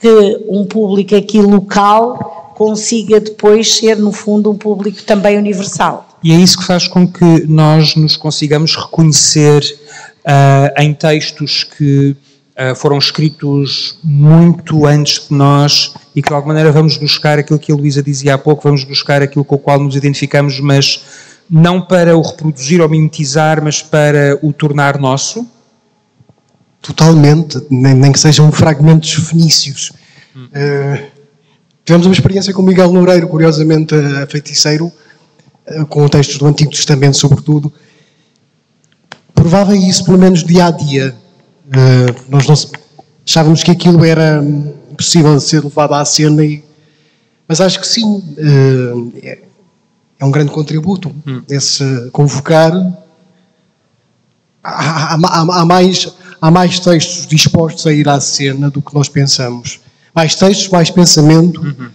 que 0.00 0.46
um 0.48 0.64
público 0.64 1.14
aqui 1.14 1.40
local 1.40 2.54
consiga 2.56 3.20
depois 3.20 3.76
ser, 3.76 3.96
no 3.96 4.12
fundo, 4.12 4.50
um 4.50 4.56
público 4.56 5.02
também 5.02 5.38
universal. 5.38 6.08
E 6.22 6.32
é 6.32 6.36
isso 6.36 6.58
que 6.58 6.64
faz 6.64 6.86
com 6.86 7.06
que 7.06 7.46
nós 7.46 7.94
nos 7.96 8.16
consigamos 8.16 8.76
reconhecer 8.76 9.62
uh, 10.24 10.82
em 10.82 10.92
textos 10.92 11.64
que 11.64 12.10
uh, 12.10 12.74
foram 12.74 12.98
escritos 12.98 13.98
muito 14.04 14.86
antes 14.86 15.26
de 15.28 15.34
nós 15.34 15.94
e 16.14 16.20
que 16.20 16.28
de 16.28 16.34
alguma 16.34 16.52
maneira 16.52 16.70
vamos 16.72 16.98
buscar 16.98 17.38
aquilo 17.38 17.58
que 17.58 17.72
a 17.72 17.74
Luísa 17.74 18.02
dizia 18.02 18.34
há 18.34 18.38
pouco, 18.38 18.62
vamos 18.62 18.84
buscar 18.84 19.22
aquilo 19.22 19.44
com 19.44 19.54
o 19.54 19.58
qual 19.58 19.78
nos 19.78 19.96
identificamos, 19.96 20.60
mas 20.60 21.02
não 21.50 21.82
para 21.82 22.16
o 22.16 22.22
reproduzir 22.22 22.80
ou 22.80 22.88
mimetizar, 22.88 23.62
mas 23.62 23.82
para 23.82 24.38
o 24.40 24.52
tornar 24.52 25.00
nosso? 25.00 25.44
Totalmente, 26.80 27.60
nem, 27.68 27.92
nem 27.92 28.12
que 28.12 28.20
sejam 28.20 28.52
fragmentos 28.52 29.12
fenícios. 29.12 29.92
Hum. 30.34 30.46
Uh, 30.46 31.06
tivemos 31.84 32.06
uma 32.06 32.14
experiência 32.14 32.54
com 32.54 32.62
Miguel 32.62 32.92
Loureiro, 32.92 33.26
curiosamente 33.26 33.94
a 33.94 34.26
feiticeiro, 34.28 34.92
uh, 35.66 35.84
com 35.86 36.08
textos 36.08 36.38
do 36.38 36.46
Antigo 36.46 36.70
Testamento, 36.70 37.16
sobretudo, 37.16 37.72
provava 39.34 39.76
isso, 39.76 40.04
pelo 40.04 40.18
menos 40.18 40.44
dia 40.44 40.66
a 40.66 40.70
dia. 40.70 41.16
Uh, 41.66 42.24
nós 42.28 42.46
não, 42.46 42.54
achávamos 43.26 43.64
que 43.64 43.72
aquilo 43.72 44.04
era 44.04 44.40
possível 44.96 45.36
de 45.36 45.42
ser 45.42 45.64
levado 45.64 45.94
à 45.94 46.04
cena, 46.04 46.44
e, 46.44 46.62
mas 47.48 47.60
acho 47.60 47.80
que 47.80 47.88
sim, 47.88 48.22
é, 49.22 49.38
é, 50.20 50.24
um 50.24 50.30
grande 50.30 50.52
contributo 50.52 51.14
hum. 51.26 51.42
esse 51.48 52.10
convocar. 52.12 52.72
Há, 54.62 55.14
há, 55.14 55.60
há, 55.62 55.64
mais, 55.64 56.14
há 56.40 56.50
mais 56.50 56.78
textos 56.78 57.26
dispostos 57.26 57.86
a 57.86 57.92
ir 57.92 58.08
à 58.08 58.20
cena 58.20 58.70
do 58.70 58.82
que 58.82 58.94
nós 58.94 59.08
pensamos. 59.08 59.80
Mais 60.14 60.34
textos, 60.34 60.68
mais 60.68 60.90
pensamento. 60.90 61.62
Uhum. 61.62 61.88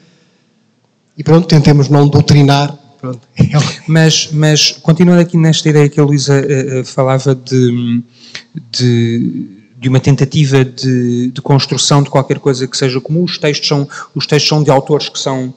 E 1.17 1.23
pronto, 1.23 1.47
tentemos 1.47 1.87
não 1.87 2.07
doutrinar 2.07 2.75
Pronto. 3.05 3.27
mas, 3.87 4.29
mas, 4.31 4.71
continuando 4.71 5.21
aqui 5.21 5.37
nesta 5.37 5.69
ideia 5.69 5.87
que 5.87 5.99
a 5.99 6.03
Luísa 6.03 6.41
uh, 6.41 6.83
falava 6.85 7.35
de, 7.35 8.01
de, 8.71 9.49
de 9.77 9.89
uma 9.89 9.99
tentativa 9.99 10.65
de, 10.65 11.29
de, 11.29 11.41
construção 11.41 12.01
de 12.01 12.09
qualquer 12.09 12.39
coisa 12.39 12.67
que 12.67 12.75
seja 12.75 12.99
comum. 12.99 13.23
Os 13.23 13.37
textos 13.37 13.67
são, 13.67 13.87
os 14.15 14.25
textos 14.25 14.49
são 14.49 14.63
de 14.63 14.71
autores 14.71 15.09
que 15.09 15.19
são 15.19 15.53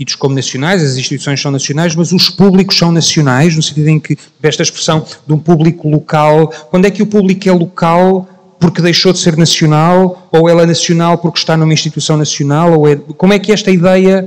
tidos 0.00 0.14
como 0.14 0.34
nacionais, 0.34 0.82
as 0.82 0.96
instituições 0.96 1.42
são 1.42 1.50
nacionais, 1.50 1.94
mas 1.94 2.10
os 2.10 2.30
públicos 2.30 2.78
são 2.78 2.90
nacionais, 2.90 3.54
no 3.54 3.62
sentido 3.62 3.88
em 3.88 4.00
que, 4.00 4.16
esta 4.42 4.62
expressão 4.62 5.04
de 5.26 5.32
um 5.34 5.38
público 5.38 5.90
local, 5.90 6.50
quando 6.70 6.86
é 6.86 6.90
que 6.90 7.02
o 7.02 7.06
público 7.06 7.46
é 7.46 7.52
local 7.52 8.26
porque 8.58 8.80
deixou 8.80 9.12
de 9.12 9.18
ser 9.18 9.36
nacional, 9.36 10.26
ou 10.32 10.48
ela 10.48 10.62
é 10.62 10.66
nacional 10.66 11.18
porque 11.18 11.38
está 11.38 11.54
numa 11.54 11.72
instituição 11.74 12.16
nacional, 12.16 12.78
ou 12.78 12.88
é, 12.88 12.96
como 12.96 13.34
é 13.34 13.38
que 13.38 13.52
esta 13.52 13.70
ideia 13.70 14.26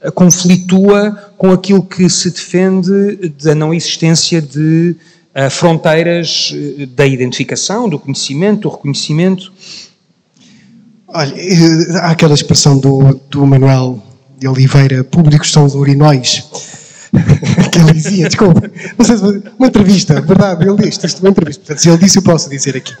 eh, 0.00 0.10
conflitua 0.10 1.32
com 1.38 1.52
aquilo 1.52 1.82
que 1.82 2.10
se 2.10 2.30
defende 2.32 3.32
da 3.42 3.54
não 3.54 3.72
existência 3.72 4.42
de 4.42 4.96
uh, 5.34 5.50
fronteiras 5.50 6.52
eh, 6.54 6.86
da 6.86 7.06
identificação, 7.06 7.88
do 7.88 8.00
conhecimento, 8.00 8.62
do 8.62 8.68
reconhecimento? 8.68 9.52
Olha, 11.06 11.34
há 12.02 12.10
aquela 12.10 12.34
expressão 12.34 12.78
do, 12.78 13.20
do 13.28 13.46
Manuel 13.46 14.02
de 14.38 14.48
Oliveira, 14.48 15.04
públicos 15.04 15.50
são 15.50 15.64
os 15.64 15.74
urinóis, 15.74 16.44
que 17.70 17.78
ele 17.78 17.92
dizia, 17.92 18.28
desculpa, 18.28 18.70
não 18.98 19.04
sei 19.04 19.16
se 19.16 19.42
uma 19.58 19.68
entrevista, 19.68 20.20
verdade, 20.20 20.68
ele 20.68 20.76
disse, 20.76 21.06
isto 21.06 21.18
é 21.18 21.20
uma 21.20 21.30
entrevista, 21.30 21.60
portanto, 21.60 21.80
se 21.80 21.88
ele 21.88 21.98
disse 21.98 22.18
eu 22.18 22.22
posso 22.22 22.50
dizer 22.50 22.76
aqui. 22.76 22.94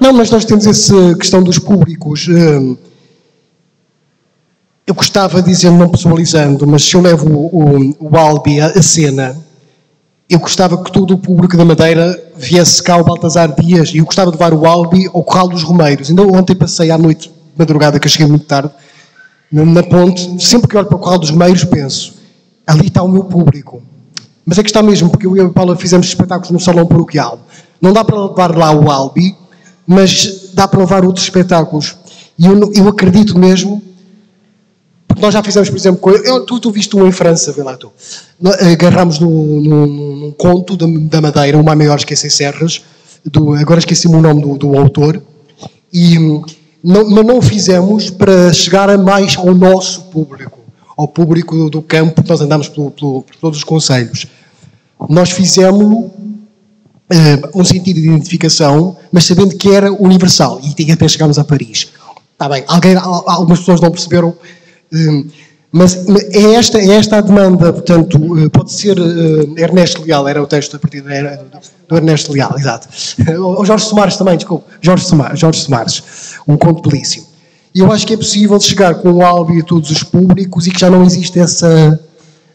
Não, 0.00 0.12
mas 0.12 0.30
nós 0.30 0.44
temos 0.44 0.66
essa 0.66 1.14
questão 1.16 1.42
dos 1.42 1.58
públicos. 1.58 2.26
Hum, 2.28 2.76
eu 4.86 4.94
gostava, 4.94 5.42
dizendo, 5.42 5.76
não 5.76 5.88
personalizando, 5.88 6.66
mas 6.66 6.82
se 6.82 6.94
eu 6.94 7.02
levo 7.02 7.28
o, 7.28 7.92
o, 8.00 8.10
o 8.10 8.16
Albi 8.16 8.58
a, 8.60 8.82
cena, 8.82 9.36
eu 10.28 10.38
gostava 10.38 10.82
que 10.82 10.90
todo 10.90 11.12
o 11.12 11.18
público 11.18 11.58
da 11.58 11.64
Madeira 11.64 12.18
viesse 12.36 12.82
cá 12.82 12.94
ao 12.94 13.04
Baltazar 13.04 13.54
Dias 13.54 13.90
e 13.90 13.98
eu 13.98 14.06
gostava 14.06 14.30
de 14.30 14.38
levar 14.38 14.54
o 14.54 14.66
Albi 14.66 15.06
ao 15.12 15.22
Corral 15.22 15.48
dos 15.48 15.62
Romeiros. 15.62 16.08
Ainda 16.08 16.22
ontem 16.22 16.56
passei 16.56 16.90
à 16.90 16.96
noite, 16.96 17.30
madrugada, 17.54 18.00
que 18.00 18.06
eu 18.06 18.10
cheguei 18.10 18.26
muito 18.26 18.46
tarde, 18.46 18.70
na 19.50 19.82
ponte, 19.82 20.44
sempre 20.44 20.68
que 20.68 20.76
olho 20.76 20.86
para 20.86 20.96
o 20.96 21.00
Corral 21.00 21.18
dos 21.18 21.30
Romeiros 21.30 21.64
penso, 21.64 22.14
ali 22.66 22.88
está 22.88 23.02
o 23.02 23.08
meu 23.08 23.24
público. 23.24 23.82
Mas 24.44 24.58
é 24.58 24.62
que 24.62 24.68
está 24.70 24.82
mesmo, 24.82 25.10
porque 25.10 25.26
eu 25.26 25.36
e 25.36 25.40
a 25.40 25.48
Paula 25.48 25.76
fizemos 25.76 26.06
espetáculos 26.06 26.50
no 26.50 26.60
Salão 26.60 26.86
Paroquial. 26.86 27.40
Não 27.80 27.92
dá 27.92 28.04
para 28.04 28.22
levar 28.24 28.56
lá 28.56 28.72
o 28.72 28.90
Albi, 28.90 29.36
mas 29.86 30.50
dá 30.54 30.66
para 30.66 30.80
levar 30.80 31.04
outros 31.04 31.24
espetáculos. 31.24 31.96
E 32.38 32.46
eu, 32.46 32.72
eu 32.74 32.88
acredito 32.88 33.38
mesmo, 33.38 33.82
porque 35.06 35.22
nós 35.22 35.34
já 35.34 35.42
fizemos, 35.42 35.68
por 35.68 35.76
exemplo, 35.76 36.10
eu, 36.10 36.46
tu, 36.46 36.60
tu 36.60 36.70
viste 36.70 36.96
um 36.96 37.06
em 37.06 37.12
França, 37.12 37.52
vê 37.52 37.62
lá 37.62 37.76
tu. 37.76 37.90
Agarramos 38.72 39.18
num, 39.18 39.60
num, 39.60 39.86
num 39.86 40.32
conto 40.32 40.76
da, 40.76 40.86
da, 40.86 41.20
Madeira, 41.20 41.58
uma 41.58 41.74
maior 41.74 41.98
esqueci 41.98 42.30
serras, 42.30 42.82
do, 43.24 43.54
agora 43.54 43.80
esqueci-me 43.80 44.14
o 44.14 44.20
nome 44.20 44.42
do, 44.42 44.56
do 44.56 44.78
autor, 44.78 45.22
e, 45.92 46.16
não, 46.88 47.06
mas 47.10 47.26
não 47.26 47.38
o 47.38 47.42
fizemos 47.42 48.08
para 48.08 48.50
chegar 48.50 48.88
a 48.88 48.96
mais 48.96 49.36
ao 49.36 49.54
nosso 49.54 50.04
público, 50.04 50.58
ao 50.96 51.06
público 51.06 51.54
do, 51.54 51.68
do 51.68 51.82
campo, 51.82 52.24
nós 52.26 52.40
andamos 52.40 52.66
pelo, 52.66 52.90
pelo, 52.90 53.22
por 53.22 53.36
todos 53.36 53.58
os 53.58 53.64
conselhos. 53.64 54.26
Nós 55.06 55.30
fizemos 55.30 55.84
uh, 55.84 56.10
um 57.54 57.62
sentido 57.62 58.00
de 58.00 58.08
identificação, 58.08 58.96
mas 59.12 59.24
sabendo 59.24 59.54
que 59.54 59.68
era 59.68 59.92
universal 59.92 60.62
e 60.62 60.90
até 60.90 61.06
chegámos 61.06 61.38
a 61.38 61.44
Paris. 61.44 61.88
Está 62.32 62.48
bem, 62.48 62.64
alguém, 62.66 62.96
algumas 62.96 63.58
pessoas 63.58 63.82
não 63.82 63.90
perceberam, 63.90 64.30
uh, 64.30 65.26
mas 65.70 65.94
é 66.32 66.54
esta, 66.54 66.78
é 66.78 66.94
esta 66.94 67.18
a 67.18 67.20
demanda, 67.20 67.70
portanto, 67.70 68.16
uh, 68.16 68.48
pode 68.48 68.72
ser 68.72 68.96
Ernesto 69.58 70.02
Leal, 70.04 70.26
era 70.26 70.42
o 70.42 70.46
texto 70.46 70.76
a 70.76 70.78
partir 70.78 71.02
do, 71.02 71.08
do 71.86 71.96
Ernesto 71.96 72.32
Leal, 72.32 72.54
exato. 72.58 72.88
Ou 73.38 73.66
Jorge 73.66 73.84
Somares 73.84 74.16
também, 74.16 74.38
desculpe, 74.38 74.64
Jorge 74.80 75.04
Somares, 75.04 75.38
Jorge 75.38 75.60
um 76.48 76.56
conto 76.56 76.82
polício. 76.82 77.22
E 77.74 77.80
eu 77.80 77.92
acho 77.92 78.06
que 78.06 78.14
é 78.14 78.16
possível 78.16 78.58
chegar 78.58 78.94
com 78.96 79.12
o 79.12 79.22
Albi 79.24 79.60
a 79.60 79.62
todos 79.62 79.90
os 79.90 80.02
públicos 80.02 80.66
e 80.66 80.70
que 80.70 80.80
já 80.80 80.90
não 80.90 81.04
existe 81.04 81.38
essa. 81.38 82.00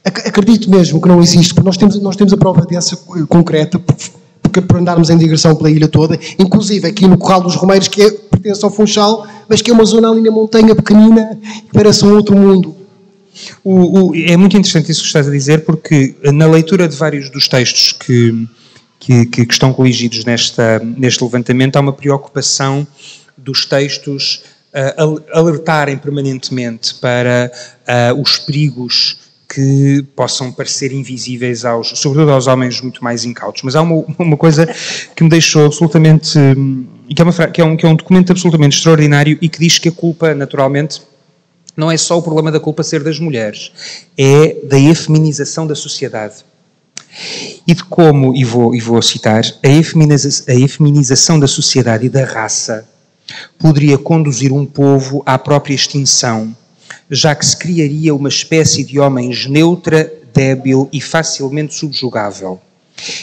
Acredito 0.04 0.70
mesmo 0.70 1.00
que 1.00 1.08
não 1.08 1.22
existe, 1.22 1.54
porque 1.54 1.66
nós 1.66 1.78
temos, 1.78 2.02
nós 2.02 2.16
temos 2.16 2.34
a 2.34 2.38
prova 2.38 2.66
dessa 2.66 2.98
concreta, 3.30 3.80
porque 3.80 4.60
por 4.60 4.78
andarmos 4.78 5.10
em 5.10 5.18
digressão 5.18 5.56
pela 5.56 5.72
ilha 5.72 5.88
toda, 5.88 6.20
inclusive 6.38 6.86
aqui 6.86 7.08
no 7.08 7.18
Corral 7.18 7.42
dos 7.42 7.56
Romeiros, 7.56 7.88
que 7.88 8.02
é, 8.02 8.12
pertence 8.12 8.66
ao 8.66 8.72
Funchal, 8.72 9.26
mas 9.48 9.62
que 9.62 9.72
é 9.72 9.74
uma 9.74 9.86
zona 9.86 10.10
ali 10.10 10.22
na 10.22 10.32
montanha 10.32 10.76
pequenina 10.76 11.40
que 11.42 11.72
parece 11.72 12.04
um 12.04 12.14
outro 12.16 12.36
mundo. 12.36 12.76
O, 13.64 14.10
o, 14.10 14.16
é 14.16 14.36
muito 14.36 14.58
interessante 14.58 14.92
isso 14.92 15.02
que 15.02 15.08
estás 15.08 15.28
a 15.28 15.32
dizer, 15.32 15.64
porque 15.64 16.16
na 16.34 16.48
leitura 16.48 16.88
de 16.88 16.98
vários 16.98 17.30
dos 17.30 17.48
textos 17.48 17.94
que, 17.94 18.48
que, 19.00 19.26
que 19.26 19.42
estão 19.50 19.72
coligidos 19.72 20.26
nesta, 20.26 20.80
neste 20.80 21.24
levantamento, 21.24 21.78
há 21.78 21.80
uma 21.80 21.94
preocupação 21.94 22.86
dos 23.44 23.66
textos 23.66 24.44
uh, 24.74 25.24
alertarem 25.32 25.98
permanentemente 25.98 26.96
para 26.96 27.52
uh, 27.88 28.22
os 28.22 28.38
perigos 28.38 29.18
que 29.54 30.04
possam 30.16 30.52
parecer 30.52 30.92
invisíveis 30.92 31.64
aos, 31.64 31.90
sobretudo 31.90 32.32
aos 32.32 32.48
homens 32.48 32.82
muito 32.82 33.04
mais 33.04 33.24
incautos. 33.24 33.62
Mas 33.62 33.76
há 33.76 33.82
uma, 33.82 34.04
uma 34.18 34.38
coisa 34.38 34.68
que 35.16 35.24
me 35.24 35.30
deixou 35.30 35.68
absolutamente, 35.68 36.32
que 37.16 37.22
é, 37.22 37.24
uma, 37.24 37.48
que, 37.48 37.62
é 37.62 37.64
um, 37.64 37.78
que 37.78 37.86
é 37.86 37.90
um 37.90 37.96
documento 37.96 38.32
absolutamente 38.32 38.78
extraordinário 38.78 39.38
e 39.40 39.48
que 39.48 39.60
diz 39.60 39.78
que 39.78 39.90
a 39.90 39.92
culpa, 39.92 40.34
naturalmente, 40.34 41.04
não 41.78 41.92
é 41.92 41.98
só 41.98 42.18
o 42.18 42.22
problema 42.24 42.52
da 42.52 42.60
culpa 42.60 42.82
ser 42.82 43.04
das 43.04 43.20
mulheres, 43.20 43.72
é 44.18 44.58
da 44.64 44.80
efeminização 44.80 45.68
da 45.68 45.76
sociedade. 45.76 46.36
E 47.68 47.76
de 47.76 47.84
como, 47.84 48.36
e 48.36 48.44
vou, 48.44 48.74
e 48.74 48.82
vou 48.82 49.00
citar, 49.04 49.44
a, 49.64 49.70
efeminiza, 49.70 50.52
a 50.52 50.56
efeminização 50.56 51.40
da 51.40 51.48
sociedade 51.48 52.08
e 52.08 52.10
da 52.10 52.26
raça 52.26 52.90
poderia 53.58 53.98
conduzir 53.98 54.52
um 54.52 54.66
povo 54.66 55.24
à 55.26 55.38
própria 55.38 55.74
extinção 55.74 56.56
já 57.10 57.36
que 57.36 57.46
se 57.46 57.56
criaria 57.56 58.14
uma 58.14 58.30
espécie 58.30 58.84
de 58.84 59.00
homens 59.00 59.46
neutra, 59.46 60.12
débil 60.34 60.90
e 60.92 61.00
facilmente 61.00 61.74
subjugável. 61.74 62.60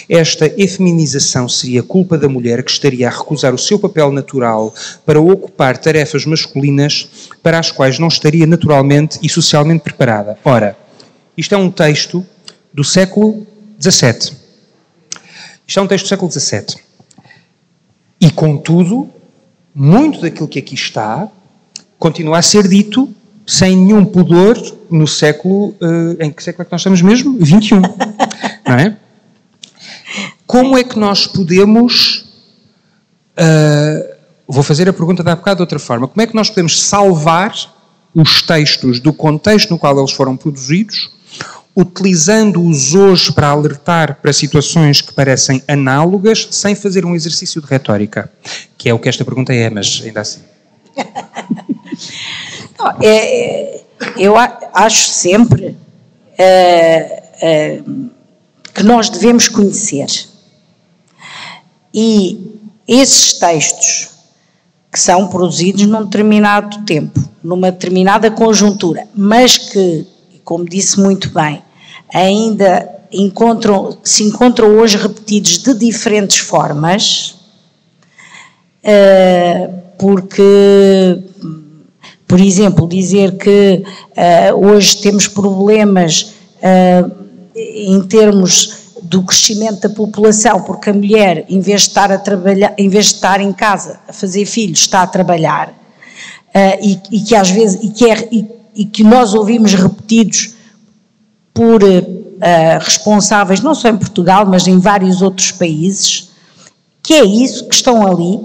Esta 0.09 0.47
efeminização 0.61 1.49
seria 1.49 1.83
culpa 1.83 2.19
da 2.19 2.29
mulher 2.29 2.63
que 2.63 2.71
estaria 2.71 3.09
a 3.09 3.11
recusar 3.11 3.55
o 3.55 3.59
seu 3.59 3.79
papel 3.79 4.13
natural 4.13 4.75
para 5.07 5.21
ocupar 5.21 5.79
tarefas 5.79 6.25
masculinas 6.27 7.31
para 7.43 7.59
as 7.59 7.71
quais 7.71 7.99
não 7.99 8.09
estaria 8.09 8.47
naturalmente 8.47 9.19
e 9.23 9.29
socialmente 9.29 9.83
preparada. 9.83 10.39
Ora, 10.45 10.77
isto 11.37 11.55
é 11.55 11.59
um 11.59 11.71
texto 11.71 12.25
do 12.73 12.85
século 12.85 13.47
XVII. 13.81 14.37
Isto 15.67 15.81
é 15.81 15.83
um 15.83 15.87
texto 15.87 16.05
do 16.05 16.09
século 16.09 16.31
XVII. 16.31 16.77
E, 18.21 18.31
contudo, 18.31 19.09
muito 19.75 20.21
daquilo 20.21 20.49
que 20.49 20.59
aqui 20.59 20.75
está 20.75 21.29
continua 21.99 22.39
a 22.39 22.43
ser 22.43 22.67
dito 22.67 23.15
sem 23.47 23.77
nenhum 23.77 24.05
pudor 24.05 24.57
no 24.91 25.07
século. 25.07 25.75
Uh, 25.81 26.17
em 26.21 26.31
que 26.31 26.43
século 26.43 26.63
é 26.63 26.65
que 26.65 26.73
nós 26.73 26.81
estamos 26.81 27.03
mesmo? 27.03 27.37
21. 27.39 27.81
não 28.67 28.75
é? 28.75 28.97
Como 30.47 30.79
é 30.79 30.85
que 30.85 30.99
nós 30.99 31.27
podemos. 31.27 32.27
Uh, 33.39 34.15
vou 34.49 34.63
fazer 34.63 34.89
a 34.89 34.93
pergunta 34.93 35.23
da 35.23 35.37
bocado 35.37 35.57
de 35.57 35.63
outra 35.63 35.79
forma. 35.79 36.09
Como 36.09 36.23
é 36.23 36.27
que 36.27 36.35
nós 36.35 36.49
podemos 36.49 36.81
salvar 36.81 37.55
os 38.15 38.43
textos 38.43 38.99
do 38.99 39.13
contexto 39.13 39.71
no 39.71 39.79
qual 39.79 39.99
eles 39.99 40.11
foram 40.11 40.37
produzidos, 40.37 41.11
utilizando-os 41.81 42.95
hoje 42.95 43.33
para 43.33 43.49
alertar 43.49 44.19
para 44.21 44.33
situações 44.33 45.01
que 45.01 45.13
parecem 45.13 45.63
análogas, 45.67 46.49
sem 46.51 46.75
fazer 46.75 47.05
um 47.05 47.15
exercício 47.15 47.61
de 47.61 47.67
retórica? 47.67 48.31
Que 48.77 48.89
é 48.89 48.95
o 48.95 48.99
que 48.99 49.09
esta 49.09 49.25
pergunta 49.25 49.53
é, 49.53 49.71
mas 49.71 50.03
ainda 50.05 50.21
assim. 50.21 50.41
Não, 52.79 52.97
é, 53.03 53.07
é, 53.07 53.85
eu 54.17 54.35
acho 54.37 55.09
sempre 55.09 55.77
é, 56.39 57.23
é, 57.43 57.83
que 58.73 58.83
nós 58.83 59.11
devemos 59.11 59.49
conhecer. 59.49 60.07
E 61.93 62.59
esses 62.89 63.35
textos 63.35 64.11
que 64.91 64.99
são 64.99 65.29
produzidos 65.29 65.87
num 65.87 66.05
determinado 66.05 66.85
tempo, 66.85 67.21
numa 67.43 67.71
determinada 67.71 68.31
conjuntura, 68.31 69.07
mas 69.15 69.57
que, 69.57 70.07
como 70.43 70.65
disse 70.65 70.99
muito 70.99 71.31
bem, 71.31 71.63
ainda 72.13 72.89
encontram, 73.13 73.99
se 74.03 74.23
encontram 74.23 74.77
hoje 74.79 74.97
repetidos 74.97 75.59
de 75.59 75.75
diferentes 75.75 76.39
formas, 76.39 77.37
é, 78.83 79.69
porque 79.99 81.23
por 82.31 82.41
exemplo, 82.41 82.87
dizer 82.87 83.37
que 83.37 83.83
uh, 83.83 84.55
hoje 84.65 84.99
temos 84.99 85.27
problemas 85.27 86.33
uh, 86.63 87.11
em 87.57 88.01
termos 88.03 88.93
do 89.03 89.25
crescimento 89.25 89.81
da 89.81 89.89
população, 89.89 90.63
porque 90.63 90.91
a 90.91 90.95
mulher, 90.95 91.45
em 91.49 91.59
vez 91.59 91.83
de 91.83 91.89
estar 91.89 92.13
a 92.13 92.19
trabalhar, 92.19 92.73
em 92.79 92.89
vez 92.89 93.07
de 93.07 93.15
estar 93.15 93.41
em 93.41 93.53
casa 93.53 93.99
a 94.07 94.13
fazer 94.13 94.47
filhos, 94.47 94.79
está 94.79 95.03
a 95.03 95.09
trabalhar, 95.09 95.75
e, 96.81 97.01
e, 97.11 97.21
que 97.21 97.35
às 97.35 97.51
vezes, 97.51 97.83
e 97.83 97.89
que, 97.89 98.09
é, 98.09 98.29
e, 98.31 98.47
e 98.77 98.85
que 98.85 99.03
nós 99.03 99.35
ouvimos 99.35 99.75
repetidos 99.75 100.55
por 101.53 101.81
responsáveis, 102.81 103.61
não 103.61 103.75
só 103.75 103.89
em 103.89 103.97
Portugal, 103.97 104.47
mas 104.47 104.67
em 104.67 104.79
vários 104.79 105.21
outros 105.21 105.53
países, 105.53 106.31
que 107.03 107.15
é 107.15 107.25
isso 107.25 107.69
que 107.69 107.75
estão 107.75 108.07
ali 108.07 108.41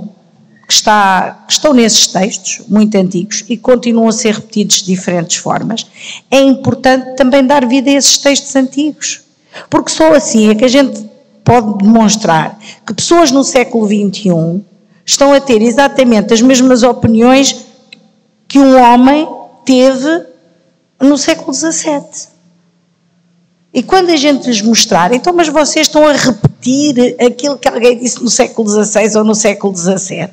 está, 0.67 1.43
que 1.47 1.53
estão 1.53 1.73
nesses 1.73 2.07
textos, 2.07 2.61
muito 2.67 2.95
antigos, 2.95 3.43
e 3.47 3.57
continuam 3.57 4.07
a 4.07 4.11
ser 4.11 4.33
repetidos 4.33 4.77
de 4.77 4.85
diferentes 4.85 5.37
formas, 5.37 5.85
é 6.29 6.39
importante 6.39 7.15
também 7.15 7.45
dar 7.45 7.65
vida 7.65 7.89
a 7.89 7.93
esses 7.93 8.17
textos 8.17 8.55
antigos. 8.55 9.21
Porque 9.69 9.91
só 9.91 10.13
assim 10.13 10.49
é 10.49 10.55
que 10.55 10.65
a 10.65 10.69
gente 10.69 11.05
pode 11.43 11.77
demonstrar 11.77 12.59
que 12.85 12.93
pessoas 12.93 13.31
no 13.31 13.43
século 13.43 13.85
XXI 13.85 14.61
estão 15.05 15.31
a 15.31 15.39
ter 15.39 15.61
exatamente 15.61 16.33
as 16.33 16.41
mesmas 16.41 16.83
opiniões 16.83 17.65
que 18.47 18.59
um 18.59 18.81
homem 18.81 19.27
teve 19.63 20.25
no 20.99 21.17
século 21.17 21.53
XVII. 21.53 22.34
E 23.75 23.83
quando 23.83 24.09
a 24.09 24.15
gente 24.15 24.47
lhes 24.47 24.61
mostrar, 24.61 25.13
então, 25.13 25.33
mas 25.33 25.49
vocês 25.49 25.87
estão 25.87 26.07
a 26.07 26.13
repetir 26.13 27.13
aquilo 27.19 27.57
que 27.57 27.67
alguém 27.67 27.99
disse 27.99 28.23
no 28.23 28.29
século 28.29 28.69
XVI 28.69 29.17
ou 29.17 29.25
no 29.25 29.35
século 29.35 29.75
XVII. 29.75 30.29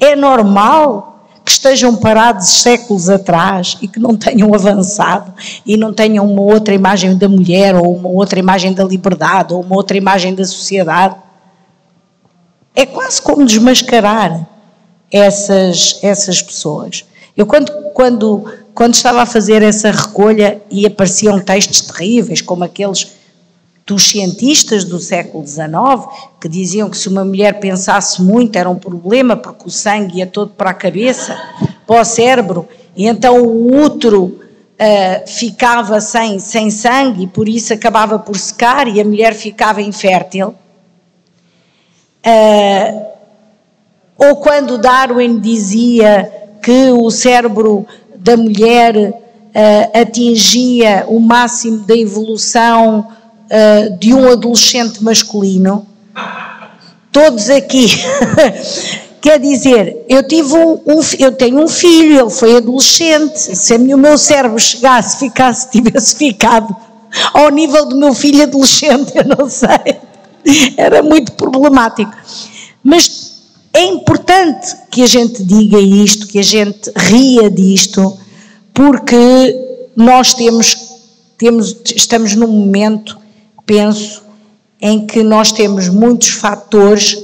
É 0.00 0.16
normal 0.16 1.28
que 1.44 1.50
estejam 1.50 1.94
parados 1.94 2.48
séculos 2.48 3.10
atrás 3.10 3.76
e 3.82 3.86
que 3.86 4.00
não 4.00 4.16
tenham 4.16 4.54
avançado 4.54 5.34
e 5.66 5.76
não 5.76 5.92
tenham 5.92 6.24
uma 6.26 6.40
outra 6.40 6.72
imagem 6.72 7.18
da 7.18 7.28
mulher 7.28 7.76
ou 7.76 7.94
uma 7.94 8.08
outra 8.08 8.38
imagem 8.38 8.72
da 8.72 8.82
liberdade 8.82 9.52
ou 9.52 9.60
uma 9.60 9.76
outra 9.76 9.98
imagem 9.98 10.34
da 10.34 10.44
sociedade. 10.46 11.16
É 12.74 12.86
quase 12.86 13.20
como 13.20 13.44
desmascarar 13.44 14.48
essas, 15.12 15.98
essas 16.02 16.40
pessoas. 16.40 17.04
Eu, 17.36 17.44
quando, 17.44 17.70
quando 17.92 18.46
quando 18.76 18.92
estava 18.92 19.22
a 19.22 19.26
fazer 19.26 19.62
essa 19.62 19.90
recolha 19.90 20.60
e 20.70 20.84
apareciam 20.84 21.40
textos 21.40 21.80
terríveis, 21.80 22.42
como 22.42 22.62
aqueles 22.62 23.16
dos 23.86 24.06
cientistas 24.06 24.84
do 24.84 25.00
século 25.00 25.46
XIX, 25.46 25.66
que 26.38 26.46
diziam 26.46 26.90
que 26.90 26.98
se 26.98 27.08
uma 27.08 27.24
mulher 27.24 27.58
pensasse 27.58 28.22
muito 28.22 28.54
era 28.56 28.68
um 28.68 28.74
problema, 28.74 29.34
porque 29.34 29.66
o 29.66 29.70
sangue 29.70 30.18
ia 30.18 30.26
todo 30.26 30.50
para 30.50 30.70
a 30.70 30.74
cabeça, 30.74 31.34
para 31.86 32.02
o 32.02 32.04
cérebro, 32.04 32.68
e 32.94 33.06
então 33.06 33.40
o 33.42 33.82
útero 33.82 34.24
uh, 34.24 35.26
ficava 35.26 35.98
sem, 35.98 36.38
sem 36.38 36.70
sangue 36.70 37.22
e 37.22 37.26
por 37.26 37.48
isso 37.48 37.72
acabava 37.72 38.18
por 38.18 38.36
secar 38.36 38.88
e 38.88 39.00
a 39.00 39.04
mulher 39.04 39.32
ficava 39.32 39.80
infértil. 39.80 40.54
Uh, 42.26 43.06
ou 44.18 44.36
quando 44.36 44.76
Darwin 44.76 45.40
dizia 45.40 46.30
que 46.62 46.90
o 46.90 47.10
cérebro 47.10 47.86
da 48.26 48.36
mulher 48.36 48.96
uh, 48.96 50.00
atingia 50.00 51.04
o 51.06 51.20
máximo 51.20 51.78
da 51.86 51.96
evolução 51.96 53.06
uh, 53.46 53.98
de 53.98 54.12
um 54.12 54.28
adolescente 54.28 55.02
masculino. 55.02 55.86
Todos 57.12 57.48
aqui. 57.48 57.86
Quer 59.22 59.38
dizer, 59.38 60.04
eu 60.08 60.26
tive 60.26 60.54
um, 60.54 60.72
um, 60.86 61.00
eu 61.18 61.32
tenho 61.32 61.60
um 61.60 61.68
filho, 61.68 62.20
ele 62.20 62.30
foi 62.30 62.56
adolescente. 62.56 63.38
Se 63.38 63.74
o 63.76 63.96
meu 63.96 64.18
cérebro 64.18 64.58
chegasse, 64.58 65.18
ficasse, 65.20 65.70
tivesse 65.72 66.16
ficado 66.16 66.74
ao 67.32 67.48
nível 67.50 67.86
do 67.86 67.96
meu 67.96 68.12
filho 68.12 68.42
adolescente, 68.42 69.12
eu 69.16 69.24
não 69.24 69.48
sei. 69.48 70.00
Era 70.76 71.00
muito 71.00 71.32
problemático. 71.32 72.12
Mas 72.82 73.25
é 73.76 73.84
importante 73.84 74.74
que 74.90 75.02
a 75.02 75.06
gente 75.06 75.44
diga 75.44 75.78
isto, 75.78 76.26
que 76.26 76.38
a 76.38 76.42
gente 76.42 76.90
ria 76.96 77.50
disto, 77.50 78.18
porque 78.72 79.54
nós 79.94 80.32
temos, 80.32 80.74
temos 81.36 81.76
estamos 81.94 82.34
num 82.34 82.48
momento, 82.48 83.18
penso, 83.66 84.22
em 84.80 85.06
que 85.06 85.22
nós 85.22 85.52
temos 85.52 85.88
muitos 85.90 86.28
fatores 86.28 87.22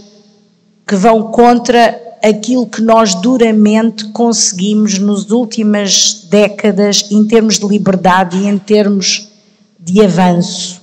que 0.87 0.95
vão 0.95 1.23
contra 1.31 1.99
aquilo 2.23 2.67
que 2.67 2.83
nós 2.83 3.15
duramente 3.15 4.09
conseguimos 4.09 4.99
nas 4.99 5.31
últimas 5.31 6.27
décadas 6.29 7.07
em 7.11 7.25
termos 7.25 7.59
de 7.59 7.67
liberdade 7.67 8.37
e 8.37 8.47
em 8.47 8.59
termos 8.59 9.29
de 9.79 10.05
avanço 10.05 10.83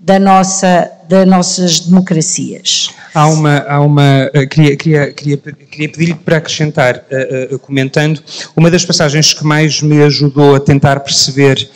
da 0.00 0.18
nossa, 0.18 0.90
das 1.10 1.26
nossas 1.26 1.80
democracias. 1.80 2.90
Há 3.12 3.26
uma, 3.26 3.58
há 3.58 3.80
uma 3.80 4.26
uh, 4.28 4.48
queria, 4.48 4.76
queria, 4.76 5.12
queria, 5.12 5.36
queria 5.36 5.88
pedir-lhe 5.88 6.14
para 6.14 6.36
acrescentar, 6.36 7.04
uh, 7.10 7.56
uh, 7.56 7.58
comentando, 7.58 8.22
uma 8.54 8.70
das 8.70 8.84
passagens 8.84 9.34
que 9.34 9.44
mais 9.44 9.82
me 9.82 10.00
ajudou 10.04 10.54
a 10.54 10.60
tentar 10.60 11.00
perceber 11.00 11.68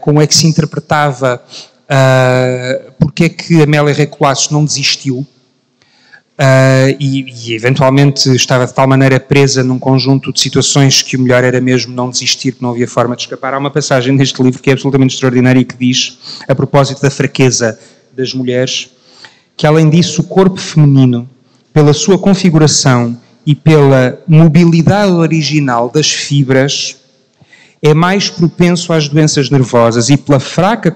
como 0.00 0.20
é 0.20 0.26
que 0.26 0.34
se 0.34 0.46
interpretava 0.48 1.40
porque 2.98 3.24
é 3.24 3.28
que 3.28 3.62
Amélia 3.62 3.94
Rei 3.94 4.06
Colasso 4.06 4.52
não 4.52 4.64
desistiu, 4.64 5.24
Uh, 6.36 6.90
e, 6.98 7.32
e, 7.46 7.54
eventualmente 7.54 8.28
estava 8.34 8.66
de 8.66 8.74
tal 8.74 8.88
maneira 8.88 9.20
presa 9.20 9.62
num 9.62 9.78
conjunto 9.78 10.32
de 10.32 10.40
situações 10.40 11.00
que 11.00 11.16
o 11.16 11.20
melhor 11.20 11.44
era 11.44 11.60
mesmo 11.60 11.94
não 11.94 12.10
desistir, 12.10 12.50
que 12.50 12.60
não 12.60 12.70
havia 12.70 12.88
forma 12.88 13.14
de 13.14 13.22
escapar. 13.22 13.54
Há 13.54 13.58
uma 13.58 13.70
passagem 13.70 14.12
neste 14.12 14.42
livro 14.42 14.60
que 14.60 14.68
é 14.68 14.72
absolutamente 14.72 15.14
extraordinária 15.14 15.60
e 15.60 15.64
que 15.64 15.76
diz, 15.76 16.18
a 16.48 16.52
propósito 16.52 17.00
da 17.00 17.08
fraqueza 17.08 17.78
das 18.14 18.32
mulheres, 18.32 18.90
que 19.56 19.66
além 19.66 19.90
disso 19.90 20.22
o 20.22 20.24
corpo 20.24 20.58
feminino, 20.58 21.28
pela 21.72 21.92
sua 21.92 22.18
configuração 22.18 23.18
e 23.46 23.54
pela 23.54 24.18
mobilidade 24.26 25.12
original 25.12 25.90
das 25.90 26.10
fibras, 26.10 26.96
é 27.82 27.92
mais 27.92 28.30
propenso 28.30 28.92
às 28.92 29.08
doenças 29.08 29.50
nervosas 29.50 30.08
e 30.08 30.16
pela 30.16 30.40
fraca 30.40 30.90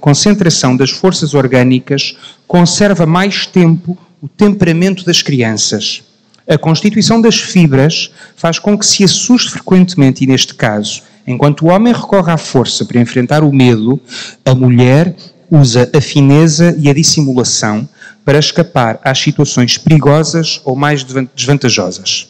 concentração 0.00 0.74
das 0.74 0.90
forças 0.90 1.34
orgânicas 1.34 2.16
conserva 2.46 3.04
mais 3.04 3.44
tempo 3.44 3.98
o 4.22 4.28
temperamento 4.28 5.04
das 5.04 5.20
crianças. 5.20 6.02
A 6.48 6.56
constituição 6.56 7.20
das 7.20 7.36
fibras 7.36 8.10
faz 8.36 8.58
com 8.58 8.76
que 8.76 8.86
se 8.86 9.04
assuste 9.04 9.50
frequentemente, 9.50 10.24
e 10.24 10.26
neste 10.26 10.54
caso, 10.54 11.02
enquanto 11.26 11.62
o 11.62 11.68
homem 11.68 11.92
recorre 11.92 12.32
à 12.32 12.38
força 12.38 12.84
para 12.84 13.00
enfrentar 13.00 13.44
o 13.44 13.52
medo, 13.52 14.00
a 14.44 14.54
mulher 14.54 15.14
usa 15.50 15.90
a 15.94 16.00
fineza 16.00 16.74
e 16.78 16.88
a 16.88 16.94
dissimulação 16.94 17.88
para 18.24 18.38
escapar 18.38 19.00
às 19.02 19.18
situações 19.18 19.76
perigosas 19.76 20.60
ou 20.64 20.76
mais 20.76 21.04
desvantajosas. 21.34 22.28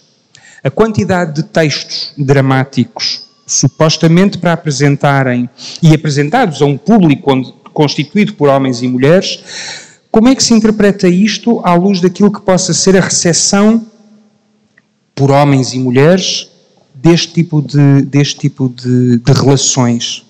A 0.63 0.71
quantidade 0.71 1.35
de 1.35 1.43
textos 1.43 2.13
dramáticos 2.17 3.23
supostamente 3.47 4.39
para 4.39 4.53
apresentarem 4.53 5.51
e 5.83 5.93
apresentados 5.93 6.63
a 6.63 6.65
um 6.65 6.79
público 6.79 7.35
constituído 7.73 8.35
por 8.35 8.49
homens 8.49 8.83
e 8.83 8.89
mulheres 8.89 9.41
como 10.11 10.29
é 10.29 10.35
que 10.35 10.43
se 10.43 10.53
interpreta 10.53 11.07
isto 11.07 11.61
à 11.65 11.75
luz 11.75 12.01
daquilo 12.01 12.33
que 12.33 12.41
possa 12.41 12.75
ser 12.75 12.97
a 12.97 13.01
recepção 13.01 13.87
por 15.15 15.31
homens 15.31 15.73
e 15.73 15.79
mulheres 15.79 16.51
deste 16.93 17.35
tipo 17.35 17.63
de, 17.63 18.03
deste 18.03 18.41
tipo 18.41 18.69
de, 18.69 19.19
de 19.19 19.33
relações? 19.33 20.27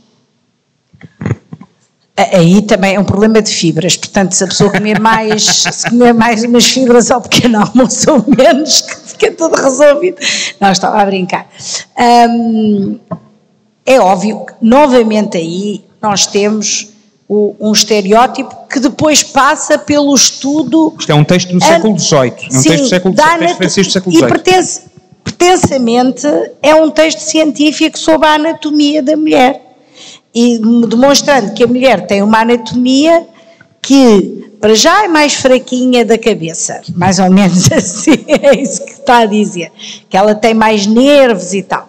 Aí 2.33 2.63
também 2.63 2.95
é 2.95 3.01
um 3.01 3.05
problema 3.05 3.41
de 3.41 3.51
fibras, 3.51 3.97
portanto, 3.97 4.33
se 4.33 4.45
a 4.45 4.47
pessoa 4.47 4.71
comer 4.71 5.01
mais, 5.01 5.45
se 5.45 5.91
comer 5.91 6.13
mais 6.13 6.45
umas 6.45 6.65
fibras 6.65 7.11
ao 7.11 7.21
pequeno 7.21 7.61
almoço 7.61 8.11
ou 8.11 8.25
menos, 8.37 8.81
que 8.83 8.97
fica 9.11 9.31
tudo 9.33 9.55
resolvido. 9.57 10.17
Não, 10.61 10.71
estava 10.71 11.01
a 11.01 11.05
brincar. 11.05 11.47
Hum, 12.29 12.99
é 13.87 14.01
óbvio 14.01 14.47
que, 14.47 14.53
novamente, 14.61 15.37
aí 15.37 15.85
nós 16.01 16.27
temos 16.27 16.89
o, 17.29 17.55
um 17.61 17.73
estereótipo 17.73 18.67
que 18.69 18.81
depois 18.81 19.23
passa 19.23 19.79
pelo 19.79 20.13
estudo. 20.15 20.95
Isto 20.99 21.13
é 21.13 21.15
um 21.15 21.25
texto 21.25 21.53
do 21.53 21.63
século 21.63 21.99
XVIII. 21.99 22.21
É 22.21 22.57
um 22.57 22.61
sim, 22.61 22.69
texto 22.69 22.83
do 22.83 22.89
século 22.89 23.15
XVIII. 23.15 23.57
Texto 23.57 23.83
do 23.83 23.93
século 23.93 24.17
XVIII. 24.17 24.29
E 24.29 24.33
pertence, 24.33 24.83
pertencamente 25.23 26.27
é 26.63 26.75
um 26.75 26.91
texto 26.91 27.21
científico 27.21 27.99
sobre 27.99 28.27
a 28.27 28.35
anatomia 28.35 29.03
da 29.03 29.17
mulher. 29.17 29.70
E 30.35 30.59
demonstrando 30.87 31.53
que 31.55 31.65
a 31.65 31.67
mulher 31.67 32.07
tem 32.07 32.23
uma 32.23 32.41
anatomia 32.41 33.27
que, 33.83 34.51
para 34.61 34.75
já, 34.75 35.05
é 35.05 35.09
mais 35.09 35.35
fraquinha 35.35 36.05
da 36.05 36.17
cabeça. 36.17 36.81
Mais 36.95 37.19
ou 37.19 37.31
menos 37.31 37.71
assim. 37.73 38.25
É 38.29 38.61
isso 38.61 38.85
que 38.85 38.93
está 38.93 39.19
a 39.19 39.27
dizer. 39.27 39.73
Que 40.09 40.17
ela 40.17 40.35
tem 40.35 40.55
mais 40.55 40.87
nervos 40.87 41.53
e 41.53 41.63
tal. 41.63 41.89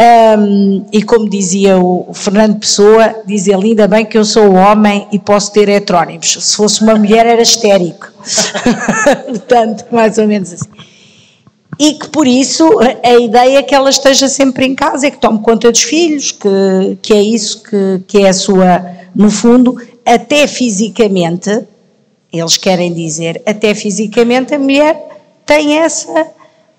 Um, 0.00 0.86
e 0.92 1.02
como 1.02 1.28
dizia 1.28 1.76
o 1.76 2.12
Fernando 2.14 2.60
Pessoa, 2.60 3.16
diz 3.26 3.48
ele, 3.48 3.70
ainda 3.70 3.88
bem 3.88 4.06
que 4.06 4.16
eu 4.16 4.24
sou 4.24 4.52
homem 4.52 5.08
e 5.10 5.18
posso 5.18 5.52
ter 5.52 5.68
heterónimos. 5.68 6.36
Se 6.40 6.56
fosse 6.56 6.82
uma 6.82 6.94
mulher 6.94 7.26
era 7.26 7.42
histérico. 7.42 8.08
Portanto, 9.26 9.86
mais 9.90 10.16
ou 10.18 10.26
menos 10.28 10.52
assim. 10.52 10.70
E 11.78 11.94
que 11.94 12.08
por 12.08 12.26
isso 12.26 12.68
a 13.04 13.14
ideia 13.14 13.58
é 13.58 13.62
que 13.62 13.74
ela 13.74 13.88
esteja 13.88 14.28
sempre 14.28 14.66
em 14.66 14.74
casa, 14.74 15.06
é 15.06 15.10
que 15.10 15.18
tome 15.18 15.38
conta 15.40 15.70
dos 15.70 15.82
filhos, 15.82 16.32
que, 16.32 16.98
que 17.00 17.12
é 17.12 17.22
isso 17.22 17.62
que, 17.62 18.02
que 18.06 18.18
é 18.18 18.30
a 18.30 18.34
sua, 18.34 18.84
no 19.14 19.30
fundo, 19.30 19.80
até 20.04 20.46
fisicamente, 20.48 21.64
eles 22.32 22.56
querem 22.56 22.92
dizer, 22.92 23.40
até 23.46 23.74
fisicamente 23.74 24.54
a 24.54 24.58
mulher 24.58 25.06
tem 25.46 25.78
essa 25.78 26.26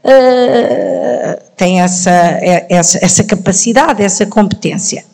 uh, 0.03 1.43
tem 1.55 1.81
essa, 1.81 2.11
é, 2.11 2.67
essa, 2.69 2.99
essa 3.03 3.23
capacidade, 3.23 4.03
essa 4.03 4.25
competência. 4.25 5.05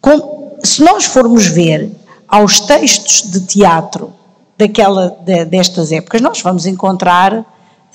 Com, 0.00 0.56
se 0.62 0.82
nós 0.82 1.04
formos 1.04 1.46
ver 1.46 1.90
aos 2.28 2.60
textos 2.60 3.30
de 3.30 3.40
teatro 3.40 4.12
daquela, 4.58 5.16
de, 5.24 5.44
destas 5.44 5.92
épocas, 5.92 6.20
nós 6.20 6.40
vamos 6.40 6.66
encontrar 6.66 7.44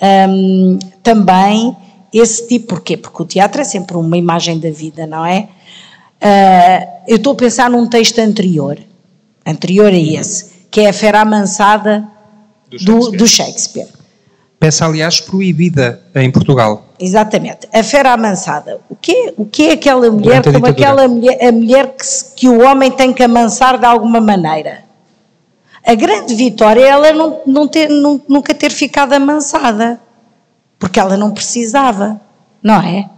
um, 0.02 0.80
também 1.04 1.76
esse 2.14 2.48
tipo, 2.48 2.76
porquê? 2.76 2.98
Porque 2.98 3.22
o 3.22 3.26
teatro 3.26 3.62
é 3.62 3.64
sempre 3.64 3.98
uma 3.98 4.18
imagem 4.18 4.60
da 4.60 4.72
vida, 4.72 5.06
não 5.06 5.26
é? 5.26 5.48
Uh, 6.22 6.88
eu 7.08 7.18
estou 7.18 7.34
a 7.34 7.36
pensar 7.36 7.70
num 7.70 7.88
texto 7.88 8.20
anterior, 8.20 8.78
anterior 9.46 9.88
a 9.88 9.98
esse, 9.98 10.52
que 10.70 10.82
é 10.82 10.90
a 10.90 10.94
Fera 10.94 11.22
Amansada 11.22 12.08
do 12.70 12.78
Shakespeare. 12.78 13.12
Do, 13.12 13.18
do 13.18 13.28
Shakespeare. 13.28 13.88
Peça, 14.60 14.86
aliás, 14.86 15.22
proibida 15.22 16.02
em 16.16 16.30
Portugal. 16.30 16.90
Exatamente. 17.00 17.68
A 17.74 17.82
Fera 17.82 18.12
Amansada. 18.12 18.82
O 18.90 18.96
que 18.96 19.12
é, 19.12 19.34
o 19.38 19.46
que 19.46 19.70
é 19.70 19.72
aquela 19.72 20.12
mulher, 20.12 20.44
como 20.44 20.66
aquela 20.66 21.08
mulher, 21.08 21.38
a 21.42 21.52
mulher 21.52 21.96
que, 21.96 22.04
que 22.36 22.50
o 22.50 22.62
homem 22.62 22.92
tem 22.92 23.14
que 23.14 23.24
amansar 23.24 23.78
de 23.78 23.86
alguma 23.86 24.20
maneira? 24.20 24.89
A 25.86 25.96
grande 25.96 26.36
vitória 26.36 26.82
é 26.82 26.88
ela 26.88 27.14
não, 27.14 27.42
não 27.46 27.68
ter, 27.68 27.90
não, 27.90 28.22
nunca 28.28 28.54
ter 28.54 28.72
ficado 28.72 29.14
amansada, 29.14 30.00
porque 30.78 31.00
ela 31.00 31.18
não 31.18 31.32
precisava, 31.32 32.20
não 32.62 32.82
é? 32.82 33.10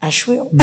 Acho 0.00 0.32
eu. 0.32 0.44
Hum. 0.46 0.58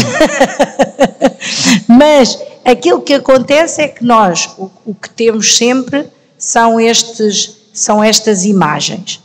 Mas 1.87 2.41
aquilo 2.65 3.01
que 3.01 3.13
acontece 3.13 3.81
é 3.81 3.87
que 3.87 4.03
nós 4.03 4.49
o, 4.57 4.71
o 4.85 4.95
que 4.95 5.09
temos 5.09 5.55
sempre 5.55 6.07
são, 6.37 6.79
estes, 6.79 7.57
são 7.73 8.03
estas 8.03 8.45
imagens 8.45 9.21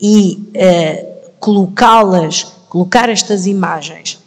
e 0.00 0.50
uh, 0.56 1.30
colocá-las, 1.38 2.44
colocar 2.68 3.08
estas 3.08 3.46
imagens 3.46 4.18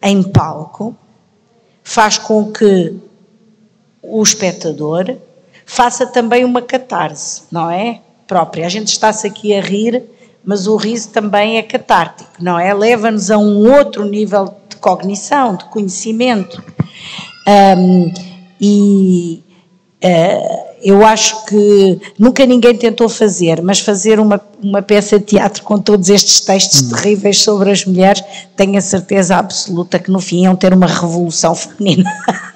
em 0.00 0.22
palco 0.22 0.94
faz 1.82 2.18
com 2.18 2.52
que 2.52 2.94
o 4.02 4.22
espectador 4.22 5.16
faça 5.72 6.06
também 6.06 6.44
uma 6.44 6.60
catarse, 6.60 7.44
não 7.50 7.70
é? 7.70 8.00
Própria. 8.26 8.66
A 8.66 8.68
gente 8.68 8.88
está-se 8.88 9.26
aqui 9.26 9.54
a 9.54 9.60
rir, 9.62 10.04
mas 10.44 10.66
o 10.66 10.76
riso 10.76 11.08
também 11.08 11.56
é 11.56 11.62
catártico, 11.62 12.30
não 12.38 12.58
é? 12.58 12.74
Leva-nos 12.74 13.30
a 13.30 13.38
um 13.38 13.72
outro 13.74 14.04
nível 14.04 14.54
de 14.68 14.76
cognição, 14.76 15.56
de 15.56 15.64
conhecimento. 15.64 16.62
Um, 17.78 18.12
e 18.60 19.42
uh, 20.04 20.72
eu 20.82 21.02
acho 21.06 21.46
que 21.46 21.98
nunca 22.18 22.44
ninguém 22.44 22.76
tentou 22.76 23.08
fazer, 23.08 23.62
mas 23.62 23.80
fazer 23.80 24.20
uma, 24.20 24.38
uma 24.62 24.82
peça 24.82 25.18
de 25.18 25.24
teatro 25.24 25.62
com 25.62 25.78
todos 25.78 26.10
estes 26.10 26.40
textos 26.40 26.82
hum. 26.82 26.90
terríveis 26.90 27.40
sobre 27.40 27.70
as 27.70 27.86
mulheres, 27.86 28.22
tenho 28.56 28.76
a 28.76 28.82
certeza 28.82 29.36
absoluta 29.36 29.98
que 29.98 30.10
no 30.10 30.20
fim 30.20 30.42
iam 30.42 30.54
ter 30.54 30.74
uma 30.74 30.86
revolução 30.86 31.54
feminina. 31.54 32.12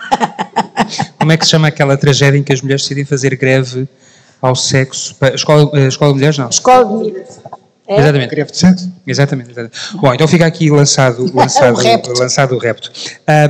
Como 1.27 1.33
é 1.33 1.37
que 1.37 1.45
se 1.45 1.51
chama 1.51 1.67
aquela 1.67 1.97
tragédia 1.97 2.39
em 2.39 2.43
que 2.45 2.53
as 2.53 2.63
mulheres 2.63 2.83
decidem 2.83 3.05
fazer 3.05 3.35
greve 3.35 3.89
ao 4.41 4.55
sexo? 4.55 5.17
Escola, 5.35 5.69
eh, 5.75 5.89
escola 5.89 6.13
de 6.13 6.19
Mulheres, 6.19 6.39
não? 6.39 6.49
Escola 6.49 6.85
de 6.85 6.93
Mulheres. 6.93 7.41
É? 7.89 7.99
Exatamente. 7.99 8.31
Greve 8.31 8.51
de 8.53 8.57
sexo? 8.57 8.93
Exatamente, 9.05 9.51
exatamente. 9.51 9.77
Bom, 9.97 10.15
então 10.15 10.29
fica 10.29 10.47
aqui 10.47 10.71
lançado, 10.71 11.29
lançado, 11.35 11.79
o, 11.81 12.19
lançado 12.21 12.55
o 12.55 12.59
repto. 12.59 12.93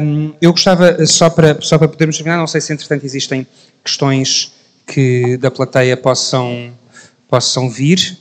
Um, 0.00 0.32
eu 0.40 0.52
gostava, 0.52 1.04
só 1.04 1.28
para, 1.28 1.60
só 1.60 1.76
para 1.76 1.86
podermos 1.86 2.16
terminar, 2.16 2.38
não 2.38 2.46
sei 2.46 2.62
se 2.62 2.72
entretanto 2.72 3.04
existem 3.04 3.46
questões 3.84 4.54
que 4.86 5.36
da 5.36 5.50
plateia 5.50 5.98
possam, 5.98 6.72
possam 7.28 7.68
vir. 7.68 8.16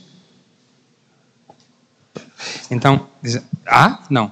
Então, 2.70 3.06
ah, 3.66 4.00
não. 4.10 4.30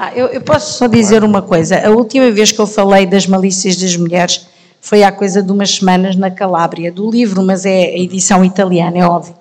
Ah, 0.00 0.12
eu, 0.14 0.28
eu, 0.28 0.40
posso 0.40 0.78
só 0.78 0.86
dizer 0.86 1.24
uma 1.24 1.42
coisa. 1.42 1.84
A 1.84 1.90
última 1.90 2.30
vez 2.30 2.52
que 2.52 2.60
eu 2.60 2.68
falei 2.68 3.04
das 3.04 3.26
malícias 3.26 3.76
das 3.76 3.96
mulheres 3.96 4.46
foi 4.80 5.02
há 5.02 5.10
coisa 5.10 5.42
de 5.42 5.50
umas 5.50 5.74
semanas 5.74 6.14
na 6.14 6.30
Calábria, 6.30 6.92
do 6.92 7.10
livro, 7.10 7.42
mas 7.42 7.66
é 7.66 7.86
a 7.86 7.98
edição 7.98 8.44
italiana, 8.44 8.96
é 8.96 9.04
óbvio. 9.04 9.34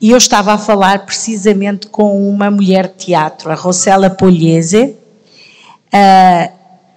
E 0.00 0.12
eu 0.12 0.16
estava 0.16 0.52
a 0.52 0.58
falar 0.58 1.04
precisamente 1.04 1.88
com 1.88 2.30
uma 2.30 2.48
mulher 2.48 2.86
de 2.86 3.06
teatro, 3.06 3.50
a 3.50 3.56
Rossella 3.56 4.08
Pogliese, 4.08 4.94
uh, 5.92 6.52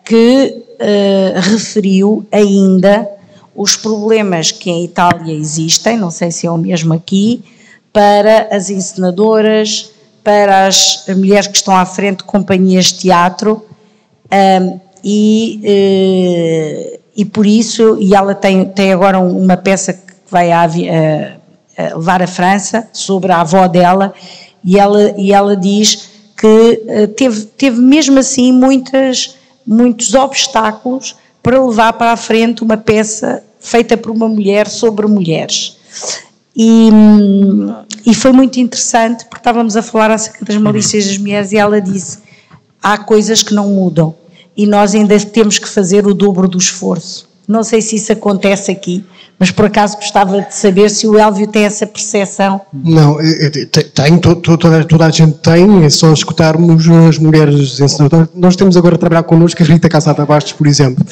que 0.05 0.63
uh, 0.79 1.39
referiu 1.39 2.23
ainda 2.31 3.09
os 3.55 3.75
problemas 3.75 4.51
que 4.51 4.69
em 4.69 4.85
Itália 4.85 5.33
existem, 5.33 5.97
não 5.97 6.11
sei 6.11 6.29
se 6.29 6.45
é 6.45 6.51
o 6.51 6.57
mesmo 6.57 6.93
aqui, 6.93 7.43
para 7.91 8.47
as 8.55 8.69
encenadoras, 8.69 9.91
para 10.23 10.67
as 10.67 11.05
mulheres 11.09 11.47
que 11.47 11.55
estão 11.55 11.75
à 11.75 11.85
frente 11.85 12.19
de 12.19 12.23
companhias 12.25 12.85
de 12.85 12.99
teatro 12.99 13.65
um, 14.31 14.79
e, 15.03 15.59
uh, 15.63 16.99
e 17.15 17.25
por 17.25 17.45
isso, 17.45 17.97
e 17.99 18.13
ela 18.13 18.35
tem, 18.35 18.65
tem 18.65 18.93
agora 18.93 19.19
uma 19.19 19.57
peça 19.57 19.93
que 19.93 20.13
vai 20.29 20.51
a, 20.51 20.63
a, 20.63 21.97
levar 21.97 22.21
a 22.21 22.27
França 22.27 22.87
sobre 22.93 23.31
a 23.31 23.41
avó 23.41 23.67
dela 23.67 24.13
e 24.63 24.77
ela, 24.77 25.13
e 25.17 25.33
ela 25.33 25.55
diz 25.57 26.09
que 26.37 26.47
uh, 26.85 27.07
teve, 27.09 27.45
teve 27.45 27.81
mesmo 27.81 28.19
assim 28.19 28.51
muitas, 28.51 29.35
muitos 29.65 30.13
obstáculos 30.13 31.15
para 31.41 31.63
levar 31.63 31.93
para 31.93 32.11
a 32.11 32.17
frente 32.17 32.63
uma 32.63 32.77
peça 32.77 33.43
feita 33.59 33.97
por 33.97 34.11
uma 34.11 34.27
mulher 34.27 34.67
sobre 34.67 35.07
mulheres. 35.07 35.77
E, 36.55 36.89
e 38.05 38.13
foi 38.13 38.31
muito 38.31 38.59
interessante 38.59 39.25
porque 39.25 39.39
estávamos 39.39 39.75
a 39.75 39.81
falar 39.81 40.11
acerca 40.11 40.45
das 40.45 40.57
malícias 40.57 41.05
das 41.05 41.17
mulheres 41.17 41.51
e 41.51 41.57
ela 41.57 41.79
disse: 41.79 42.19
há 42.81 42.97
coisas 42.97 43.43
que 43.43 43.53
não 43.53 43.67
mudam 43.69 44.15
e 44.55 44.65
nós 44.65 44.93
ainda 44.93 45.19
temos 45.19 45.57
que 45.59 45.67
fazer 45.67 46.05
o 46.05 46.13
dobro 46.13 46.47
do 46.47 46.57
esforço. 46.57 47.29
Não 47.47 47.63
sei 47.63 47.81
se 47.81 47.95
isso 47.97 48.11
acontece 48.13 48.71
aqui, 48.71 49.03
mas 49.37 49.51
por 49.51 49.65
acaso 49.65 49.97
gostava 49.97 50.41
de 50.41 50.55
saber 50.55 50.89
se 50.89 51.07
o 51.07 51.17
Elvio 51.17 51.47
tem 51.47 51.65
essa 51.65 51.85
percepção. 51.85 52.61
Não, 52.71 53.17
tem, 53.93 54.17
toda, 54.19 54.85
toda 54.85 55.05
a 55.05 55.09
gente 55.09 55.37
tem, 55.39 55.83
é 55.83 55.89
só 55.89 56.13
escutarmos 56.13 56.87
as 56.87 57.17
mulheres. 57.17 57.79
Nós 58.33 58.55
temos 58.55 58.77
agora 58.77 58.95
a 58.95 58.97
trabalhar 58.97 59.23
connosco 59.23 59.61
a 59.61 59.65
Rita 59.65 59.89
Casada 59.89 60.25
Bastos, 60.25 60.53
por 60.53 60.67
exemplo. 60.67 61.03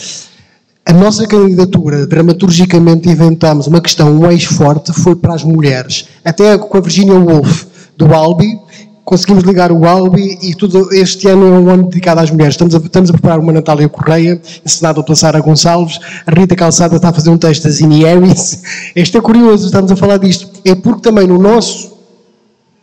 A 0.90 0.94
nossa 0.94 1.28
candidatura, 1.28 2.08
dramaturgicamente 2.08 3.08
inventámos 3.08 3.68
uma 3.68 3.80
questão, 3.80 4.12
um 4.12 4.32
eixo 4.32 4.56
forte, 4.56 4.92
foi 4.92 5.16
para 5.16 5.36
as 5.36 5.44
mulheres. 5.44 6.08
Até 6.26 6.58
com 6.58 6.78
a 6.80 6.82
Virginia 6.82 7.14
Woolf, 7.14 7.66
do 7.96 8.12
Albi, 8.12 8.60
conseguimos 9.06 9.44
ligar 9.44 9.72
o 9.72 9.86
Albi 9.86 10.40
e 10.42 10.56
tudo 10.56 10.92
este 10.92 11.28
ano 11.28 11.46
é 11.46 11.60
um 11.60 11.70
ano 11.70 11.84
dedicado 11.84 12.22
às 12.22 12.32
mulheres. 12.32 12.56
Estamos 12.56 12.74
a, 12.74 12.80
estamos 12.80 13.12
a 13.12 13.14
preparar 13.14 13.38
uma 13.38 13.54
Natália 13.54 13.88
Correia, 13.88 14.42
ensinada 14.66 15.04
pela 15.04 15.16
Sara 15.16 15.40
Gonçalves. 15.40 16.00
A 16.26 16.32
Rita 16.32 16.56
Calçada 16.56 16.96
está 16.96 17.10
a 17.10 17.14
fazer 17.14 17.30
um 17.30 17.38
texto 17.38 17.66
da 17.66 17.70
Zini 17.70 18.04
Harris. 18.04 18.64
Este 18.96 19.16
é 19.16 19.22
curioso, 19.22 19.68
estamos 19.68 19.92
a 19.92 19.96
falar 19.96 20.18
disto. 20.18 20.50
É 20.66 20.74
porque 20.74 21.02
também 21.02 21.28
no 21.28 21.38
nosso 21.38 22.00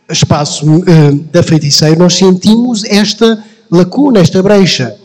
espaço 0.09 0.65
uh, 0.65 1.13
da 1.29 1.43
feiticeira 1.43 1.97
nós 1.97 2.13
sentimos 2.13 2.85
esta 2.85 3.43
lacuna, 3.69 4.21
esta 4.21 4.41
brecha. 4.41 4.95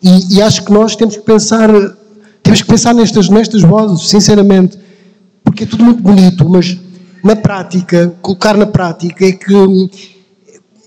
E, 0.00 0.36
e 0.36 0.40
acho 0.40 0.64
que 0.64 0.72
nós 0.72 0.94
temos 0.94 1.16
que 1.16 1.22
pensar 1.22 1.68
temos 2.42 2.62
que 2.62 2.68
pensar 2.68 2.94
nestas, 2.94 3.28
nestas 3.28 3.62
vozes, 3.62 4.08
sinceramente, 4.08 4.78
porque 5.44 5.64
é 5.64 5.66
tudo 5.66 5.84
muito 5.84 6.02
bonito, 6.02 6.48
mas 6.48 6.76
na 7.22 7.36
prática, 7.36 8.14
colocar 8.20 8.56
na 8.56 8.66
prática 8.66 9.24
é 9.24 9.32
que 9.32 9.54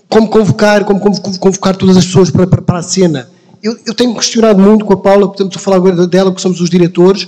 como 0.08 0.28
convocar, 0.28 0.84
como 0.84 1.00
convocar 1.38 1.76
todas 1.76 1.96
as 1.96 2.04
pessoas 2.04 2.30
para, 2.30 2.46
para, 2.46 2.62
para 2.62 2.78
a 2.78 2.82
cena. 2.82 3.28
Eu, 3.62 3.76
eu, 3.86 3.94
tenho 3.94 4.14
questionado 4.14 4.60
muito 4.60 4.84
com 4.84 4.92
a 4.92 4.96
Paula, 4.96 5.26
portanto, 5.26 5.56
estou 5.56 5.60
a 5.60 5.64
falar 5.64 5.76
agora 5.76 6.06
dela, 6.06 6.30
porque 6.30 6.42
somos 6.42 6.60
os 6.60 6.70
diretores, 6.70 7.26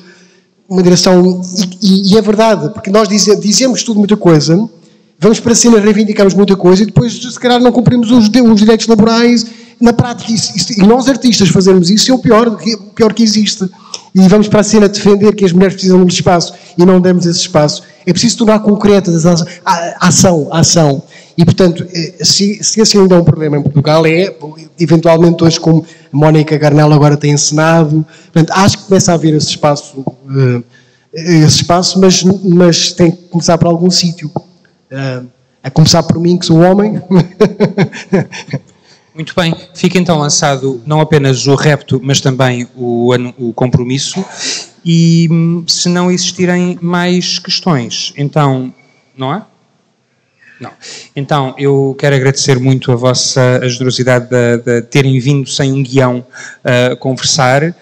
uma 0.69 0.83
direção, 0.83 1.43
e, 1.83 1.87
e, 1.87 2.13
e 2.13 2.19
é 2.19 2.23
verdade, 2.23 2.71
porque 2.73 2.91
nós 2.91 3.09
dize, 3.09 3.35
dizemos 3.41 3.83
tudo 3.83 3.99
muita 3.99 4.17
coisa, 4.17 4.69
vamos 5.19 5.41
para 5.41 5.53
a 5.53 5.57
cena, 5.57 5.81
reivindicamos 5.81 6.35
muita 6.35 6.55
coisa, 6.55 6.83
e 6.83 6.87
depois, 6.87 7.15
se 7.15 7.41
calhar, 7.41 7.61
não 7.61 7.73
cumprimos 7.73 8.11
os, 8.11 8.29
os 8.29 8.61
direitos 8.61 8.87
laborais, 8.87 9.47
na 9.81 9.93
prática, 9.93 10.31
isso, 10.31 10.53
isso, 10.57 10.73
e 10.73 10.87
nós 10.87 11.09
artistas 11.09 11.49
fazermos 11.49 11.91
isso 11.91 12.11
é 12.11 12.15
o 12.15 12.19
pior, 12.19 12.49
o 12.49 12.95
pior 12.95 13.13
que 13.13 13.23
existe 13.23 13.69
e 14.15 14.27
vamos 14.29 14.49
para 14.49 14.61
a 14.61 14.65
cena 14.65 14.89
defender 14.89 15.35
que 15.35 15.45
as 15.45 15.53
mulheres 15.53 15.75
precisam 15.75 16.05
de 16.05 16.13
espaço 16.13 16.55
e 16.77 16.85
não 16.85 17.01
demos 17.01 17.27
esse 17.27 17.41
espaço, 17.41 17.83
é 18.07 18.13
preciso 18.13 18.39
tornar 18.39 18.61
concreta 18.61 19.11
a 19.65 20.09
ação, 20.09 20.49
a 20.51 20.61
ação. 20.61 21.03
E, 21.37 21.45
portanto, 21.45 21.87
eh, 21.95 22.15
se, 22.25 22.63
se 22.65 22.81
esse 22.81 22.99
ainda 22.99 23.15
é 23.15 23.19
um 23.19 23.25
problema 23.25 23.57
em 23.57 23.63
Portugal, 23.63 24.05
é, 24.05 24.35
eventualmente, 24.81 25.45
hoje, 25.45 25.61
como 25.61 25.85
a 26.13 26.17
Mónica 26.17 26.57
Garnel 26.59 26.93
agora 26.93 27.17
tem 27.17 27.33
ensinado, 27.33 28.05
portanto, 28.33 28.51
acho 28.59 28.79
que 28.79 28.85
começa 28.85 29.13
a 29.13 29.15
haver 29.15 29.35
esse 29.35 29.51
espaço, 29.51 30.05
eh, 30.37 30.63
esse 31.13 31.57
espaço 31.57 32.01
mas, 32.01 32.25
mas 32.25 32.93
tem 32.93 33.13
que 33.13 33.19
começar 33.29 33.57
por 33.57 33.69
algum 33.69 33.91
sítio. 33.91 34.31
Eh, 34.91 35.23
a 35.63 35.71
começar 35.71 36.03
por 36.03 36.19
mim, 36.19 36.37
que 36.37 36.47
sou 36.47 36.59
homem. 36.59 37.01
Muito 39.19 39.35
bem, 39.35 39.53
fica 39.75 39.99
então 39.99 40.17
lançado 40.17 40.81
não 40.87 41.01
apenas 41.01 41.49
o 41.49 41.57
repto, 41.57 42.01
mas 42.01 42.21
também 42.21 42.69
o, 42.77 43.13
o 43.37 43.53
compromisso. 43.53 44.25
E 44.85 45.27
hum, 45.29 45.65
se 45.67 45.89
não 45.89 46.09
existirem 46.09 46.79
mais 46.81 47.41
questões, 47.41 48.13
então, 48.17 48.73
não 49.17 49.33
há? 49.33 49.45
Não. 50.61 50.71
Então, 51.17 51.53
eu 51.59 51.97
quero 51.99 52.15
agradecer 52.15 52.61
muito 52.61 52.93
a 52.93 52.95
vossa 52.95 53.61
generosidade 53.69 54.29
de, 54.29 54.59
de 54.59 54.83
terem 54.83 55.19
vindo 55.19 55.49
sem 55.49 55.73
um 55.73 55.83
guião 55.83 56.25
uh, 56.65 56.97
conversar 56.99 57.75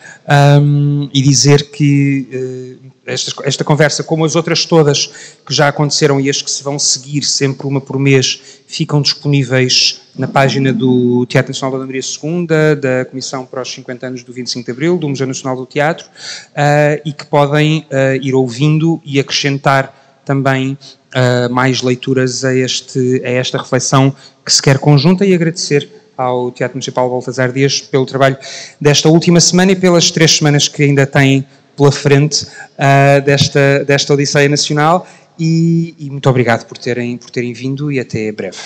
um, 0.62 1.10
e 1.12 1.20
dizer 1.20 1.70
que 1.70 2.80
uh, 2.82 2.92
esta, 3.06 3.32
esta 3.44 3.64
conversa, 3.64 4.02
como 4.02 4.24
as 4.24 4.34
outras 4.34 4.64
todas 4.64 5.06
que 5.46 5.54
já 5.54 5.68
aconteceram 5.68 6.20
e 6.20 6.28
as 6.28 6.42
que 6.42 6.50
se 6.50 6.62
vão 6.62 6.78
seguir 6.78 7.22
sempre 7.22 7.66
uma 7.66 7.80
por 7.80 7.98
mês, 7.98 8.40
ficam 8.66 9.00
disponíveis 9.00 10.02
na 10.18 10.26
página 10.26 10.72
do 10.72 11.24
Teatro 11.26 11.50
Nacional 11.50 11.78
da 11.78 11.86
Maria 11.86 12.00
II, 12.00 12.46
da 12.80 13.04
Comissão 13.04 13.46
para 13.46 13.62
os 13.62 13.72
50 13.72 14.06
anos 14.06 14.22
do 14.24 14.32
25 14.32 14.64
de 14.64 14.72
Abril, 14.72 14.98
do 14.98 15.08
Museu 15.08 15.26
Nacional 15.26 15.56
do 15.56 15.66
Teatro, 15.66 16.06
uh, 16.06 17.00
e 17.04 17.12
que 17.12 17.24
podem 17.26 17.86
uh, 17.90 18.16
ir 18.20 18.34
ouvindo 18.34 19.00
e 19.04 19.20
acrescentar 19.20 20.20
também 20.24 20.76
uh, 21.14 21.52
mais 21.52 21.82
leituras 21.82 22.44
a, 22.44 22.54
este, 22.54 23.22
a 23.24 23.30
esta 23.30 23.58
reflexão 23.58 24.14
que 24.44 24.52
se 24.52 24.60
quer 24.60 24.78
conjunta 24.78 25.24
e 25.24 25.32
agradecer 25.32 25.88
ao 26.16 26.50
Teatro 26.50 26.76
Municipal 26.76 27.08
Baltasar 27.08 27.52
Dias 27.52 27.80
pelo 27.80 28.06
trabalho 28.06 28.36
desta 28.80 29.08
última 29.08 29.38
semana 29.40 29.72
e 29.72 29.76
pelas 29.76 30.10
três 30.10 30.36
semanas 30.36 30.66
que 30.66 30.82
ainda 30.82 31.06
têm 31.06 31.46
pela 31.76 31.92
frente 31.92 32.44
uh, 32.44 33.20
desta, 33.24 33.84
desta 33.84 34.14
Odisseia 34.14 34.48
Nacional 34.48 35.06
e, 35.38 35.94
e, 35.98 36.10
muito 36.10 36.28
obrigado 36.28 36.64
por 36.66 36.78
terem, 36.78 37.16
por 37.18 37.30
terem 37.30 37.52
vindo 37.52 37.92
e 37.92 38.00
até 38.00 38.32
breve. 38.32 38.58